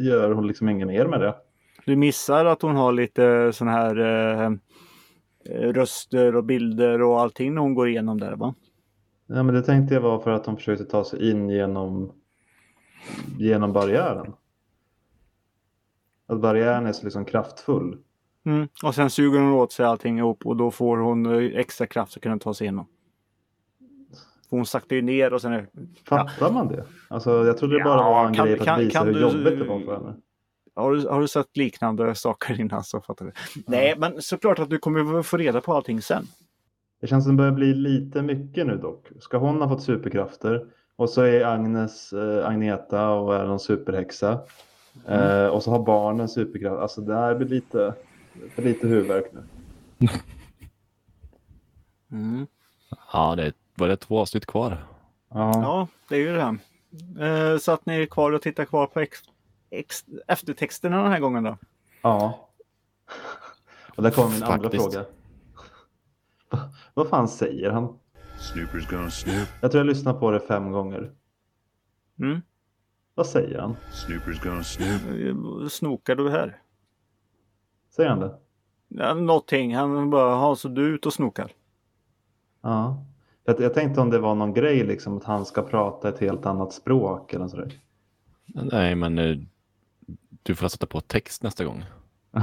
gör 0.00 0.30
hon 0.32 0.46
liksom 0.46 0.68
inget 0.68 0.86
mer 0.88 1.06
med 1.06 1.20
det. 1.20 1.34
Du 1.86 1.96
missar 1.96 2.44
att 2.44 2.62
hon 2.62 2.76
har 2.76 2.92
lite 2.92 3.52
sån 3.52 3.68
här 3.68 3.98
eh, 4.00 4.52
eh, 5.44 5.72
röster 5.72 6.36
och 6.36 6.44
bilder 6.44 7.02
och 7.02 7.20
allting 7.20 7.54
när 7.54 7.60
hon 7.62 7.74
går 7.74 7.88
igenom 7.88 8.20
där 8.20 8.32
va? 8.36 8.54
Ja, 9.26 9.42
men 9.42 9.54
det 9.54 9.62
tänkte 9.62 9.94
jag 9.94 10.00
var 10.00 10.18
för 10.18 10.30
att 10.30 10.46
hon 10.46 10.56
försökte 10.56 10.84
ta 10.84 11.04
sig 11.04 11.30
in 11.30 11.48
genom, 11.50 12.12
genom 13.38 13.72
barriären. 13.72 14.32
Att 16.32 16.40
barriären 16.40 16.86
är 16.86 16.92
så 16.92 17.04
liksom 17.04 17.24
kraftfull. 17.24 17.98
Mm. 18.44 18.68
Och 18.84 18.94
sen 18.94 19.10
suger 19.10 19.40
hon 19.40 19.52
åt 19.52 19.72
sig 19.72 19.86
allting 19.86 20.18
ihop 20.18 20.46
och 20.46 20.56
då 20.56 20.70
får 20.70 20.96
hon 20.96 21.26
eh, 21.26 21.58
extra 21.58 21.86
kraft 21.86 22.16
att 22.16 22.22
kunna 22.22 22.38
ta 22.38 22.54
sig 22.54 22.64
igenom. 22.64 22.86
För 24.50 24.56
hon 24.56 24.66
saktar 24.66 24.96
ju 24.96 25.02
ner 25.02 25.32
och 25.32 25.40
sen 25.42 25.52
är... 25.52 25.66
Fattar 26.08 26.52
man 26.52 26.68
det? 26.68 26.84
Alltså, 27.08 27.46
jag 27.46 27.58
trodde 27.58 27.78
det 27.78 27.84
bara 27.84 28.00
Ja, 28.00 28.10
var 28.10 28.26
en 28.26 28.34
kan- 28.34 28.46
grej 28.46 28.56
för 28.56 28.62
att 28.62 28.66
kan- 28.66 28.78
visa 28.78 28.98
kan 28.98 29.06
hur 29.06 29.14
du- 29.14 29.20
jobbigt 29.20 29.58
det 29.58 29.64
var 29.64 29.80
för 29.80 29.94
henne. 29.94 30.14
Har 30.74 30.92
du, 30.92 31.08
har 31.08 31.20
du 31.20 31.28
sett 31.28 31.56
liknande 31.56 32.14
saker 32.14 32.60
innan 32.60 32.84
så 32.84 33.00
fattar 33.00 33.24
du. 33.26 33.32
Nej, 33.66 33.94
men 33.98 34.22
såklart 34.22 34.58
att 34.58 34.70
du 34.70 34.78
kommer 34.78 35.22
få 35.22 35.36
reda 35.36 35.60
på 35.60 35.74
allting 35.74 36.02
sen. 36.02 36.24
Det 37.00 37.06
känns 37.06 37.24
som 37.24 37.36
det 37.36 37.38
börjar 37.40 37.52
bli 37.52 37.74
lite 37.74 38.22
mycket 38.22 38.66
nu 38.66 38.76
dock. 38.76 39.06
Ska 39.20 39.36
hon 39.38 39.60
ha 39.62 39.68
fått 39.68 39.82
superkrafter 39.82 40.66
och 40.96 41.10
så 41.10 41.22
är 41.22 41.44
Agnes 41.44 42.12
eh, 42.12 42.46
Agneta 42.48 43.08
och 43.10 43.34
är 43.36 43.46
någon 43.46 43.60
superhäxa. 43.60 44.38
Eh, 45.08 45.46
och 45.46 45.62
så 45.62 45.70
har 45.70 45.78
barnen 45.82 46.28
superkraft. 46.28 46.80
Alltså 46.82 47.00
det 47.00 47.14
här 47.14 47.34
blir 47.34 47.48
lite, 47.48 47.94
för 48.54 48.62
lite 48.62 48.86
huvudvärk 48.86 49.24
nu. 49.32 49.42
Mm. 52.12 52.46
Ja, 53.12 53.34
det 53.36 53.52
var 53.74 53.88
det 53.88 53.96
två 53.96 54.18
avsnitt 54.20 54.46
kvar. 54.46 54.86
Ja. 55.28 55.52
Ja, 55.54 55.88
det 56.08 56.14
är 56.16 56.20
ju 56.20 56.32
det. 56.32 56.58
Eh, 57.26 57.58
så 57.58 57.72
att 57.72 57.86
ni 57.86 58.02
är 58.02 58.06
kvar 58.06 58.32
och 58.32 58.42
tittar 58.42 58.64
kvar 58.64 58.86
på 58.86 59.00
ex, 59.00 59.18
ex, 59.70 60.04
eftertexterna 60.26 61.02
den 61.02 61.12
här 61.12 61.20
gången 61.20 61.44
då? 61.44 61.56
ja. 62.02 62.48
Och 63.96 64.02
där 64.02 64.10
kommer 64.10 64.30
min 64.30 64.42
andra 64.42 64.70
fråga. 64.70 65.04
Va- 66.50 66.70
Vad 66.94 67.08
fan 67.08 67.28
säger 67.28 67.70
han? 67.70 67.98
Snooper's 68.38 68.90
gonna 68.90 69.10
snoop. 69.10 69.48
Jag 69.60 69.70
tror 69.70 69.80
jag 69.80 69.86
lyssnat 69.86 70.20
på 70.20 70.30
det 70.30 70.40
fem 70.40 70.72
gånger. 70.72 71.10
Mm. 72.18 72.42
Vad 73.14 73.26
säger 73.26 73.58
han? 73.58 73.76
Snooper's 73.92 74.44
gonna 74.44 74.62
snoop. 74.64 75.00
Eh, 75.62 75.68
Snokar 75.68 76.14
du 76.16 76.30
här? 76.30 76.58
Säger 77.96 78.10
han 78.10 78.20
det? 78.20 78.34
Ja, 78.88 79.14
någonting. 79.14 79.76
Han 79.76 80.10
bara, 80.10 80.34
ha 80.34 80.56
så 80.56 80.68
du 80.68 80.84
är 80.88 80.94
ute 80.94 81.08
och 81.08 81.14
snokar. 81.14 81.52
Ja. 82.62 83.04
Jag, 83.44 83.60
jag 83.60 83.74
tänkte 83.74 84.00
om 84.00 84.10
det 84.10 84.18
var 84.18 84.34
någon 84.34 84.52
grej 84.54 84.84
liksom 84.84 85.16
att 85.16 85.24
han 85.24 85.44
ska 85.44 85.62
prata 85.62 86.08
ett 86.08 86.18
helt 86.18 86.46
annat 86.46 86.72
språk 86.72 87.34
eller 87.34 87.48
sådär. 87.48 87.72
Nej, 88.46 88.94
men 88.94 89.18
eh, 89.18 89.36
du 90.42 90.54
får 90.54 90.68
sätta 90.68 90.86
på 90.86 91.00
text 91.00 91.42
nästa 91.42 91.64
gång. 91.64 91.84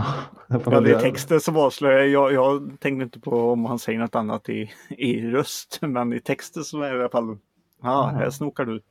Ja, 0.47 0.79
det 0.81 0.91
är 0.91 0.99
texten 1.01 1.39
som 1.41 1.57
avslöjar. 1.57 1.99
Jag, 1.99 2.33
jag 2.33 2.77
tänkte 2.79 3.03
inte 3.03 3.19
på 3.19 3.51
om 3.51 3.65
han 3.65 3.79
säger 3.79 3.99
något 3.99 4.15
annat 4.15 4.49
i, 4.49 4.71
i 4.89 5.21
röst. 5.21 5.79
Men 5.81 6.13
i 6.13 6.19
texten 6.19 6.63
så 6.63 6.81
är 6.81 6.91
det 6.91 6.97
i 6.97 6.99
alla 6.99 7.09
fall. 7.09 7.37
Ja, 7.81 8.11
här 8.15 8.29
snokar 8.29 8.65
du. 8.65 8.81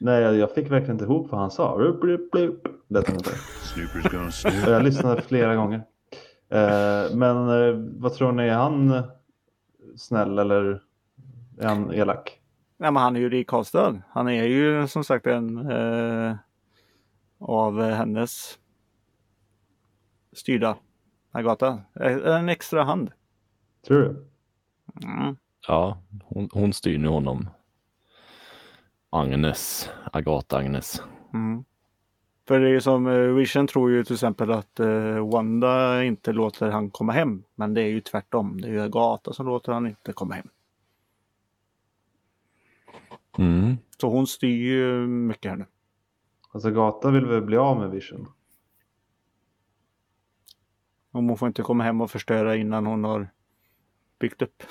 Nej, 0.00 0.22
jag, 0.22 0.36
jag 0.36 0.54
fick 0.54 0.70
verkligen 0.70 0.92
inte 0.94 1.04
ihop 1.04 1.30
vad 1.30 1.40
han 1.40 1.50
sa. 1.50 1.74
Rup, 1.78 2.04
rup, 2.04 2.34
rup. 2.34 2.66
Lät. 2.88 3.08
Och 4.44 4.70
jag 4.72 4.82
lyssnade 4.82 5.22
flera 5.22 5.56
gånger. 5.56 5.82
Eh, 6.48 7.14
men 7.16 7.48
eh, 7.48 7.74
vad 8.00 8.14
tror 8.14 8.32
ni, 8.32 8.42
är 8.42 8.54
han 8.54 9.02
snäll 9.96 10.38
eller 10.38 10.82
är 11.60 11.66
han 11.68 11.92
elak? 11.92 12.40
Nej, 12.78 12.92
men 12.92 13.02
han 13.02 13.16
är 13.16 13.20
ju 13.20 13.30
Rik 13.30 13.46
Karlstad. 13.48 14.02
Han 14.08 14.28
är 14.28 14.44
ju 14.44 14.88
som 14.88 15.04
sagt 15.04 15.26
en 15.26 15.70
eh, 15.70 16.34
av 17.38 17.82
hennes 17.82 18.58
styrda 20.32 20.76
Agata. 21.32 21.80
Eh, 22.00 22.36
En 22.36 22.48
extra 22.48 22.82
hand. 22.84 23.10
Tror 23.86 23.98
du? 24.00 24.26
Mm. 25.08 25.36
Ja, 25.68 25.98
hon, 26.24 26.48
hon 26.52 26.72
styr 26.72 26.98
nu 26.98 27.08
honom. 27.08 27.48
Agnes, 29.10 29.90
Agatha 30.12 30.56
Agnes. 30.56 31.02
Mm. 31.34 31.64
För 32.48 32.60
det 32.60 32.70
är 32.70 32.80
som 32.80 33.06
eh, 33.06 33.18
Vision 33.18 33.66
tror 33.66 33.90
ju 33.90 34.04
till 34.04 34.14
exempel 34.14 34.50
att 34.50 34.80
eh, 34.80 35.28
Wanda 35.28 36.04
inte 36.04 36.32
låter 36.32 36.70
han 36.70 36.90
komma 36.90 37.12
hem. 37.12 37.42
Men 37.54 37.74
det 37.74 37.82
är 37.82 37.88
ju 37.88 38.00
tvärtom. 38.00 38.60
Det 38.60 38.68
är 38.68 38.72
ju 38.72 38.82
Agatha 38.82 39.32
som 39.32 39.46
låter 39.46 39.72
han 39.72 39.86
inte 39.86 40.12
komma 40.12 40.34
hem. 40.34 40.48
Mm. 43.38 43.76
Så 44.00 44.10
hon 44.10 44.26
styr 44.26 44.66
ju 44.66 45.06
mycket 45.06 45.50
här 45.50 45.58
nu. 45.58 45.66
Alltså 46.52 46.70
Gata 46.70 47.10
vill 47.10 47.26
väl 47.26 47.42
bli 47.42 47.56
av 47.56 47.78
med 47.78 47.90
Vision? 47.90 48.28
Och 51.12 51.22
hon 51.22 51.36
får 51.36 51.48
inte 51.48 51.62
komma 51.62 51.84
hem 51.84 52.00
och 52.00 52.10
förstöra 52.10 52.56
innan 52.56 52.86
hon 52.86 53.04
har 53.04 53.28
byggt 54.18 54.42
upp. 54.42 54.62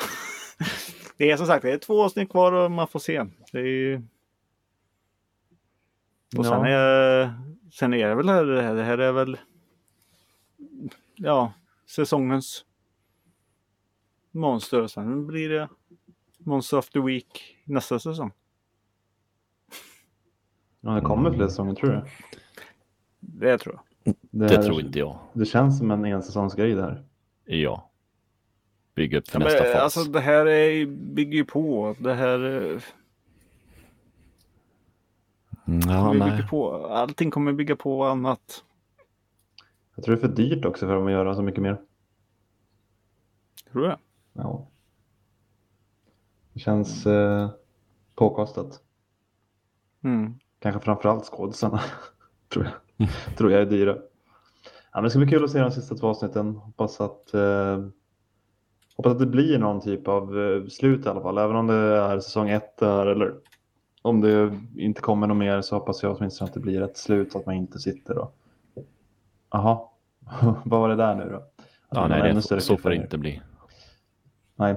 det 1.17 1.31
är 1.31 1.37
som 1.37 1.47
sagt 1.47 1.61
det 1.61 1.71
är 1.71 1.77
två 1.77 2.03
avsnitt 2.03 2.29
kvar 2.29 2.51
och 2.51 2.71
man 2.71 2.87
får 2.87 2.99
se. 2.99 3.25
Det 3.51 3.59
är 3.59 4.03
Och 6.37 6.45
sen, 6.45 6.59
Ja. 6.59 6.67
är, 6.67 7.33
sen 7.71 7.93
är 7.93 8.07
det 8.07 8.15
väl 8.15 8.29
här, 8.29 8.45
det 8.45 8.61
här, 8.61 8.75
det 8.75 8.83
här 8.83 8.97
är 8.97 9.11
väl 9.11 9.37
ja, 11.15 11.53
säsongens 11.89 12.65
monster. 14.31 14.81
Och 14.81 14.91
sen 14.91 15.27
blir 15.27 15.49
det 15.49 15.69
Monster 16.37 16.77
of 16.77 16.89
the 16.89 16.99
Week 16.99 17.57
nästa 17.65 17.99
säsong. 17.99 18.31
Ja, 20.81 20.91
det 20.91 21.01
kommer 21.01 21.31
fler 21.31 21.47
säsonger 21.47 21.75
tror 21.75 21.89
du? 21.91 22.01
Det 23.19 23.57
tror 23.57 23.75
jag. 23.75 24.15
Det, 24.31 24.47
Det 24.47 24.63
tror 24.63 24.81
inte 24.81 24.99
jag. 24.99 25.19
Det 25.33 25.45
känns 25.45 25.77
som 25.77 25.91
en 25.91 26.05
ensäsongsgrej 26.05 26.73
det 26.75 26.81
här. 26.81 27.03
Ja. 27.45 27.91
Bygga 28.95 29.17
upp 29.17 29.27
för 29.27 29.39
Ja, 29.39 29.45
nästa 29.45 29.63
men, 29.63 29.73
fas. 29.73 29.81
alltså 29.81 30.11
det 30.11 30.19
här 30.19 30.45
är, 30.45 30.85
bygger 30.85 31.37
ju 31.37 31.45
på. 31.45 31.95
Det 31.99 32.13
här 32.13 32.39
ja, 35.65 36.07
kommer 36.07 36.27
nej. 36.27 36.47
på. 36.47 36.87
Allting 36.87 37.31
kommer 37.31 37.53
bygga 37.53 37.75
på 37.75 38.03
annat. 38.03 38.63
Jag 39.95 40.05
tror 40.05 40.15
det 40.15 40.21
är 40.21 40.27
för 40.27 40.35
dyrt 40.35 40.65
också 40.65 40.87
för 40.87 40.95
dem 40.95 41.05
att 41.05 41.11
göra 41.11 41.35
så 41.35 41.41
mycket 41.41 41.61
mer. 41.61 41.81
Tror 43.71 43.81
du 43.81 43.87
det? 43.87 43.97
Ja. 44.33 44.67
Det 46.53 46.59
känns 46.59 47.05
eh, 47.05 47.49
påkostat. 48.15 48.81
Mm. 50.03 50.33
Kanske 50.59 50.81
framförallt 50.81 51.25
skådisarna. 51.25 51.81
tror 52.53 52.65
jag. 52.97 53.09
tror 53.37 53.51
jag 53.51 53.61
är 53.61 53.65
dyra. 53.65 53.91
Ja, 53.91 54.01
men 54.93 55.03
det 55.03 55.09
ska 55.09 55.19
bli 55.19 55.27
kul 55.27 55.43
att 55.43 55.51
se 55.51 55.59
de 55.59 55.71
sista 55.71 55.95
två 55.95 56.07
avsnitten. 56.07 56.55
Hoppas 56.55 57.01
att, 57.01 57.33
eh, 57.33 57.85
hoppas 58.95 59.11
att 59.11 59.19
det 59.19 59.25
blir 59.25 59.59
någon 59.59 59.81
typ 59.81 60.07
av 60.07 60.39
eh, 60.39 60.65
slut 60.67 61.05
i 61.05 61.09
alla 61.09 61.21
fall. 61.21 61.37
Även 61.37 61.55
om 61.55 61.67
det 61.67 61.75
är 61.75 62.19
säsong 62.19 62.49
ett 62.49 62.77
där 62.77 63.05
eller 63.05 63.35
om 64.05 64.21
det 64.21 64.59
inte 64.77 65.01
kommer 65.01 65.27
något 65.27 65.37
mer 65.37 65.61
så 65.61 65.75
hoppas 65.75 66.03
jag 66.03 66.17
åtminstone 66.17 66.47
att 66.47 66.53
det 66.53 66.59
blir 66.59 66.81
ett 66.81 66.97
slut. 66.97 67.35
Att 67.35 67.45
man 67.45 67.55
inte 67.55 67.79
sitter 67.79 68.17
och 68.17 68.35
Jaha, 69.51 69.79
vad 70.65 70.79
var 70.81 70.89
det 70.89 70.95
där 70.95 71.15
nu 71.15 71.29
då? 71.29 71.35
Att 71.37 71.51
Ja, 71.89 72.07
nej, 72.07 72.33
det, 72.33 72.41
större 72.41 72.61
så 72.61 72.77
får 72.77 72.89
det 72.89 72.95
inte 72.95 73.17
bli. 73.17 73.41
Nej, 74.55 74.75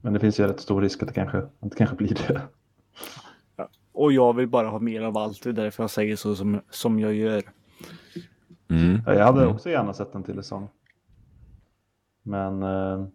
men 0.00 0.12
det 0.12 0.20
finns 0.20 0.40
ju 0.40 0.46
rätt 0.46 0.60
stor 0.60 0.80
risk 0.82 1.02
att 1.02 1.08
det 1.08 1.14
kanske, 1.14 1.38
att 1.38 1.50
det 1.70 1.76
kanske 1.76 1.96
blir 1.96 2.14
det. 2.28 2.40
Och 3.92 4.12
jag 4.12 4.36
vill 4.36 4.46
bara 4.48 4.68
ha 4.68 4.78
mer 4.78 5.02
av 5.02 5.18
allt. 5.18 5.42
Det 5.42 5.48
är 5.48 5.52
därför 5.52 5.82
jag 5.82 5.90
säger 5.90 6.16
så 6.16 6.34
som, 6.34 6.60
som 6.70 6.98
jag 7.00 7.14
gör. 7.14 7.42
Mm. 8.70 9.00
Ja, 9.06 9.14
Jag 9.14 9.24
hade 9.24 9.42
Mm. 9.42 9.54
också 9.54 9.70
gärna 9.70 9.92
sett 9.94 10.14
en 10.14 10.22
till 10.22 10.34
säsong. 10.34 10.68
Men 12.22 12.62
eh, 12.62 13.06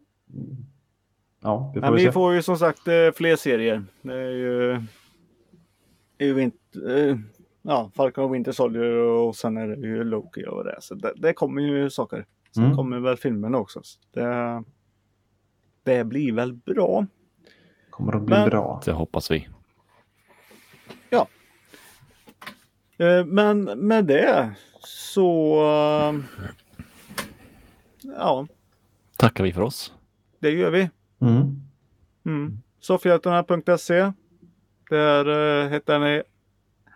ja, 1.42 1.72
vi 1.74 1.80
får 1.80 1.82
Men 1.82 1.94
väl 1.94 2.06
vi 2.06 2.12
får 2.12 2.34
ju 2.34 2.42
som 2.42 2.58
sagt 2.58 2.88
eh, 2.88 3.12
fler 3.16 3.36
serier. 3.36 3.84
Det 4.02 4.14
är 4.14 4.30
ju, 4.30 4.82
är 6.24 6.28
ju 6.36 6.42
inte, 6.42 6.94
eh, 6.94 7.18
ja, 7.62 7.92
Falcon 7.96 8.24
och 8.24 8.34
Winter 8.36 8.52
Soldier 8.52 8.92
och 8.96 9.36
sen 9.36 9.58
är 9.58 9.68
det 9.68 9.88
ju 9.88 10.04
Loki 10.04 10.46
och 10.46 10.64
det. 10.64 10.78
Så 10.80 10.96
det, 10.96 11.14
det 11.16 11.34
kommer 11.34 11.62
ju 11.62 11.90
saker. 11.90 12.26
Sen 12.56 12.64
Mm. 12.64 12.76
kommer 12.76 13.00
väl 13.00 13.18
filmerna 13.18 13.58
också. 13.58 13.82
Så 13.84 14.00
Det, 14.14 14.64
det 15.84 16.04
blir 16.04 16.32
väl 16.34 16.54
bra. 16.54 17.06
kommer 17.90 18.16
att 18.16 18.22
bli 18.24 18.36
Men- 18.36 18.50
bra. 18.50 18.82
Det 18.86 18.92
hoppas 18.92 19.32
vi. 19.32 19.48
Eh, 22.98 23.26
Men 23.26 23.64
med 23.64 24.06
det 24.06 24.52
så... 24.80 25.56
eh, 25.66 26.14
Ja, 28.18 28.48
Tackar 29.18 29.44
vi 29.44 29.54
för 29.54 29.62
oss. 29.62 29.94
det 30.40 30.50
gör 30.50 30.72
vi. 30.72 30.90
Mm. 31.22 31.62
Mm. 32.26 32.58
Soffhjältarna.se 32.80 34.12
Där 34.94 35.70
hittar 35.70 36.00
ni 36.00 36.24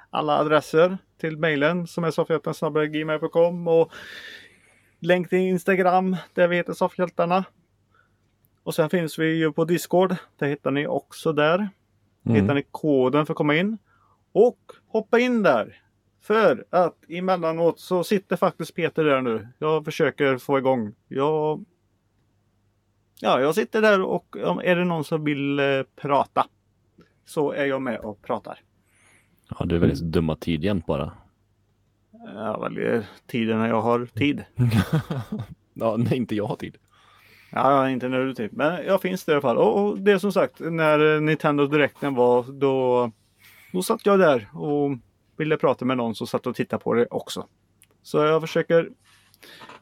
alla 0.10 0.38
adresser 0.38 0.98
till 1.18 1.38
mejlen 1.38 1.88
som 1.88 2.04
är 2.04 2.12
soffhjältarna.gmail.com 2.12 3.68
och 3.68 3.92
länk 5.00 5.30
till 5.30 5.40
Instagram 5.40 6.16
där 6.34 6.48
vi 6.48 6.56
heter 6.56 6.74
Soffhjältarna. 6.74 7.44
Och 8.64 8.76
sen 8.76 8.90
finns 8.90 9.20
vi 9.20 9.34
ju 9.36 9.52
på 9.52 9.66
Discord. 9.66 10.16
Det 10.38 10.48
hittar 10.48 10.72
ni 10.72 10.88
också 10.88 11.34
där. 11.34 11.70
hittar 12.24 12.40
Mm. 12.40 12.56
ni 12.56 12.64
koden 12.72 13.26
för 13.26 13.34
att 13.34 13.38
komma 13.38 13.56
in. 13.56 13.78
Och 14.32 14.60
hoppa 14.88 15.20
in 15.20 15.44
där. 15.44 15.82
För 16.22 16.66
att 16.70 17.10
emellanåt 17.10 17.80
så 17.80 18.04
sitter 18.04 18.36
faktiskt 18.36 18.76
Peter 18.76 19.04
där 19.04 19.22
nu. 19.22 19.48
Jag 19.60 19.86
försöker 19.86 20.38
få 20.38 20.58
igång. 20.58 20.96
Jag, 21.08 21.66
ja, 23.20 23.42
jag 23.42 23.56
sitter 23.56 23.82
där 23.82 24.02
och 24.02 24.36
är 24.64 24.76
det 24.76 24.86
någon 24.86 25.04
som 25.04 25.24
vill 25.24 25.60
eh, 25.60 25.84
prata 25.96 26.48
så 27.28 27.52
är 27.52 27.66
jag 27.66 27.82
med 27.82 28.00
och 28.00 28.22
pratar. 28.22 28.60
Ja, 29.50 29.66
du 29.66 29.76
är 29.76 29.80
väldigt 29.80 30.02
dumma 30.02 30.36
tid 30.36 30.64
jämt 30.64 30.86
bara. 30.86 31.12
Jag 32.36 32.62
väljer 32.62 33.06
tiden 33.28 33.60
när 33.60 33.68
jag 33.68 33.82
har 33.82 34.06
tid. 34.06 34.44
Ja, 35.80 35.98
nej, 35.98 36.18
inte 36.18 36.36
jag 36.36 36.46
har 36.46 36.56
tid. 36.56 36.78
Ja, 37.52 37.90
inte 37.90 38.10
när 38.10 38.20
du 38.20 38.34
tid. 38.34 38.50
Men 38.54 38.86
jag 38.86 39.02
finns 39.02 39.26
där 39.26 39.34
i 39.34 39.36
alla 39.36 39.42
fall. 39.42 39.58
Och, 39.58 40.00
det 40.00 40.12
är 40.12 40.18
som 40.18 40.32
sagt 40.32 40.60
när 40.60 41.20
Nintendo 41.20 41.68
Directen 41.68 42.16
var 42.16 42.44
då, 42.44 43.12
då 43.74 43.82
satt 43.82 44.06
jag 44.06 44.20
där 44.20 44.50
och 44.54 44.98
ville 45.38 45.58
prata 45.58 45.86
med 45.86 45.98
någon 45.98 46.16
som 46.16 46.28
satt 46.28 46.48
och 46.48 46.56
tittade 46.56 46.84
på 46.84 46.94
det 46.94 47.06
också. 47.06 47.48
Så 48.04 48.18
jag 48.18 48.42
försöker 48.42 48.90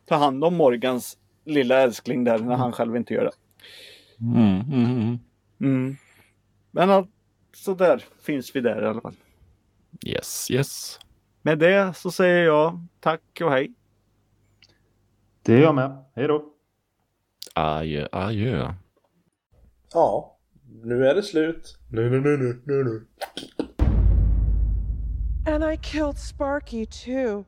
ta 0.06 0.16
hand 0.16 0.44
om 0.44 0.56
Morgans 0.56 1.18
lilla 1.46 1.82
älskling 1.82 2.24
där 2.24 2.40
när 2.40 2.56
han 2.56 2.72
själv 2.72 2.96
inte 2.96 3.14
gör 3.14 3.24
det. 3.24 3.34
Mm, 4.20 4.62
mm, 4.62 4.86
mm. 4.86 5.20
Mm. 5.60 5.96
Men 6.72 6.90
allt 6.90 7.10
så 7.56 7.74
där 7.74 8.04
finns 8.22 8.56
vi 8.56 8.62
där 8.62 8.82
i 8.84 8.86
alla 8.86 9.02
fall. 9.02 9.16
Yes, 10.06 10.52
yes. 10.52 11.00
Med 11.42 11.60
det 11.60 11.94
så 11.98 12.12
säger 12.12 12.44
jag 12.44 12.88
tack 13.00 13.42
och 13.42 13.52
hej. 13.52 13.74
Det 15.42 15.54
är 15.54 15.62
jag 15.62 15.76
med. 15.76 16.04
Hej 16.16 16.28
då. 16.28 16.46
Adjö, 17.54 18.08
adjö. 18.12 18.74
Ja, 19.94 20.38
nu 20.84 21.08
är 21.08 21.16
det 21.16 21.24
slut. 21.24 21.78
Nu, 21.92 22.10
nu, 22.10 22.20
nu, 22.20 22.38
nu, 22.38 22.62
nu, 22.66 22.84
nu. 22.84 23.08
And 25.54 25.64
I 25.64 25.78
killed 25.78 26.18
Sparky 26.18 26.86
too. 26.86 27.46